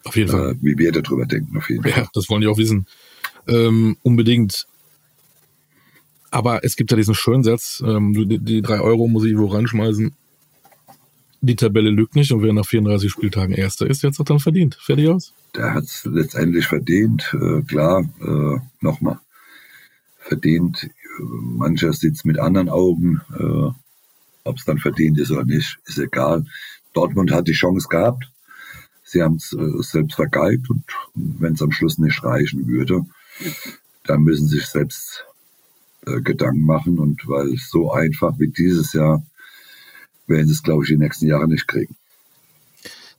Auf 0.04 0.16
jeden 0.16 0.30
Fall. 0.30 0.52
Äh, 0.52 0.56
wie 0.60 0.78
wir 0.78 0.92
darüber 0.92 1.26
denken, 1.26 1.56
auf 1.56 1.70
jeden 1.70 1.84
ja, 1.84 1.92
Fall. 1.92 2.02
Ja, 2.04 2.08
das 2.12 2.28
wollen 2.28 2.40
die 2.42 2.48
auch 2.48 2.58
wissen. 2.58 2.86
Ähm, 3.46 3.96
unbedingt. 4.02 4.66
Aber 6.32 6.64
es 6.64 6.76
gibt 6.76 6.90
ja 6.90 6.96
diesen 6.96 7.14
schönen 7.14 7.44
Satz, 7.44 7.82
ähm, 7.86 8.14
die, 8.14 8.38
die 8.38 8.62
drei 8.62 8.80
Euro 8.80 9.06
muss 9.06 9.26
ich 9.26 9.36
wo 9.36 9.46
reinschmeißen. 9.46 10.14
Die 11.42 11.56
Tabelle 11.56 11.90
lügt 11.90 12.16
nicht 12.16 12.32
und 12.32 12.42
wer 12.42 12.54
nach 12.54 12.64
34 12.64 13.10
Spieltagen 13.10 13.54
Erster 13.54 13.86
ist, 13.86 14.02
jetzt 14.02 14.18
hat 14.18 14.30
dann 14.30 14.38
verdient. 14.38 14.78
Fertig 14.80 15.08
aus? 15.08 15.34
Der 15.54 15.74
hat 15.74 15.84
es 15.84 16.08
letztendlich 16.10 16.66
verdient, 16.66 17.36
äh, 17.38 17.60
klar, 17.62 18.08
äh, 18.20 18.60
nochmal. 18.80 19.18
Verdient. 20.16 20.88
Mancher 21.20 21.92
sieht 21.92 22.14
es 22.14 22.24
mit 22.24 22.38
anderen 22.38 22.70
Augen. 22.70 23.20
Äh, 23.38 23.70
Ob 24.44 24.56
es 24.56 24.64
dann 24.64 24.78
verdient 24.78 25.18
ist 25.18 25.30
oder 25.30 25.44
nicht, 25.44 25.80
ist 25.84 25.98
egal. 25.98 26.46
Dortmund 26.94 27.30
hat 27.30 27.46
die 27.46 27.52
Chance 27.52 27.88
gehabt. 27.90 28.32
Sie 29.04 29.22
haben 29.22 29.36
es 29.36 29.52
äh, 29.52 29.82
selbst 29.82 30.14
vergeigt 30.14 30.70
und 30.70 30.84
wenn 31.14 31.52
es 31.52 31.60
am 31.62 31.72
Schluss 31.72 31.98
nicht 31.98 32.24
reichen 32.24 32.66
würde, 32.66 33.04
dann 34.04 34.22
müssen 34.22 34.46
sie 34.46 34.56
sich 34.56 34.66
selbst 34.66 35.26
äh, 36.06 36.20
Gedanken 36.20 36.64
machen. 36.64 36.98
Und 36.98 37.26
weil 37.26 37.54
so 37.56 37.92
einfach 37.92 38.38
wie 38.38 38.48
dieses 38.48 38.92
Jahr 38.92 39.24
werden 40.26 40.46
sie 40.46 40.54
es, 40.54 40.62
glaube 40.62 40.84
ich, 40.84 40.88
die 40.88 40.96
nächsten 40.96 41.26
Jahre 41.26 41.48
nicht 41.48 41.66
kriegen. 41.66 41.96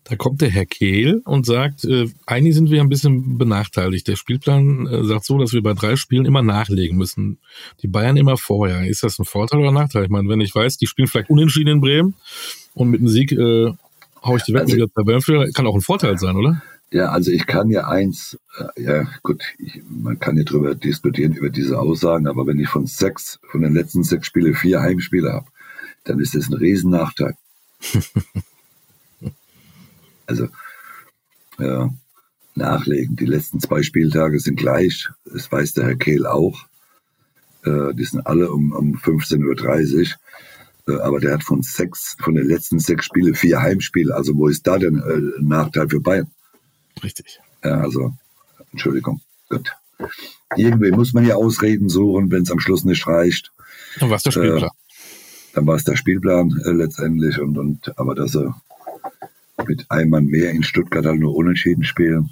Da 0.05 0.17
kommt 0.17 0.41
der 0.41 0.49
Herr 0.49 0.65
Kehl 0.65 1.21
und 1.23 1.45
sagt, 1.45 1.85
äh, 1.85 2.09
eigentlich 2.25 2.55
sind 2.55 2.69
wir 2.69 2.81
ein 2.81 2.89
bisschen 2.89 3.37
benachteiligt. 3.37 4.07
Der 4.07 4.17
Spielplan 4.17 4.85
äh, 4.85 5.05
sagt 5.05 5.23
so, 5.23 5.37
dass 5.37 5.53
wir 5.53 5.63
bei 5.63 5.73
drei 5.73 5.95
Spielen 5.95 6.25
immer 6.25 6.41
nachlegen 6.41 6.97
müssen. 6.97 7.39
Die 7.81 7.87
Bayern 7.87 8.17
immer 8.17 8.35
vorher. 8.35 8.85
Ist 8.85 9.03
das 9.03 9.17
ein 9.17 9.25
Vorteil 9.25 9.61
oder 9.61 9.69
ein 9.69 9.75
Nachteil? 9.75 10.03
Ich 10.03 10.09
meine, 10.09 10.27
wenn 10.27 10.41
ich 10.41 10.53
weiß, 10.53 10.77
die 10.77 10.87
spielen 10.87 11.07
vielleicht 11.07 11.29
unentschieden 11.29 11.69
in 11.69 11.81
Bremen 11.81 12.15
und 12.73 12.89
mit 12.89 12.99
einem 12.99 13.07
Sieg 13.07 13.31
äh, 13.31 13.71
hau 14.23 14.35
ich 14.35 14.43
die 14.43 14.53
Wetten 14.53 14.65
also, 14.65 14.75
wieder 14.75 14.93
Tabellenführer, 14.93 15.47
kann 15.51 15.67
auch 15.67 15.75
ein 15.75 15.81
Vorteil 15.81 16.17
sein, 16.17 16.35
oder? 16.35 16.61
Ja, 16.93 17.09
also 17.09 17.31
ich 17.31 17.47
kann 17.47 17.71
ja 17.71 17.87
eins, 17.87 18.37
äh, 18.55 18.83
ja 18.83 19.07
gut, 19.23 19.43
ich, 19.57 19.81
man 19.89 20.19
kann 20.19 20.37
ja 20.37 20.43
drüber 20.43 20.75
diskutieren 20.75 21.33
über 21.33 21.49
diese 21.49 21.79
Aussagen, 21.79 22.27
aber 22.27 22.45
wenn 22.45 22.59
ich 22.59 22.69
von 22.69 22.85
sechs, 22.85 23.39
von 23.49 23.61
den 23.63 23.73
letzten 23.73 24.03
sechs 24.03 24.27
Spiele 24.27 24.53
vier 24.53 24.79
Heimspiele 24.79 25.33
habe, 25.33 25.47
dann 26.03 26.19
ist 26.19 26.35
das 26.35 26.49
ein 26.49 26.53
Riesennachteil. 26.53 27.33
also 30.27 30.49
ja, 31.57 31.91
nachlegen. 32.53 33.15
Die 33.15 33.25
letzten 33.25 33.59
zwei 33.59 33.81
Spieltage 33.81 34.39
sind 34.39 34.57
gleich, 34.57 35.09
das 35.25 35.51
weiß 35.51 35.73
der 35.73 35.85
Herr 35.85 35.95
Kehl 35.95 36.27
auch. 36.27 36.67
Äh, 37.63 37.95
die 37.95 38.05
sind 38.05 38.27
alle 38.27 38.51
um, 38.51 38.71
um 38.71 38.97
15.30 38.97 40.13
Uhr. 40.85 40.95
Äh, 40.95 41.01
aber 41.01 41.19
der 41.19 41.33
hat 41.33 41.43
von 41.43 41.63
sechs, 41.63 42.15
von 42.19 42.35
den 42.35 42.47
letzten 42.47 42.77
sechs 42.77 43.05
Spiele 43.05 43.33
vier 43.33 43.63
Heimspiele. 43.63 44.13
Also 44.13 44.35
wo 44.35 44.47
ist 44.47 44.67
da 44.67 44.77
denn 44.77 44.99
äh, 44.99 45.39
ein 45.39 45.47
Nachteil 45.47 45.89
für 45.89 45.99
Bayern? 45.99 46.29
Richtig. 47.03 47.39
Ja, 47.63 47.81
also, 47.81 48.13
Entschuldigung. 48.71 49.21
Gut. 49.49 49.75
Irgendwie 50.55 50.91
muss 50.91 51.13
man 51.13 51.25
ja 51.25 51.35
Ausreden 51.35 51.89
suchen, 51.89 52.31
wenn 52.31 52.43
es 52.43 52.51
am 52.51 52.59
Schluss 52.59 52.83
nicht 52.83 53.05
reicht. 53.07 53.51
Dann 53.99 54.09
war 54.09 54.17
es 54.17 54.23
der 54.23 54.31
Spielplan. 54.31 54.69
Äh, 54.69 54.93
dann 55.53 55.67
war 55.67 55.75
es 55.75 55.83
der 55.83 55.95
Spielplan 55.95 56.61
äh, 56.65 56.71
letztendlich. 56.71 57.39
Und, 57.39 57.57
und, 57.57 57.97
aber 57.97 58.15
dass 58.15 58.31
sie 58.31 58.53
mit 59.67 59.89
einem 59.91 60.09
Mann 60.09 60.25
mehr 60.25 60.51
in 60.51 60.63
Stuttgart 60.63 61.05
halt 61.05 61.19
nur 61.19 61.35
unentschieden 61.35 61.83
spielen, 61.83 62.31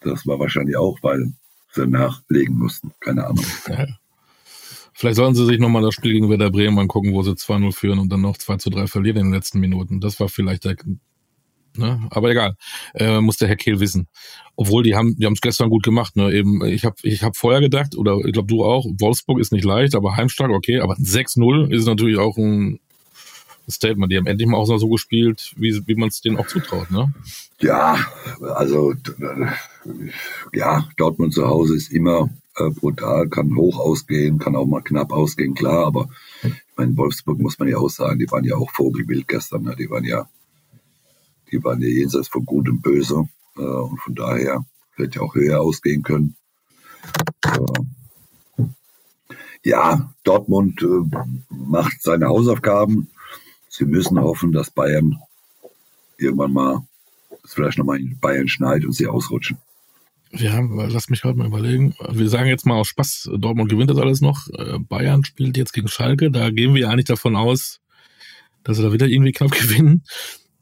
das 0.00 0.26
war 0.26 0.38
wahrscheinlich 0.38 0.76
auch, 0.76 0.98
weil 1.02 1.32
sie 1.72 1.86
nachlegen 1.86 2.56
mussten. 2.56 2.92
Keine 3.00 3.26
Ahnung. 3.26 3.44
Vielleicht 4.98 5.16
sollen 5.16 5.34
sie 5.34 5.44
sich 5.44 5.58
nochmal 5.58 5.82
das 5.82 5.94
Spiel 5.94 6.14
gegen 6.14 6.30
Werder 6.30 6.50
Bremen 6.50 6.78
angucken, 6.78 7.12
wo 7.12 7.22
sie 7.22 7.32
2-0 7.32 7.74
führen 7.74 7.98
und 7.98 8.10
dann 8.10 8.22
noch 8.22 8.38
2 8.38 8.56
3 8.56 8.86
verlieren 8.86 9.18
in 9.18 9.24
den 9.26 9.34
letzten 9.34 9.60
Minuten. 9.60 10.00
Das 10.00 10.18
war 10.20 10.30
vielleicht 10.30 10.64
der, 10.64 10.76
Ne? 11.78 12.06
Aber 12.10 12.30
egal, 12.30 12.56
äh, 12.94 13.20
muss 13.20 13.36
der 13.36 13.48
Herr 13.48 13.56
Kehl 13.56 13.80
wissen. 13.80 14.08
Obwohl 14.56 14.82
die 14.82 14.94
haben, 14.94 15.16
die 15.18 15.26
haben 15.26 15.34
es 15.34 15.40
gestern 15.40 15.70
gut 15.70 15.82
gemacht. 15.82 16.16
Ne? 16.16 16.32
Eben, 16.32 16.64
ich 16.64 16.84
habe, 16.84 16.96
ich 17.02 17.22
habe 17.22 17.34
vorher 17.34 17.60
gedacht 17.60 17.96
oder 17.96 18.18
ich 18.24 18.32
glaube 18.32 18.48
du 18.48 18.64
auch. 18.64 18.86
Wolfsburg 18.98 19.40
ist 19.40 19.52
nicht 19.52 19.64
leicht, 19.64 19.94
aber 19.94 20.16
heimstark, 20.16 20.50
okay. 20.50 20.80
Aber 20.80 20.94
6-0 20.94 21.70
ist 21.70 21.86
natürlich 21.86 22.18
auch 22.18 22.36
ein 22.36 22.80
Statement. 23.68 24.12
Die 24.12 24.16
haben 24.16 24.26
endlich 24.26 24.48
mal 24.48 24.58
auch 24.58 24.66
so 24.66 24.88
gespielt, 24.88 25.52
wie, 25.56 25.80
wie 25.86 25.94
man 25.94 26.08
es 26.08 26.20
denen 26.20 26.36
auch 26.36 26.46
zutraut. 26.46 26.90
Ne? 26.90 27.12
Ja, 27.60 27.98
also 28.54 28.94
ja, 30.52 30.88
Dortmund 30.96 31.34
zu 31.34 31.46
Hause 31.46 31.76
ist 31.76 31.92
immer 31.92 32.30
äh, 32.56 32.70
brutal, 32.70 33.28
kann 33.28 33.54
hoch 33.56 33.78
ausgehen, 33.78 34.38
kann 34.38 34.56
auch 34.56 34.66
mal 34.66 34.82
knapp 34.82 35.12
ausgehen, 35.12 35.54
klar. 35.54 35.86
Aber 35.86 36.08
in 36.78 36.96
Wolfsburg 36.96 37.38
muss 37.38 37.58
man 37.58 37.68
ja 37.68 37.78
auch 37.78 37.90
sagen, 37.90 38.18
die 38.18 38.30
waren 38.30 38.44
ja 38.44 38.56
auch 38.56 38.70
Vogelwild 38.70 39.28
gestern. 39.28 39.62
Ne? 39.62 39.76
Die 39.78 39.90
waren 39.90 40.04
ja, 40.04 40.28
die 41.50 41.62
waren 41.62 41.80
ja 41.80 41.88
jenseits 41.88 42.28
von 42.28 42.44
Gut 42.44 42.68
und 42.68 42.82
Böse. 42.82 43.28
Äh, 43.56 43.60
und 43.60 44.00
von 44.00 44.14
daher 44.14 44.64
hätte 44.96 45.18
ja 45.18 45.22
auch 45.22 45.34
höher 45.34 45.60
ausgehen 45.60 46.02
können. 46.02 46.36
Äh, 47.44 48.62
ja, 49.62 50.12
Dortmund 50.24 50.82
äh, 50.82 51.18
macht 51.50 52.02
seine 52.02 52.26
Hausaufgaben. 52.26 53.08
Sie 53.68 53.84
müssen 53.84 54.18
hoffen, 54.20 54.52
dass 54.52 54.70
Bayern 54.70 55.18
irgendwann 56.18 56.52
mal, 56.52 56.86
dass 57.42 57.54
vielleicht 57.54 57.78
nochmal 57.78 57.98
in 57.98 58.18
Bayern 58.18 58.48
schneit 58.48 58.84
und 58.84 58.92
sie 58.92 59.06
ausrutschen. 59.06 59.58
Ja, 60.32 60.60
lass 60.60 61.08
mich 61.08 61.24
heute 61.24 61.38
mal 61.38 61.46
überlegen. 61.46 61.94
Wir 62.10 62.28
sagen 62.28 62.48
jetzt 62.48 62.66
mal 62.66 62.76
aus 62.76 62.88
Spaß, 62.88 63.30
Dortmund 63.38 63.70
gewinnt 63.70 63.90
das 63.90 63.98
alles 63.98 64.20
noch. 64.20 64.48
Äh, 64.50 64.78
Bayern 64.78 65.24
spielt 65.24 65.56
jetzt 65.56 65.72
gegen 65.72 65.88
Schalke. 65.88 66.30
Da 66.30 66.50
gehen 66.50 66.74
wir 66.74 66.90
eigentlich 66.90 67.06
davon 67.06 67.36
aus, 67.36 67.80
dass 68.64 68.76
sie 68.76 68.82
da 68.82 68.92
wieder 68.92 69.06
irgendwie 69.06 69.32
knapp 69.32 69.50
gewinnen. 69.52 70.04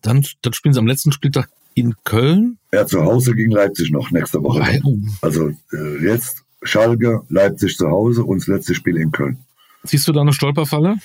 Dann, 0.05 0.23
dann 0.43 0.53
spielen 0.53 0.75
sie 0.75 0.79
am 0.79 0.87
letzten 0.87 1.13
Spieltag 1.13 1.49
in 1.73 1.95
Köln. 2.05 2.59
Ja, 2.73 2.87
zu 2.87 3.03
Hause 3.03 3.35
gegen 3.35 3.51
Leipzig 3.51 3.91
noch 3.91 4.11
nächste 4.11 4.43
Woche. 4.43 4.81
Oh. 4.85 4.97
Also 5.23 5.51
äh, 5.73 6.05
jetzt 6.05 6.45
Schalke, 6.63 7.23
Leipzig 7.31 7.77
zu 7.77 7.89
Hause 7.89 8.23
und 8.23 8.43
das 8.43 8.47
letzte 8.47 8.75
Spiel 8.75 8.99
in 8.99 9.13
Köln. 9.13 9.39
Siehst 9.83 10.07
du 10.07 10.13
da 10.13 10.21
eine 10.21 10.35
Stolperfalle? 10.35 10.97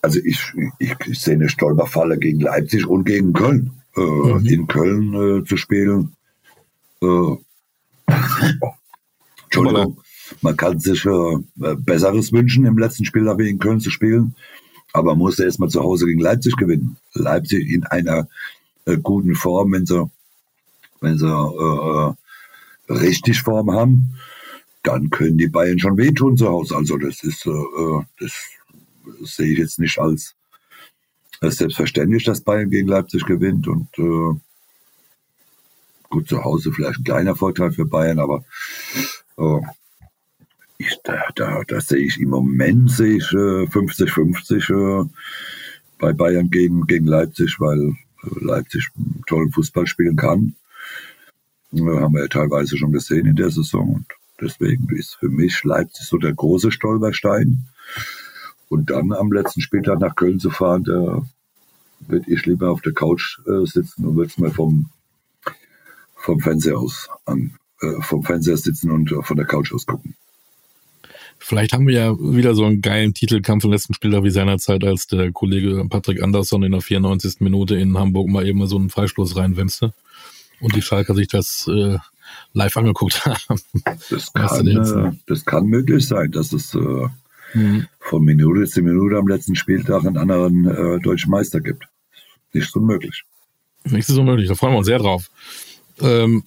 Also 0.00 0.18
ich, 0.24 0.52
ich, 0.78 0.94
ich 1.06 1.20
sehe 1.20 1.34
eine 1.34 1.48
Stolperfalle 1.48 2.18
gegen 2.18 2.40
Leipzig 2.40 2.86
und 2.86 3.04
gegen 3.04 3.34
Köln. 3.34 3.72
Äh, 3.96 4.00
mhm. 4.00 4.46
In 4.46 4.66
Köln 4.66 5.14
äh, 5.14 5.44
zu 5.44 5.58
spielen. 5.58 6.16
Äh, 7.02 7.36
Entschuldigung. 9.44 9.98
Man 10.40 10.56
kann 10.56 10.80
sich 10.80 11.04
äh, 11.04 11.38
Besseres 11.76 12.32
wünschen, 12.32 12.64
im 12.64 12.78
letzten 12.78 13.04
Spiel 13.04 13.24
wie 13.24 13.50
in 13.50 13.58
Köln 13.58 13.80
zu 13.80 13.90
spielen. 13.90 14.34
Aber 14.92 15.10
man 15.10 15.18
musste 15.18 15.44
erstmal 15.44 15.68
zu 15.68 15.82
Hause 15.82 16.06
gegen 16.06 16.20
Leipzig 16.20 16.56
gewinnen. 16.56 16.96
Leipzig 17.12 17.68
in 17.70 17.84
einer 17.84 18.28
äh, 18.86 18.96
guten 18.96 19.34
Form, 19.34 19.72
wenn 19.72 19.86
sie, 19.86 20.10
wenn 21.00 21.18
sie 21.18 21.26
äh, 21.26 22.92
richtig 22.92 23.42
Form 23.42 23.70
haben, 23.72 24.16
dann 24.82 25.10
können 25.10 25.38
die 25.38 25.48
Bayern 25.48 25.78
schon 25.78 25.96
wehtun 25.96 26.36
zu 26.36 26.48
Hause. 26.48 26.76
Also 26.76 26.96
das 26.96 27.22
ist, 27.22 27.46
äh, 27.46 28.02
das 28.20 28.32
sehe 29.22 29.52
ich 29.52 29.58
jetzt 29.58 29.78
nicht 29.78 29.98
als, 29.98 30.34
als 31.40 31.56
selbstverständlich, 31.56 32.24
dass 32.24 32.40
Bayern 32.40 32.70
gegen 32.70 32.88
Leipzig 32.88 33.24
gewinnt 33.26 33.66
und 33.68 33.88
äh, 33.98 34.38
gut 36.08 36.28
zu 36.28 36.44
Hause 36.44 36.72
vielleicht 36.72 37.00
ein 37.00 37.04
kleiner 37.04 37.36
Vorteil 37.36 37.72
für 37.72 37.84
Bayern, 37.84 38.20
aber 38.20 38.44
äh, 39.38 39.60
ich, 40.78 40.98
da, 41.04 41.22
da, 41.34 41.62
da 41.66 41.80
sehe 41.80 42.04
ich 42.04 42.20
im 42.20 42.30
Moment 42.30 42.90
sehe 42.90 43.16
ich 43.16 43.24
50-50 43.24 44.70
äh, 44.70 45.02
äh, 45.02 45.08
bei 45.98 46.12
Bayern 46.12 46.50
gegen, 46.50 46.86
gegen 46.86 47.06
Leipzig, 47.06 47.58
weil 47.58 47.80
äh, 47.80 48.44
Leipzig 48.44 48.88
tollen 49.26 49.52
Fußball 49.52 49.86
spielen 49.86 50.16
kann. 50.16 50.54
Äh, 51.72 51.80
haben 51.80 52.14
wir 52.14 52.22
ja 52.22 52.28
teilweise 52.28 52.76
schon 52.76 52.92
gesehen 52.92 53.26
in 53.26 53.36
der 53.36 53.50
Saison. 53.50 53.94
Und 53.94 54.06
deswegen 54.40 54.88
ist 54.94 55.14
für 55.14 55.28
mich 55.28 55.64
Leipzig 55.64 56.06
so 56.06 56.18
der 56.18 56.34
große 56.34 56.70
Stolperstein. 56.70 57.66
Und 58.68 58.90
dann 58.90 59.12
am 59.12 59.32
letzten 59.32 59.60
Spieltag 59.60 60.00
nach 60.00 60.16
Köln 60.16 60.40
zu 60.40 60.50
fahren, 60.50 60.84
da 60.84 61.22
würde 62.00 62.30
ich 62.30 62.44
lieber 62.46 62.70
auf 62.70 62.82
der 62.82 62.92
Couch 62.92 63.38
äh, 63.46 63.64
sitzen 63.64 64.04
und 64.06 64.16
würde 64.16 64.30
es 64.30 64.38
mir 64.38 64.50
vom, 64.50 64.90
vom 66.16 66.40
Fernseher 66.40 66.78
aus 66.78 67.08
an, 67.24 67.52
äh, 67.80 68.02
vom 68.02 68.22
Fernseher 68.22 68.56
sitzen 68.56 68.90
und 68.90 69.10
äh, 69.12 69.22
von 69.22 69.36
der 69.36 69.46
Couch 69.46 69.72
aus 69.72 69.86
gucken. 69.86 70.14
Vielleicht 71.46 71.74
haben 71.74 71.86
wir 71.86 71.94
ja 71.94 72.18
wieder 72.18 72.56
so 72.56 72.64
einen 72.64 72.80
geilen 72.80 73.14
Titelkampf 73.14 73.62
im 73.62 73.70
letzten 73.70 73.94
Spieltag 73.94 74.24
wie 74.24 74.30
seinerzeit, 74.30 74.82
als 74.82 75.06
der 75.06 75.30
Kollege 75.30 75.86
Patrick 75.88 76.20
Andersson 76.20 76.64
in 76.64 76.72
der 76.72 76.80
94. 76.80 77.36
Minute 77.38 77.76
in 77.76 77.96
Hamburg 77.96 78.28
mal 78.28 78.44
eben 78.44 78.66
so 78.66 78.76
einen 78.76 78.90
Freistoß 78.90 79.36
reinwemste 79.36 79.94
und 80.60 80.74
die 80.74 80.82
Schalker 80.82 81.14
sich 81.14 81.28
das 81.28 81.70
äh, 81.72 81.98
live 82.52 82.76
angeguckt 82.76 83.24
haben. 83.26 83.60
Das 84.10 84.32
kann, 84.32 84.66
äh, 84.66 85.12
das 85.28 85.44
kann 85.44 85.66
möglich 85.66 86.08
sein, 86.08 86.32
dass 86.32 86.52
es 86.52 86.74
äh, 86.74 87.06
mhm. 87.54 87.86
von 88.00 88.24
Minute 88.24 88.68
zu 88.68 88.82
Minute 88.82 89.16
am 89.16 89.28
letzten 89.28 89.54
Spieltag 89.54 90.04
einen 90.04 90.16
anderen 90.16 90.66
äh, 90.66 90.98
deutschen 90.98 91.30
Meister 91.30 91.60
gibt. 91.60 91.84
Nicht 92.54 92.72
so 92.72 92.80
möglich. 92.80 93.22
Nicht 93.84 94.08
so 94.08 94.24
möglich, 94.24 94.48
da 94.48 94.56
freuen 94.56 94.72
wir 94.72 94.78
uns 94.78 94.88
sehr 94.88 94.98
drauf. 94.98 95.30
Ähm, 96.00 96.42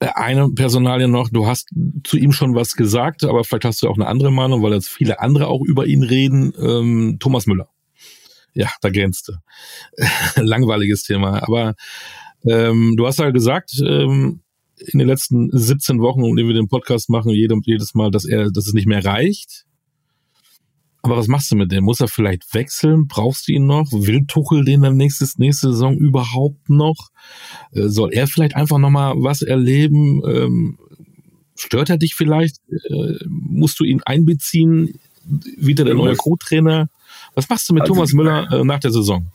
eine 0.00 0.50
Personalie 0.50 1.08
noch, 1.08 1.28
du 1.28 1.46
hast 1.46 1.68
zu 2.04 2.16
ihm 2.16 2.32
schon 2.32 2.54
was 2.54 2.74
gesagt, 2.74 3.24
aber 3.24 3.44
vielleicht 3.44 3.66
hast 3.66 3.82
du 3.82 3.88
auch 3.88 3.96
eine 3.96 4.06
andere 4.06 4.32
Meinung, 4.32 4.62
weil 4.62 4.72
jetzt 4.72 4.88
viele 4.88 5.20
andere 5.20 5.48
auch 5.48 5.62
über 5.62 5.86
ihn 5.86 6.02
reden. 6.02 6.54
Ähm, 6.58 7.18
Thomas 7.20 7.46
Müller. 7.46 7.68
Ja, 8.54 8.70
da 8.80 8.88
gänst 8.88 9.28
du. 9.28 9.32
Langweiliges 10.42 11.02
Thema. 11.02 11.42
Aber 11.42 11.74
ähm, 12.44 12.94
du 12.96 13.06
hast 13.06 13.18
ja 13.18 13.30
gesagt, 13.30 13.72
ähm, 13.86 14.40
in 14.78 14.98
den 14.98 15.08
letzten 15.08 15.50
17 15.52 16.00
Wochen, 16.00 16.24
in 16.24 16.36
denen 16.36 16.48
wir 16.48 16.54
den 16.54 16.68
Podcast 16.68 17.10
machen, 17.10 17.30
jedes 17.30 17.94
Mal, 17.94 18.10
dass 18.10 18.24
er, 18.24 18.50
dass 18.50 18.66
es 18.66 18.72
nicht 18.72 18.86
mehr 18.86 19.04
reicht. 19.04 19.66
Aber 21.02 21.16
was 21.16 21.28
machst 21.28 21.50
du 21.50 21.56
mit 21.56 21.72
dem? 21.72 21.84
Muss 21.84 22.00
er 22.00 22.08
vielleicht 22.08 22.52
wechseln? 22.54 23.06
Brauchst 23.06 23.48
du 23.48 23.52
ihn 23.52 23.66
noch? 23.66 23.90
Will 23.90 24.26
Tuchel 24.26 24.64
den 24.64 24.82
dann 24.82 24.96
nächstes, 24.96 25.38
nächste 25.38 25.72
Saison 25.72 25.96
überhaupt 25.96 26.68
noch? 26.68 27.10
Äh, 27.72 27.88
soll 27.88 28.12
er 28.12 28.26
vielleicht 28.26 28.54
einfach 28.54 28.78
nochmal 28.78 29.14
was 29.16 29.42
erleben? 29.42 30.22
Ähm, 30.26 30.78
stört 31.56 31.90
er 31.90 31.96
dich 31.96 32.14
vielleicht? 32.14 32.56
Äh, 32.70 33.24
musst 33.26 33.80
du 33.80 33.84
ihn 33.84 34.02
einbeziehen? 34.04 35.00
Wieder 35.56 35.84
der 35.84 35.94
neue 35.94 36.16
Co-Trainer? 36.16 36.88
Was 37.34 37.48
machst 37.48 37.68
du 37.68 37.74
mit 37.74 37.82
also, 37.82 37.94
Thomas 37.94 38.12
Müller 38.12 38.50
äh, 38.52 38.64
nach 38.64 38.80
der 38.80 38.90
Saison? 38.90 39.26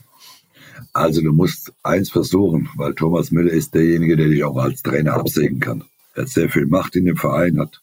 Also 0.93 1.21
du 1.21 1.33
musst 1.33 1.73
eins 1.83 2.09
versuchen, 2.09 2.69
weil 2.75 2.93
Thomas 2.93 3.31
Müller 3.31 3.51
ist 3.51 3.73
derjenige, 3.73 4.17
der 4.17 4.27
dich 4.27 4.43
auch 4.43 4.57
als 4.57 4.83
Trainer 4.83 5.13
absägen 5.13 5.59
kann. 5.59 5.83
Er 6.13 6.23
hat 6.23 6.29
sehr 6.29 6.49
viel 6.49 6.65
Macht 6.65 6.95
in 6.95 7.05
dem 7.05 7.17
Verein, 7.17 7.59
hat 7.59 7.81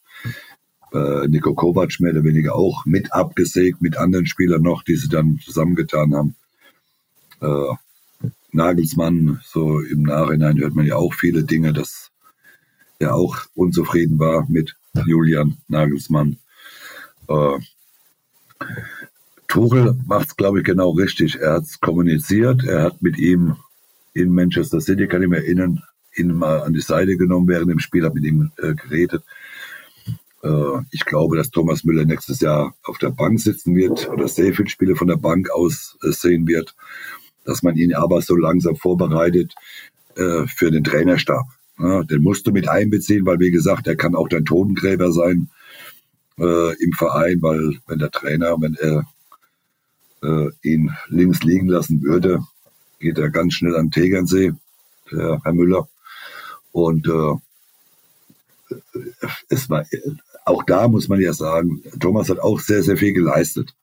äh, 0.93 1.27
Nico 1.27 1.53
Kovac 1.53 1.99
mehr 1.99 2.11
oder 2.11 2.23
weniger 2.23 2.55
auch 2.55 2.85
mit 2.85 3.13
abgesägt, 3.13 3.81
mit 3.81 3.97
anderen 3.97 4.27
Spielern 4.27 4.61
noch, 4.61 4.83
die 4.83 4.95
sie 4.95 5.09
dann 5.09 5.39
zusammengetan 5.43 6.13
haben. 6.15 6.35
Äh, 7.41 8.29
Nagelsmann, 8.51 9.39
so 9.43 9.79
im 9.79 10.03
Nachhinein 10.03 10.59
hört 10.59 10.75
man 10.75 10.85
ja 10.85 10.95
auch 10.95 11.13
viele 11.13 11.43
Dinge, 11.43 11.73
dass 11.73 12.11
er 12.99 13.15
auch 13.15 13.37
unzufrieden 13.55 14.19
war 14.19 14.47
mit 14.47 14.75
Julian 15.05 15.57
Nagelsmann. 15.67 16.37
Äh, 17.27 17.57
Tuchel 19.47 19.95
macht 20.05 20.27
es, 20.27 20.35
glaube 20.35 20.59
ich, 20.59 20.65
genau 20.65 20.91
richtig. 20.91 21.35
Er 21.35 21.53
hat 21.53 21.63
es 21.63 21.79
kommuniziert, 21.79 22.63
er 22.63 22.83
hat 22.83 23.01
mit 23.01 23.17
ihm 23.17 23.55
in 24.13 24.33
Manchester 24.33 24.79
City, 24.79 25.07
kann 25.07 25.23
ich 25.23 25.29
mich 25.29 25.39
erinnern, 25.39 25.81
ihn 26.15 26.35
mal 26.35 26.61
an 26.61 26.73
die 26.73 26.81
Seite 26.81 27.17
genommen 27.17 27.47
während 27.47 27.71
dem 27.71 27.79
Spiel, 27.79 28.05
hat 28.05 28.13
mit 28.13 28.23
ihm 28.23 28.51
äh, 28.57 28.75
geredet 28.75 29.23
ich 30.91 31.05
glaube, 31.05 31.37
dass 31.37 31.51
Thomas 31.51 31.85
Müller 31.85 32.03
nächstes 32.03 32.41
Jahr 32.41 32.75
auf 32.83 32.97
der 32.97 33.11
Bank 33.11 33.39
sitzen 33.39 33.75
wird 33.75 34.09
oder 34.09 34.27
sehr 34.27 34.53
viele 34.53 34.69
Spiele 34.69 34.95
von 34.95 35.07
der 35.07 35.15
Bank 35.15 35.49
aus 35.49 35.97
äh, 36.03 36.11
sehen 36.11 36.47
wird, 36.47 36.75
dass 37.45 37.63
man 37.63 37.77
ihn 37.77 37.93
aber 37.93 38.21
so 38.21 38.35
langsam 38.35 38.75
vorbereitet 38.75 39.53
äh, 40.15 40.45
für 40.47 40.69
den 40.69 40.83
Trainerstab. 40.83 41.45
den 41.77 42.21
musst 42.21 42.45
du 42.45 42.51
mit 42.51 42.67
einbeziehen, 42.67 43.25
weil 43.25 43.39
wie 43.39 43.51
gesagt, 43.51 43.87
er 43.87 43.95
kann 43.95 44.15
auch 44.15 44.27
dein 44.27 44.45
Totengräber 44.45 45.11
sein 45.11 45.49
im 46.37 46.93
Verein, 46.93 47.41
weil 47.41 47.77
wenn 47.87 47.99
der 47.99 48.09
Trainer, 48.09 48.55
wenn 48.59 48.75
er 48.75 49.05
ihn 50.63 50.91
links 51.09 51.43
liegen 51.43 51.67
lassen 51.67 52.01
würde, 52.01 52.39
geht 52.99 53.17
er 53.17 53.29
ganz 53.29 53.53
schnell 53.53 53.75
an 53.75 53.91
Tegernsee, 53.91 54.53
Herr 55.09 55.53
Müller. 55.53 55.87
Und 56.71 57.07
es 59.49 59.69
war 59.69 59.85
auch 60.45 60.63
da 60.63 60.87
muss 60.87 61.07
man 61.07 61.21
ja 61.21 61.33
sagen, 61.33 61.81
Thomas 61.99 62.29
hat 62.29 62.39
auch 62.39 62.59
sehr, 62.59 62.83
sehr 62.83 62.97
viel 62.97 63.13
geleistet 63.13 63.73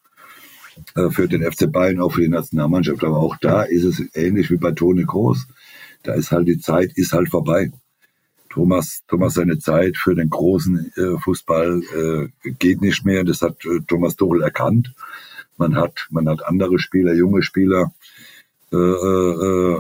äh, 0.95 1.11
für 1.11 1.29
den 1.29 1.43
FC 1.51 1.71
Bayern, 1.71 2.01
auch 2.01 2.13
für 2.13 2.23
die 2.23 2.29
Nationalmannschaft. 2.29 3.05
Aber 3.05 3.19
auch 3.19 3.37
da 3.41 3.63
ist 3.63 3.85
es 3.85 4.03
ähnlich 4.15 4.51
wie 4.51 4.57
bei 4.57 4.73
Toni 4.73 5.05
Groß. 5.05 5.47
Da 6.03 6.15
ist 6.15 6.31
halt 6.31 6.49
die 6.49 6.59
Zeit, 6.59 6.93
ist 6.95 7.13
halt 7.13 7.29
vorbei. 7.29 7.73
Thomas, 8.49 9.03
Thomas 9.07 9.35
seine 9.35 9.59
Zeit 9.59 9.97
für 9.97 10.15
den 10.15 10.29
großen 10.29 10.93
äh, 10.97 11.19
Fußball 11.19 11.83
äh, 11.83 12.51
geht 12.59 12.81
nicht 12.81 13.05
mehr. 13.05 13.25
Das 13.25 13.43
hat 13.43 13.65
äh, 13.65 13.81
Thomas 13.87 14.17
Tuchel 14.17 14.43
erkannt. 14.43 14.93
Man 15.57 15.77
hat, 15.77 16.09
man 16.11 16.29
hat 16.29 16.45
andere 16.45 16.79
Spieler, 16.79 17.15
junge 17.15 17.43
Spieler 17.43 17.93
äh, 18.73 19.77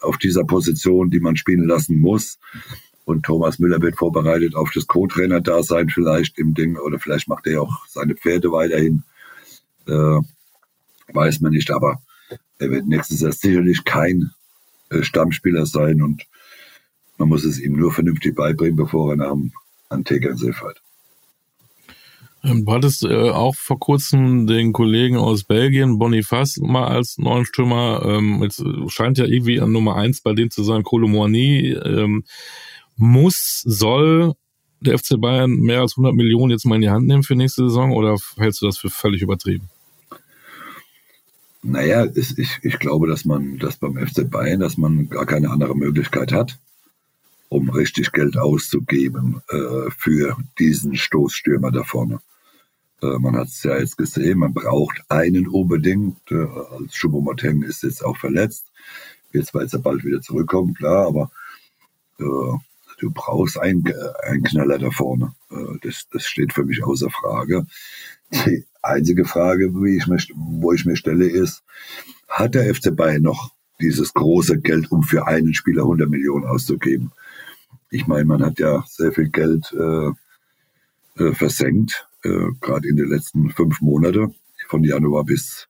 auf 0.00 0.18
dieser 0.18 0.44
Position, 0.44 1.10
die 1.10 1.20
man 1.20 1.36
spielen 1.36 1.66
lassen 1.66 1.98
muss. 2.00 2.38
Und 3.06 3.22
Thomas 3.24 3.60
Müller 3.60 3.80
wird 3.80 3.96
vorbereitet 3.96 4.56
auf 4.56 4.72
das 4.72 4.88
Co-Trainer-Dasein 4.88 5.90
vielleicht 5.90 6.38
im 6.40 6.54
Ding 6.54 6.76
oder 6.76 6.98
vielleicht 6.98 7.28
macht 7.28 7.46
er 7.46 7.62
auch 7.62 7.86
seine 7.86 8.16
Pferde 8.16 8.50
weiterhin. 8.50 9.04
Äh, 9.86 10.20
weiß 11.14 11.40
man 11.40 11.52
nicht, 11.52 11.70
aber 11.70 12.02
er 12.58 12.70
wird 12.72 12.88
nächstes 12.88 13.20
Jahr 13.20 13.30
sicherlich 13.30 13.84
kein 13.84 14.32
äh, 14.90 15.04
Stammspieler 15.04 15.66
sein 15.66 16.02
und 16.02 16.26
man 17.16 17.28
muss 17.28 17.44
es 17.44 17.60
ihm 17.60 17.74
nur 17.78 17.92
vernünftig 17.92 18.34
beibringen, 18.34 18.76
bevor 18.76 19.12
er 19.12 19.16
nach 19.16 19.30
dem 19.30 19.52
an 19.88 20.04
Tegernsee 20.04 20.52
fährt. 20.52 20.82
Ähm, 22.42 22.64
du 22.64 22.72
hattest 22.72 23.04
äh, 23.04 23.30
auch 23.30 23.54
vor 23.54 23.78
kurzem 23.78 24.48
den 24.48 24.72
Kollegen 24.72 25.16
aus 25.16 25.44
Belgien, 25.44 25.98
Boniface, 25.98 26.58
mal 26.58 26.88
als 26.88 27.18
neuen 27.18 27.44
Stürmer. 27.44 28.02
Ähm, 28.04 28.42
jetzt 28.42 28.64
scheint 28.88 29.18
ja 29.18 29.26
irgendwie 29.26 29.60
an 29.60 29.70
Nummer 29.70 29.94
eins 29.94 30.20
bei 30.22 30.32
denen 30.32 30.50
zu 30.50 30.64
sein, 30.64 30.82
Colomboigny. 30.82 31.72
Ähm, 31.72 32.24
muss, 32.96 33.62
soll 33.64 34.34
der 34.80 34.98
FC 34.98 35.20
Bayern 35.20 35.50
mehr 35.50 35.80
als 35.80 35.92
100 35.92 36.14
Millionen 36.14 36.50
jetzt 36.50 36.66
mal 36.66 36.76
in 36.76 36.82
die 36.82 36.90
Hand 36.90 37.06
nehmen 37.06 37.22
für 37.22 37.34
nächste 37.34 37.64
Saison 37.64 37.92
oder 37.92 38.16
hältst 38.36 38.62
du 38.62 38.66
das 38.66 38.78
für 38.78 38.90
völlig 38.90 39.22
übertrieben? 39.22 39.70
Naja, 41.62 42.04
es, 42.04 42.38
ich, 42.38 42.58
ich 42.62 42.78
glaube, 42.78 43.08
dass 43.08 43.24
man, 43.24 43.58
dass 43.58 43.76
beim 43.76 43.96
FC 43.96 44.30
Bayern, 44.30 44.60
dass 44.60 44.76
man 44.76 45.08
gar 45.08 45.26
keine 45.26 45.50
andere 45.50 45.76
Möglichkeit 45.76 46.30
hat, 46.30 46.58
um 47.48 47.70
richtig 47.70 48.12
Geld 48.12 48.36
auszugeben 48.36 49.42
äh, 49.48 49.90
für 49.96 50.36
diesen 50.58 50.96
Stoßstürmer 50.96 51.72
da 51.72 51.82
vorne. 51.82 52.20
Äh, 53.02 53.18
man 53.18 53.36
hat 53.36 53.48
es 53.48 53.62
ja 53.62 53.78
jetzt 53.78 53.96
gesehen, 53.96 54.38
man 54.38 54.54
braucht 54.54 55.02
einen 55.08 55.48
unbedingt. 55.48 56.18
Äh, 56.30 56.44
als 56.44 56.94
Choupo-Moting 56.94 57.62
ist 57.62 57.82
jetzt 57.82 58.04
auch 58.04 58.16
verletzt. 58.16 58.66
Wird 59.32 59.46
zwar 59.46 59.62
jetzt 59.62 59.82
bald 59.82 60.04
wieder 60.04 60.20
zurückkommen, 60.20 60.74
klar, 60.74 61.06
aber 61.06 61.30
äh, 62.20 62.58
du 62.98 63.10
brauchst 63.10 63.58
einen, 63.58 63.84
einen 64.22 64.42
Knaller 64.42 64.78
da 64.78 64.90
vorne. 64.90 65.34
Äh, 65.50 65.78
das, 65.82 66.06
das 66.12 66.24
steht 66.24 66.52
für 66.52 66.64
mich 66.64 66.82
außer 66.82 67.10
Frage. 67.10 67.66
Die 68.32 68.64
einzige 68.82 69.24
Frage, 69.24 69.72
wie 69.74 69.96
ich 69.96 70.06
mich, 70.06 70.32
wo 70.34 70.72
ich 70.72 70.84
mir 70.84 70.96
stelle, 70.96 71.26
ist, 71.26 71.62
hat 72.28 72.54
der 72.54 72.74
FC 72.74 72.94
Bayern 72.94 73.22
noch 73.22 73.52
dieses 73.80 74.14
große 74.14 74.60
Geld, 74.60 74.90
um 74.90 75.02
für 75.02 75.26
einen 75.26 75.54
Spieler 75.54 75.82
100 75.82 76.08
Millionen 76.08 76.46
auszugeben? 76.46 77.12
Ich 77.90 78.06
meine, 78.06 78.24
man 78.24 78.42
hat 78.42 78.58
ja 78.58 78.84
sehr 78.88 79.12
viel 79.12 79.28
Geld 79.28 79.72
äh, 79.72 80.10
äh, 81.22 81.34
versenkt, 81.34 82.08
äh, 82.24 82.48
gerade 82.60 82.88
in 82.88 82.96
den 82.96 83.08
letzten 83.08 83.50
fünf 83.50 83.80
Monaten, 83.80 84.34
von 84.68 84.82
Januar 84.82 85.24
bis 85.24 85.68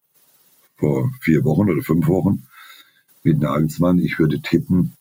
vor 0.77 1.11
vier 1.21 1.45
Wochen 1.45 1.71
oder 1.71 1.83
fünf 1.83 2.07
Wochen 2.07 2.47
mit 3.23 3.39
Nagelsmann. 3.39 3.99
Ich 3.99 4.19
würde 4.19 4.41
tippen, 4.41 4.97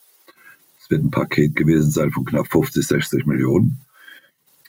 es 0.86 0.92
wird 0.92 1.04
ein 1.04 1.10
Paket 1.10 1.56
gewesen 1.56 1.90
sein 1.90 2.12
von 2.12 2.26
knapp 2.26 2.46
50, 2.46 2.86
60 2.86 3.26
Millionen. 3.26 3.80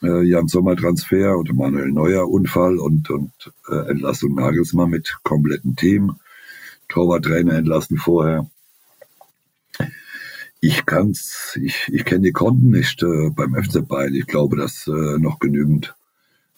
Äh, 0.01 0.23
Jan 0.23 0.47
Sommer 0.47 0.75
Transfer 0.75 1.37
und 1.37 1.53
Manuel 1.53 1.91
Neuer 1.91 2.27
Unfall 2.27 2.79
und, 2.79 3.11
und 3.11 3.31
äh, 3.69 3.87
Entlassung 3.91 4.33
Nagelsmann 4.33 4.89
mit 4.89 5.15
komplettem 5.21 5.75
Team. 5.75 6.15
Torwarttrainer 6.89 7.53
entlassen 7.53 7.97
vorher. 7.97 8.49
Ich 10.59 10.87
kann's, 10.87 11.55
ich, 11.61 11.87
ich 11.93 12.03
kenne 12.03 12.21
die 12.21 12.31
Konten 12.31 12.71
nicht 12.71 13.03
äh, 13.03 13.29
beim 13.29 13.53
FC 13.53 13.87
Bayern. 13.87 14.15
Ich 14.15 14.25
glaube, 14.25 14.57
dass 14.57 14.87
äh, 14.87 15.19
noch 15.19 15.37
genügend 15.37 15.93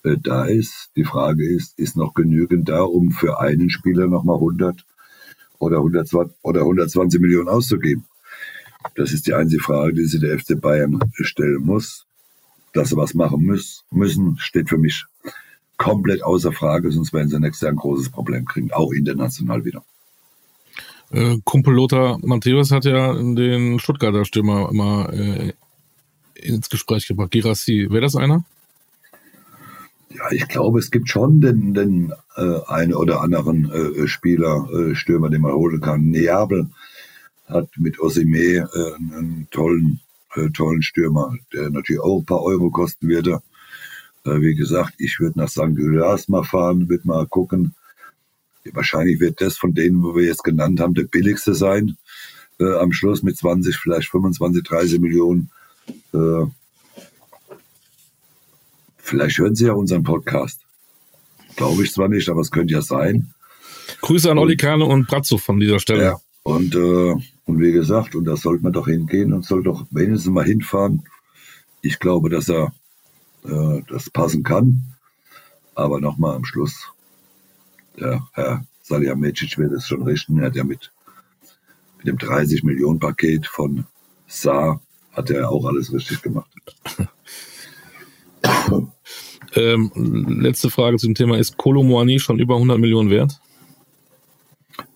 äh, 0.06 0.16
da 0.18 0.46
ist. 0.46 0.92
Die 0.96 1.04
Frage 1.04 1.46
ist, 1.46 1.78
ist 1.78 1.98
noch 1.98 2.14
genügend 2.14 2.70
da, 2.70 2.84
um 2.84 3.12
für 3.12 3.42
einen 3.42 3.70
Spieler 3.70 4.08
nochmal 4.08 4.38
100 4.38 4.86
oder 5.58 5.78
120, 5.80 6.38
oder 6.44 6.62
120 6.62 7.20
Millionen 7.20 7.50
auszugeben? 7.50 8.06
Das 8.96 9.12
ist 9.14 9.28
die 9.28 9.34
einzige 9.34 9.62
Frage, 9.62 9.94
die 9.94 10.06
sich 10.06 10.22
der 10.22 10.40
FC 10.40 10.60
Bayern 10.60 11.00
stellen 11.20 11.66
muss. 11.66 12.06
Dass 12.74 12.90
sie 12.90 12.98
was 12.98 13.14
machen 13.14 13.44
müssen, 13.92 14.38
steht 14.38 14.70
für 14.70 14.78
mich 14.78 15.06
komplett 15.78 16.22
außer 16.24 16.52
Frage, 16.52 16.92
sonst 16.92 17.14
werden 17.14 17.30
sie 17.30 17.40
nächstes 17.40 17.62
Jahr 17.62 17.72
ein 17.72 17.78
großes 17.78 18.10
Problem 18.10 18.46
kriegen, 18.46 18.72
auch 18.72 18.92
international 18.92 19.66
wieder. 19.66 19.84
Äh, 21.12 21.38
Kumpel 21.44 21.74
Lothar 21.74 22.20
Matthäus 22.22 22.72
hat 22.72 22.86
ja 22.86 23.14
den 23.14 23.80
Stuttgarter 23.80 24.26
Stürmer 24.26 24.70
immer 24.70 25.12
äh, 25.12 25.54
ins 26.36 26.70
Gespräch 26.70 27.08
gebracht. 27.08 27.32
Girassi, 27.32 27.88
wäre 27.90 28.02
das 28.02 28.16
einer? 28.16 28.44
Ja, 30.12 30.32
ich 30.32 30.48
glaube, 30.48 30.80
es 30.80 30.92
gibt 30.92 31.10
schon 31.10 31.42
den, 31.42 31.74
den 31.74 32.14
äh, 32.36 32.60
einen 32.68 32.94
oder 32.94 33.22
anderen 33.22 33.72
äh, 33.72 34.08
Spieler, 34.08 34.68
äh, 34.72 34.96
Stürmer, 34.96 35.30
den 35.30 35.42
man 35.42 35.54
holen 35.54 35.82
kann. 35.82 36.10
Neapel 36.10 36.70
hat 37.50 37.70
mit 37.78 38.00
Osime 38.00 38.38
äh, 38.74 38.96
einen 38.96 39.48
tollen, 39.52 40.00
äh, 40.36 40.50
tollen 40.50 40.82
Stürmer, 40.82 41.36
der 41.54 41.70
natürlich 41.70 42.02
auch 42.02 42.20
ein 42.20 42.26
paar 42.26 42.44
Euro 42.44 42.70
kosten 42.70 43.08
würde. 43.08 43.42
Äh, 44.26 44.42
wie 44.42 44.56
gesagt, 44.56 44.94
ich 44.98 45.20
würde 45.20 45.40
nach 45.40 45.50
St. 45.50 45.76
Gillas 45.76 46.28
mal 46.28 46.44
fahren, 46.44 46.90
würde 46.90 47.08
mal 47.08 47.26
gucken. 47.28 47.76
Wahrscheinlich 48.72 49.20
wird 49.20 49.42
das 49.42 49.58
von 49.58 49.74
denen, 49.74 50.04
wo 50.04 50.16
wir 50.16 50.26
jetzt 50.26 50.44
genannt 50.44 50.80
haben, 50.80 50.94
der 50.94 51.04
billigste 51.04 51.56
sein. 51.56 51.98
Äh, 52.60 52.76
am 52.76 52.92
Schluss 52.92 53.24
mit 53.24 53.38
20, 53.38 53.76
vielleicht 53.78 54.10
25, 54.10 54.64
30 54.64 55.00
Millionen. 55.00 55.50
Äh, 56.14 56.46
vielleicht 58.98 59.38
hören 59.40 59.56
Sie 59.56 59.66
ja 59.66 59.74
unseren 59.74 60.04
Podcast. 60.04 60.62
Glaube 61.56 61.84
ich 61.84 61.92
zwar 61.92 62.10
nicht, 62.10 62.30
aber 62.30 62.42
es 62.42 62.52
könnte 62.52 62.74
ja 62.74 62.82
sein. 62.82 63.34
Grüße 64.02 64.30
an 64.30 64.38
Olli 64.38 64.56
Kahne 64.56 64.86
und 64.86 65.08
Bratzo 65.08 65.38
von 65.38 65.60
dieser 65.60 65.80
Stelle. 65.80 66.04
Ja, 66.04 66.20
und, 66.44 66.76
äh, 66.76 67.16
und 67.50 67.60
wie 67.60 67.72
gesagt, 67.72 68.14
und 68.14 68.26
da 68.26 68.38
sollte 68.38 68.64
man 68.64 68.74
doch 68.74 68.88
hingehen 68.88 69.34
und 69.34 69.44
soll 69.44 69.64
doch 69.64 69.88
wenigstens 69.90 70.32
mal 70.32 70.46
hinfahren. 70.46 71.04
Ich 71.82 72.00
glaube, 72.00 72.30
dass 72.30 72.48
er 72.48 72.74
äh, 73.44 73.82
das 73.90 74.12
passen 74.12 74.44
kann. 74.44 74.84
Aber 75.74 76.00
nochmal 76.00 76.36
am 76.36 76.46
Schluss, 76.46 76.90
der 78.00 78.28
Herr 78.34 78.66
Salihamidzic 78.84 79.58
wird 79.58 79.72
es 79.72 79.88
schon 79.88 80.04
richten. 80.04 80.38
Er 80.38 80.46
hat 80.48 80.56
ja 80.56 80.64
mit, 80.64 80.92
mit 81.98 82.06
dem 82.06 82.20
30 82.20 82.64
Millionen 82.64 83.00
Paket 83.00 83.48
von 83.48 83.86
Saar 84.28 84.80
hat 85.14 85.32
er 85.32 85.50
auch 85.50 85.66
alles 85.66 85.92
richtig 85.92 86.22
gemacht. 86.22 86.52
ähm, 89.56 89.92
letzte 90.40 90.70
Frage 90.70 90.98
zum 90.98 91.16
Thema. 91.16 91.40
Ist 91.40 91.58
Kolo 91.58 91.82
Moani 91.82 92.20
schon 92.20 92.38
über 92.38 92.56
100 92.56 92.78
Millionen 92.78 93.10
wert? 93.10 93.40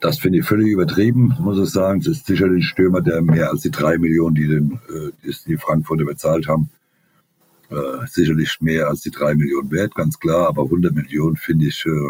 Das 0.04 0.20
finde 0.20 0.40
ich 0.40 0.46
völlig 0.46 0.68
übertrieben, 0.68 1.34
muss 1.40 1.58
ich 1.58 1.70
sagen. 1.70 2.02
Es 2.02 2.08
ist 2.08 2.26
sicher 2.26 2.48
ein 2.48 2.62
Stürmer, 2.62 3.00
der 3.00 3.22
mehr 3.22 3.50
als 3.52 3.62
die 3.62 3.72
drei 3.72 3.98
Millionen, 3.98 4.36
die, 4.36 4.48
den, 4.48 4.82
äh, 4.90 5.32
die 5.48 5.56
Frankfurter 5.56 6.04
bezahlt 6.04 6.46
haben, 6.50 6.70
äh, 7.70 8.06
sicherlich 8.08 8.58
mehr 8.60 8.90
als 8.90 9.00
die 9.00 9.12
drei 9.12 9.34
Millionen 9.34 9.72
wert, 9.72 9.96
ganz 9.96 10.20
klar. 10.20 10.50
Aber 10.50 10.64
100 10.64 10.94
Millionen 10.94 11.38
finde 11.38 11.68
ich, 11.68 11.86
äh, 11.86 12.10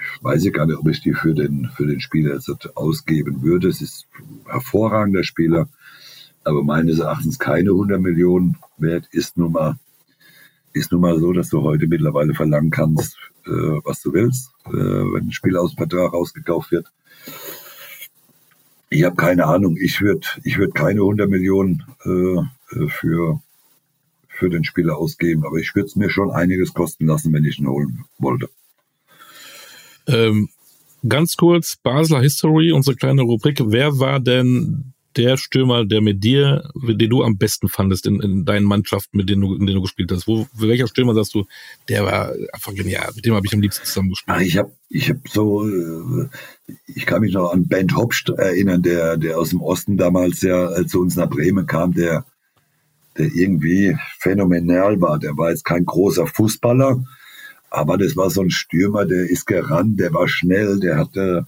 ich 0.00 0.24
weiß 0.24 0.50
gar 0.54 0.64
nicht, 0.64 0.78
ob 0.78 0.88
ich 0.88 1.02
die 1.02 1.12
für 1.12 1.34
den, 1.34 1.68
für 1.76 1.86
den 1.86 2.00
Spieler 2.00 2.32
jetzt 2.32 2.50
ausgeben 2.78 3.42
würde. 3.42 3.68
Es 3.68 3.82
ist 3.82 4.06
ein 4.18 4.50
hervorragender 4.50 5.22
Spieler, 5.22 5.68
aber 6.44 6.64
meines 6.64 6.98
Erachtens 6.98 7.38
keine 7.38 7.72
100 7.72 8.00
Millionen 8.00 8.56
wert. 8.78 9.06
Ist 9.10 9.36
nun 9.36 9.52
mal, 9.52 9.76
ist 10.72 10.92
nun 10.92 11.02
mal 11.02 11.20
so, 11.20 11.34
dass 11.34 11.50
du 11.50 11.60
heute 11.60 11.88
mittlerweile 11.88 12.32
verlangen 12.32 12.70
kannst, 12.70 13.18
äh, 13.46 13.80
was 13.84 14.00
du 14.02 14.12
willst, 14.12 14.50
äh, 14.66 14.70
wenn 14.70 15.28
ein 15.28 15.32
Spieler 15.32 15.62
aus 15.62 15.72
dem 15.72 15.78
Vertrag 15.78 16.12
ausgekauft 16.12 16.70
wird. 16.70 16.92
Ich 18.90 19.04
habe 19.04 19.16
keine 19.16 19.46
Ahnung. 19.46 19.76
Ich 19.76 20.00
würde 20.00 20.26
ich 20.44 20.58
würd 20.58 20.74
keine 20.74 21.00
100 21.00 21.28
Millionen 21.28 21.84
äh, 22.04 22.88
für, 22.88 23.40
für 24.28 24.50
den 24.50 24.64
Spieler 24.64 24.96
ausgeben, 24.96 25.44
aber 25.44 25.58
ich 25.58 25.74
würde 25.74 25.86
es 25.86 25.96
mir 25.96 26.10
schon 26.10 26.30
einiges 26.30 26.72
kosten 26.74 27.06
lassen, 27.06 27.32
wenn 27.32 27.44
ich 27.44 27.58
ihn 27.58 27.68
holen 27.68 28.04
wollte. 28.18 28.48
Ähm, 30.06 30.48
ganz 31.08 31.36
kurz, 31.36 31.76
Basler 31.76 32.20
History, 32.20 32.72
unsere 32.72 32.96
kleine 32.96 33.22
Rubrik. 33.22 33.60
Wer 33.64 33.98
war 33.98 34.20
denn 34.20 34.93
der 35.16 35.36
Stürmer, 35.36 35.84
der 35.84 36.00
mit 36.00 36.22
dir, 36.24 36.70
den 36.74 37.10
du 37.10 37.22
am 37.22 37.38
besten 37.38 37.68
fandest 37.68 38.06
in, 38.06 38.20
in 38.20 38.44
deinen 38.44 38.64
Mannschaften, 38.64 39.16
mit 39.16 39.28
denen 39.28 39.42
du, 39.42 39.54
in 39.54 39.66
denen 39.66 39.76
du 39.76 39.82
gespielt 39.82 40.10
hast? 40.12 40.26
Wo, 40.26 40.46
welcher 40.54 40.86
Stürmer 40.86 41.14
sagst 41.14 41.34
du, 41.34 41.44
der 41.88 42.04
war 42.04 42.32
einfach 42.52 42.74
genial, 42.74 43.10
mit 43.14 43.24
dem 43.24 43.34
habe 43.34 43.46
ich 43.46 43.54
am 43.54 43.60
liebsten 43.60 43.84
zusammen 43.84 44.10
gespielt? 44.10 44.36
Ah, 44.36 44.40
ich 44.40 44.56
habe 44.56 44.72
ich 44.88 45.10
hab 45.10 45.28
so, 45.28 45.66
äh, 45.68 46.28
ich 46.86 47.06
kann 47.06 47.20
mich 47.20 47.34
noch 47.34 47.52
an 47.52 47.66
Ben 47.66 47.94
Hopst 47.96 48.28
erinnern, 48.28 48.82
der, 48.82 49.16
der 49.16 49.38
aus 49.38 49.50
dem 49.50 49.60
Osten 49.60 49.96
damals 49.96 50.42
ja 50.42 50.76
äh, 50.76 50.86
zu 50.86 51.00
uns 51.00 51.16
nach 51.16 51.28
Bremen 51.28 51.66
kam, 51.66 51.92
der, 51.94 52.24
der 53.18 53.26
irgendwie 53.26 53.96
phänomenal 54.18 55.00
war. 55.00 55.18
Der 55.18 55.36
war 55.36 55.50
jetzt 55.50 55.64
kein 55.64 55.84
großer 55.84 56.26
Fußballer, 56.26 57.04
aber 57.70 57.98
das 57.98 58.16
war 58.16 58.30
so 58.30 58.42
ein 58.42 58.50
Stürmer, 58.50 59.04
der 59.04 59.28
ist 59.28 59.46
gerannt, 59.46 59.98
der 59.98 60.12
war 60.14 60.28
schnell, 60.28 60.78
der 60.80 60.96
hatte, 60.96 61.46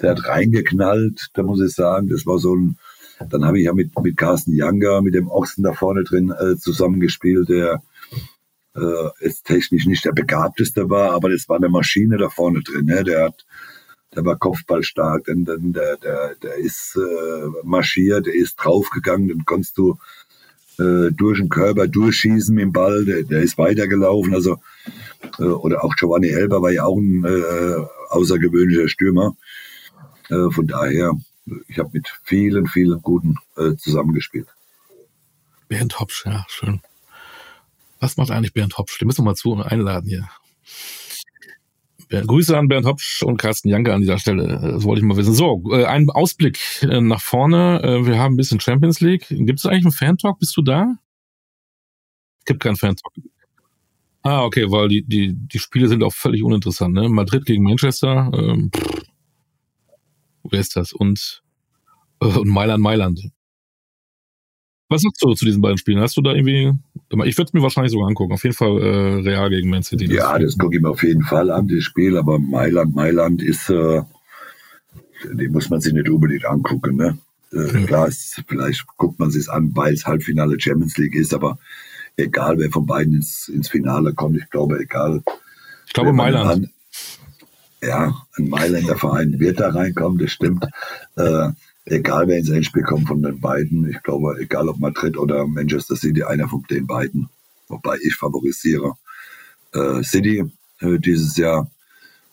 der 0.00 0.10
hat 0.10 0.26
reingeknallt, 0.26 1.28
da 1.34 1.42
muss 1.42 1.60
ich 1.62 1.72
sagen, 1.72 2.08
das 2.08 2.26
war 2.26 2.38
so 2.38 2.54
ein, 2.54 2.78
dann 3.30 3.44
habe 3.44 3.58
ich 3.58 3.64
ja 3.64 3.72
mit, 3.72 3.98
mit 4.00 4.16
Carsten 4.16 4.52
Younger, 4.54 5.02
mit 5.02 5.14
dem 5.14 5.28
Ochsen 5.28 5.64
da 5.64 5.72
vorne 5.72 6.04
drin 6.04 6.30
äh, 6.30 6.56
zusammengespielt, 6.56 7.48
der 7.48 7.82
äh, 8.76 9.08
jetzt 9.20 9.46
technisch 9.46 9.86
nicht 9.86 10.04
der 10.04 10.12
begabteste 10.12 10.90
war, 10.90 11.12
aber 11.12 11.30
das 11.30 11.48
war 11.48 11.56
eine 11.56 11.68
Maschine 11.68 12.18
da 12.18 12.28
vorne 12.28 12.62
drin. 12.62 12.86
Ne? 12.86 13.04
Der 13.04 13.24
hat, 13.24 13.46
der 14.14 14.24
war 14.24 14.36
kopfballstark, 14.36 15.24
denn, 15.24 15.44
denn 15.44 15.72
der, 15.72 15.96
der, 15.96 16.34
der 16.42 16.56
ist 16.56 16.96
äh, 16.96 17.46
marschiert, 17.64 18.26
der 18.26 18.34
ist 18.34 18.56
draufgegangen, 18.56 19.28
dann 19.28 19.44
konntest 19.44 19.78
du 19.78 19.98
äh, 20.78 21.10
durch 21.10 21.38
den 21.38 21.48
Körper 21.48 21.86
durchschießen 21.86 22.54
mit 22.54 22.64
dem 22.64 22.72
Ball, 22.72 23.04
der, 23.04 23.22
der 23.22 23.40
ist 23.40 23.56
weitergelaufen, 23.56 24.34
also 24.34 24.58
äh, 25.38 25.44
oder 25.44 25.84
auch 25.84 25.94
Giovanni 25.96 26.28
Elber 26.28 26.60
war 26.60 26.70
ja 26.70 26.84
auch 26.84 26.98
ein 26.98 27.24
äh, 27.24 27.76
außergewöhnlicher 28.10 28.88
Stürmer. 28.88 29.36
Äh, 30.30 30.50
von 30.50 30.66
daher, 30.66 31.12
ich 31.68 31.78
habe 31.78 31.90
mit 31.92 32.08
vielen, 32.24 32.66
vielen 32.66 33.00
guten 33.02 33.36
äh, 33.56 33.76
zusammengespielt. 33.76 34.48
Bernd 35.68 35.98
Hopsch, 36.00 36.26
ja, 36.26 36.44
schön. 36.48 36.80
Was 38.00 38.16
macht 38.16 38.30
eigentlich 38.30 38.52
Bernd 38.52 38.78
Hopsch? 38.78 38.98
Den 38.98 39.06
müssen 39.06 39.22
wir 39.22 39.30
mal 39.30 39.34
zu 39.34 39.54
einladen 39.56 40.08
hier. 40.08 40.28
Grüße 42.08 42.56
an 42.56 42.68
Bernd 42.68 42.86
Hopsch 42.86 43.22
und 43.24 43.36
Carsten 43.36 43.68
Janke 43.68 43.92
an 43.92 44.00
dieser 44.00 44.18
Stelle. 44.18 44.46
Das 44.46 44.84
wollte 44.84 45.00
ich 45.00 45.06
mal 45.06 45.16
wissen. 45.16 45.34
So, 45.34 45.62
äh, 45.72 45.86
ein 45.86 46.08
Ausblick 46.10 46.60
äh, 46.82 47.00
nach 47.00 47.20
vorne. 47.20 48.00
Wir 48.04 48.18
haben 48.18 48.34
ein 48.34 48.36
bisschen 48.36 48.60
Champions 48.60 49.00
League. 49.00 49.26
Gibt 49.28 49.58
es 49.58 49.66
eigentlich 49.66 49.86
einen 49.86 49.92
Fan-Talk? 49.92 50.38
Bist 50.38 50.56
du 50.56 50.62
da? 50.62 50.94
Gibt 52.44 52.60
keinen 52.60 52.76
Fan-Talk. 52.76 53.12
Ah, 54.22 54.44
okay, 54.44 54.70
weil 54.70 54.88
die, 54.88 55.02
die, 55.02 55.34
die 55.34 55.58
Spiele 55.58 55.88
sind 55.88 56.02
auch 56.02 56.12
völlig 56.12 56.42
uninteressant. 56.42 56.94
Ne? 56.94 57.08
Madrid 57.08 57.44
gegen 57.44 57.64
Manchester. 57.64 58.30
Ähm, 58.34 58.70
pff, 58.74 59.02
wer 60.50 60.60
ist 60.60 60.76
das? 60.76 60.92
Und, 60.92 61.42
äh, 62.20 62.26
und 62.26 62.48
Mailand, 62.48 62.82
Mailand. 62.82 63.20
Was 64.88 65.02
sagst 65.02 65.20
du 65.20 65.34
zu 65.34 65.44
diesen 65.44 65.62
beiden 65.62 65.78
Spielen? 65.78 66.00
Hast 66.00 66.16
du 66.16 66.22
da 66.22 66.32
irgendwie, 66.32 66.72
ich 67.24 67.36
würde 67.36 67.48
es 67.48 67.52
mir 67.52 67.62
wahrscheinlich 67.62 67.92
sogar 67.92 68.08
angucken, 68.08 68.32
auf 68.32 68.44
jeden 68.44 68.54
Fall 68.54 68.80
äh, 68.80 69.28
Real 69.28 69.50
gegen 69.50 69.68
Man 69.68 69.82
City. 69.82 70.06
Ja, 70.06 70.38
das 70.38 70.56
gucke 70.56 70.76
ich 70.76 70.82
mir 70.82 70.90
auf 70.90 71.02
jeden 71.02 71.24
Fall 71.24 71.50
an, 71.50 71.66
das 71.66 71.82
Spiel, 71.82 72.16
aber 72.16 72.38
Mailand, 72.38 72.94
Mailand 72.94 73.42
ist, 73.42 73.68
äh, 73.68 74.02
den 75.24 75.50
muss 75.50 75.70
man 75.70 75.80
sich 75.80 75.92
nicht 75.92 76.08
unbedingt 76.08 76.44
angucken, 76.44 76.96
ne? 76.96 77.18
Äh, 77.52 77.80
ja. 77.80 77.86
Klar, 77.86 78.08
ist, 78.08 78.44
vielleicht 78.46 78.86
guckt 78.96 79.18
man 79.18 79.30
sich 79.30 79.48
an, 79.50 79.72
weil 79.74 79.94
es 79.94 80.06
Halbfinale 80.06 80.60
Champions 80.60 80.96
League 80.98 81.16
ist, 81.16 81.34
aber 81.34 81.58
egal, 82.16 82.58
wer 82.58 82.70
von 82.70 82.86
beiden 82.86 83.14
ins, 83.14 83.48
ins 83.48 83.68
Finale 83.68 84.14
kommt, 84.14 84.36
ich 84.36 84.48
glaube, 84.50 84.78
egal. 84.78 85.22
Ich 85.86 85.94
glaube 85.94 86.12
Mailand. 86.12 86.68
Ja, 87.82 88.26
ein 88.36 88.48
Mailänder 88.48 88.96
Verein 88.96 89.38
wird 89.38 89.60
da 89.60 89.70
reinkommen, 89.70 90.18
das 90.18 90.32
stimmt. 90.32 90.66
Äh, 91.16 91.50
egal 91.84 92.26
wer 92.28 92.38
ins 92.38 92.50
Endspiel 92.50 92.82
kommt 92.82 93.08
von 93.08 93.22
den 93.22 93.40
beiden, 93.40 93.88
ich 93.88 94.02
glaube, 94.02 94.38
egal 94.40 94.68
ob 94.68 94.78
Madrid 94.78 95.16
oder 95.16 95.46
Manchester 95.46 95.96
City, 95.96 96.22
einer 96.22 96.48
von 96.48 96.64
den 96.70 96.86
beiden, 96.86 97.28
wobei 97.68 97.96
ich 98.02 98.14
favorisiere 98.14 98.94
äh, 99.72 100.02
City 100.02 100.44
äh, 100.80 100.98
dieses 100.98 101.36
Jahr 101.36 101.70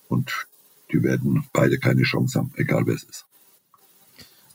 und 0.08 0.48
die 0.92 1.04
werden 1.04 1.46
beide 1.54 1.78
keine 1.78 2.04
Chance 2.04 2.40
haben, 2.40 2.52
egal 2.56 2.84
wer 2.86 2.96
es 2.96 3.04
ist. 3.04 3.26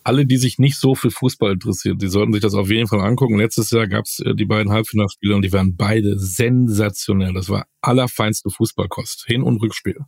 Alle, 0.05 0.24
die 0.24 0.39
sich 0.39 0.59
nicht 0.59 0.78
so 0.78 0.95
für 0.95 1.11
Fußball 1.11 1.53
interessieren, 1.53 1.99
die 1.99 2.09
sollten 2.09 2.32
sich 2.32 2.41
das 2.41 2.55
auf 2.55 2.70
jeden 2.70 2.89
Fall 2.89 3.01
angucken. 3.01 3.36
Letztes 3.36 3.70
Jahr 3.70 3.86
gab 3.86 4.07
es 4.07 4.20
äh, 4.20 4.34
die 4.34 4.47
beiden 4.47 4.72
Halbfinalspiele 4.72 5.34
und 5.36 5.43
die 5.43 5.53
waren 5.53 5.76
beide 5.76 6.18
sensationell. 6.18 7.34
Das 7.34 7.51
war 7.51 7.66
allerfeinste 7.82 8.49
Fußballkost, 8.49 9.26
Hin- 9.26 9.43
und 9.43 9.61
Rückspiel. 9.61 9.99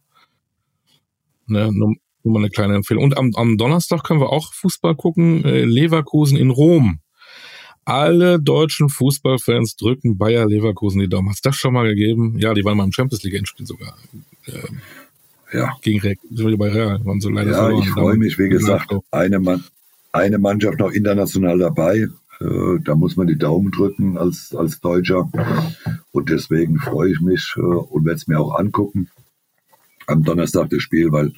Ne, 1.50 1.70
nur 2.22 2.34
mal 2.34 2.40
eine 2.40 2.50
kleine 2.50 2.74
Empfehlung. 2.74 3.04
Und 3.04 3.16
am, 3.16 3.32
am 3.34 3.56
Donnerstag 3.56 4.04
können 4.04 4.20
wir 4.20 4.30
auch 4.30 4.52
Fußball 4.52 4.94
gucken. 4.94 5.44
Äh, 5.44 5.64
Leverkusen 5.64 6.36
in 6.36 6.50
Rom. 6.50 7.00
Alle 7.84 8.38
deutschen 8.38 8.88
Fußballfans 8.88 9.76
drücken 9.76 10.18
Bayer 10.18 10.46
Leverkusen 10.46 11.00
die 11.00 11.08
Daumen. 11.08 11.30
Hast 11.30 11.44
du 11.44 11.48
das 11.48 11.56
schon 11.56 11.72
mal 11.72 11.88
gegeben? 11.88 12.38
Ja, 12.38 12.54
die 12.54 12.64
waren 12.64 12.76
mal 12.76 12.84
im 12.84 12.92
Champions 12.92 13.22
League 13.22 13.34
Endspiel 13.34 13.66
sogar. 13.66 13.96
Äh, 14.46 15.56
ja. 15.56 15.76
Gegen 15.82 16.00
Real, 16.00 16.56
bei 16.56 16.68
Real. 16.68 17.04
Waren 17.04 17.20
so 17.20 17.30
leider 17.30 17.50
ja, 17.50 17.56
verloren. 17.56 17.82
ich 17.82 17.90
freue 17.90 18.16
mich, 18.16 18.38
wie 18.38 18.48
gesagt, 18.48 18.94
eine, 19.10 19.40
Mann, 19.40 19.64
eine 20.12 20.38
Mannschaft 20.38 20.78
noch 20.78 20.90
international 20.90 21.58
dabei. 21.58 22.06
Äh, 22.40 22.78
da 22.84 22.94
muss 22.94 23.16
man 23.16 23.26
die 23.26 23.38
Daumen 23.38 23.72
drücken 23.72 24.18
als, 24.18 24.54
als 24.54 24.80
Deutscher. 24.80 25.28
Und 26.12 26.30
deswegen 26.30 26.78
freue 26.78 27.10
ich 27.10 27.20
mich 27.20 27.54
äh, 27.56 27.60
und 27.60 28.04
werde 28.04 28.18
es 28.18 28.28
mir 28.28 28.38
auch 28.38 28.56
angucken 28.56 29.08
am 30.10 30.24
Donnerstag 30.24 30.70
das 30.70 30.82
Spiel, 30.82 31.12
weil 31.12 31.32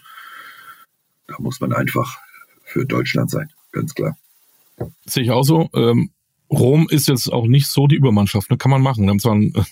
da 1.27 1.37
muss 1.39 1.61
man 1.61 1.73
einfach 1.73 2.19
für 2.65 2.85
Deutschland 2.87 3.31
sein, 3.31 3.51
ganz 3.73 3.95
klar. 3.95 4.17
Sehe 5.07 5.25
ich 5.25 5.31
auch 5.31 5.45
so. 5.45 5.69
Ähm, 5.75 6.11
Rom 6.51 6.87
ist 6.91 7.09
jetzt 7.09 7.33
auch 7.33 7.47
nicht 7.47 7.67
so 7.69 7.87
die 7.87 7.97
Übermannschaft, 7.97 8.51
ne? 8.51 8.57
kann 8.57 8.71
man 8.71 8.83
machen. 8.83 9.05
Wir 9.05 9.11
haben 9.11 9.21
zwar 9.21 9.33
einen 9.33 9.55
äh, 9.55 9.63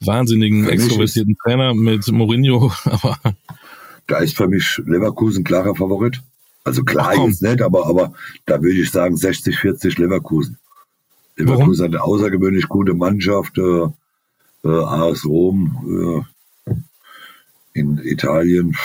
wahnsinnigen, 0.00 0.68
extrovertierten 0.68 1.36
Trainer 1.42 1.74
mit 1.74 2.06
Mourinho, 2.10 2.72
aber. 2.84 3.18
Da 4.06 4.18
ist 4.18 4.36
für 4.36 4.48
mich 4.48 4.80
Leverkusen 4.84 5.44
klarer 5.44 5.74
Favorit. 5.74 6.20
Also 6.64 6.82
klar 6.82 7.12
Ach, 7.16 7.26
jetzt 7.26 7.42
nicht, 7.42 7.62
aber, 7.62 7.86
aber 7.86 8.12
da 8.44 8.60
würde 8.60 8.80
ich 8.80 8.90
sagen 8.90 9.14
60-40 9.14 10.00
Leverkusen. 10.00 10.58
Leverkusen 11.36 11.66
Warum? 11.66 11.94
hat 11.94 12.00
eine 12.00 12.02
außergewöhnlich 12.02 12.68
gute 12.68 12.92
Mannschaft. 12.92 13.56
Äh, 13.56 13.88
äh, 14.64 14.68
AS 14.68 15.24
Rom 15.24 16.24
äh, 16.24 16.39
in 17.72 17.98
Italien 17.98 18.76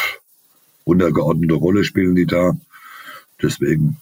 untergeordnete 0.83 1.55
Rolle 1.55 1.83
spielen 1.83 2.15
die 2.15 2.25
da. 2.25 2.55
Deswegen, 3.41 3.97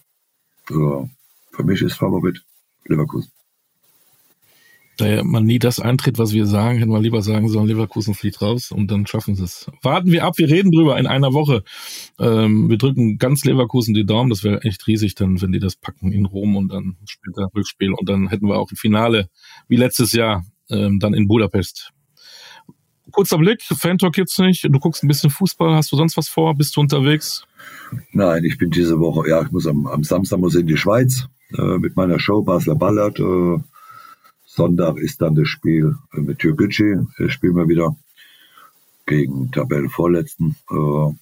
äh, 0.70 1.06
für 1.50 1.64
mich 1.64 1.82
ist 1.82 1.94
Favorit 1.94 2.42
Leverkusen. 2.86 3.30
Da 4.96 5.24
man 5.24 5.44
nie 5.44 5.58
das 5.58 5.80
eintritt, 5.80 6.18
was 6.18 6.32
wir 6.32 6.46
sagen, 6.46 6.78
hätten 6.78 6.92
wir 6.92 7.00
lieber 7.00 7.20
sagen 7.20 7.48
sollen, 7.48 7.66
Leverkusen 7.66 8.14
fliegt 8.14 8.40
raus 8.40 8.70
und 8.70 8.92
dann 8.92 9.08
schaffen 9.08 9.34
sie 9.34 9.42
es. 9.42 9.68
Warten 9.82 10.12
wir 10.12 10.24
ab, 10.24 10.34
wir 10.36 10.48
reden 10.48 10.70
drüber 10.70 10.98
in 10.98 11.08
einer 11.08 11.32
Woche. 11.32 11.64
Ähm, 12.20 12.70
wir 12.70 12.78
drücken 12.78 13.18
ganz 13.18 13.44
Leverkusen 13.44 13.92
die 13.94 14.06
Daumen, 14.06 14.30
das 14.30 14.44
wäre 14.44 14.62
echt 14.62 14.86
riesig 14.86 15.16
dann, 15.16 15.42
wenn 15.42 15.50
die 15.50 15.58
das 15.58 15.74
packen 15.74 16.12
in 16.12 16.26
Rom 16.26 16.54
und 16.54 16.68
dann 16.68 16.96
später 17.06 17.48
Rückspiel 17.56 17.92
und 17.92 18.08
dann 18.08 18.28
hätten 18.28 18.46
wir 18.46 18.56
auch 18.56 18.70
ein 18.70 18.76
Finale 18.76 19.28
wie 19.66 19.76
letztes 19.76 20.12
Jahr 20.12 20.44
ähm, 20.70 21.00
dann 21.00 21.12
in 21.12 21.26
Budapest 21.26 21.93
kurzer 23.14 23.38
Blick, 23.38 23.62
Fan-Talk 23.62 24.12
gibt's 24.12 24.38
nicht. 24.38 24.64
Du 24.64 24.78
guckst 24.78 25.02
ein 25.02 25.08
bisschen 25.08 25.30
Fußball. 25.30 25.74
Hast 25.74 25.90
du 25.92 25.96
sonst 25.96 26.16
was 26.16 26.28
vor? 26.28 26.54
Bist 26.54 26.76
du 26.76 26.80
unterwegs? 26.80 27.46
Nein, 28.12 28.44
ich 28.44 28.58
bin 28.58 28.70
diese 28.70 28.98
Woche, 28.98 29.28
ja, 29.28 29.42
ich 29.42 29.50
muss 29.50 29.66
am, 29.66 29.86
am 29.86 30.04
Samstag 30.04 30.38
muss 30.38 30.54
in 30.54 30.66
die 30.66 30.76
Schweiz 30.76 31.26
äh, 31.56 31.78
mit 31.78 31.96
meiner 31.96 32.18
Show 32.18 32.42
Basler 32.42 32.74
Ballard. 32.74 33.18
Äh, 33.18 33.58
Sonntag 34.44 34.98
ist 34.98 35.22
dann 35.22 35.34
das 35.34 35.48
Spiel 35.48 35.96
äh, 36.12 36.20
mit 36.20 36.40
Türkgücü. 36.40 37.06
Spielen 37.28 37.56
wir 37.56 37.68
wieder 37.68 37.96
gegen 39.06 39.50
Tabellenvorletzten. 39.50 40.56
Äh, 40.70 41.14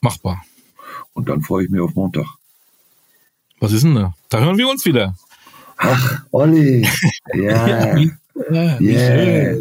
Machbar. 0.00 0.42
Und 1.12 1.28
dann 1.28 1.42
freue 1.42 1.64
ich 1.64 1.70
mich 1.70 1.80
auf 1.80 1.94
Montag. 1.94 2.26
Was 3.58 3.72
ist 3.72 3.84
denn 3.84 3.94
da? 3.94 4.14
Da 4.30 4.40
hören 4.40 4.56
wir 4.56 4.68
uns 4.68 4.84
wieder. 4.86 5.14
Ach, 5.76 6.22
Olli. 6.30 6.86
Ja. 7.34 7.96
Ja 8.50 8.80
ja, 8.80 8.80
yeah. 8.80 9.58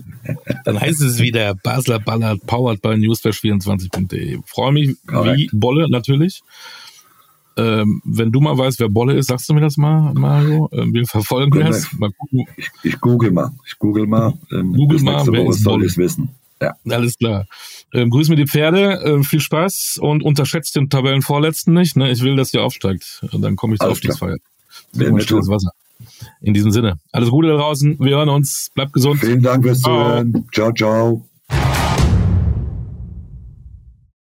Dann 0.66 0.80
heißt 0.80 1.02
es 1.02 1.20
wieder 1.20 1.56
Basler 1.56 2.00
Ballard, 2.00 2.46
powered 2.46 2.82
by 2.82 2.90
newsflash24.de. 2.90 4.40
Freue 4.46 4.72
mich 4.72 4.96
Correct. 5.06 5.38
wie 5.38 5.50
Bolle 5.54 5.90
natürlich. 5.90 6.42
Ähm, 7.58 8.02
wenn 8.06 8.32
du 8.32 8.40
mal 8.40 8.58
weißt, 8.58 8.80
wer 8.80 8.90
Bolle 8.90 9.16
ist, 9.16 9.28
sagst 9.28 9.50
du 9.50 9.54
mir 9.54 9.62
das 9.62 9.76
mal, 9.76 10.14
Mario. 10.14 10.70
Ähm, 10.72 10.94
wir 10.94 11.06
verfolgen 11.06 11.60
das. 11.60 11.92
Mal 11.94 12.12
gucken. 12.12 12.46
Ich, 12.56 12.70
ich, 12.84 13.00
google 13.02 13.32
mal. 13.32 13.52
Ich 13.66 13.78
google 13.78 14.08
mal. 14.08 14.34
Ähm, 14.52 14.74
google 14.74 15.02
mal, 15.02 15.26
wer 15.28 15.46
ist 15.50 15.64
soll 15.64 15.84
ich 15.84 15.98
wissen. 15.98 16.30
Ja. 16.62 16.76
Alles 16.90 17.18
klar. 17.18 17.46
Ähm, 17.94 18.10
grüß 18.10 18.30
mir 18.30 18.36
die 18.36 18.48
Pferde, 18.48 19.02
ähm, 19.06 19.24
viel 19.24 19.40
Spaß 19.40 20.00
und 20.02 20.24
unterschätzt 20.24 20.76
den 20.76 20.90
Tabellenvorletzten 20.90 21.74
nicht. 21.74 21.96
Ne? 21.96 22.12
Ich 22.12 22.22
will, 22.22 22.36
dass 22.36 22.54
ihr 22.54 22.64
aufsteigt. 22.64 23.26
Dann 23.34 23.56
komme 23.56 23.76
ich 23.76 23.82
auf 23.82 24.00
die 24.00 24.12
Feier. 24.12 24.38
Wasser. 24.94 25.72
In 26.42 26.54
diesem 26.54 26.72
Sinne, 26.72 27.00
alles 27.12 27.30
Gute 27.30 27.50
da 27.50 27.56
draußen. 27.56 27.98
Wir 28.00 28.18
hören 28.18 28.30
uns. 28.30 28.70
Bleibt 28.74 28.94
gesund. 28.94 29.20
Vielen 29.20 29.44
Dank 29.44 29.64
fürs 29.64 29.82
Zuhören. 29.82 30.46
Ciao, 30.54 30.72
ciao. 30.72 31.29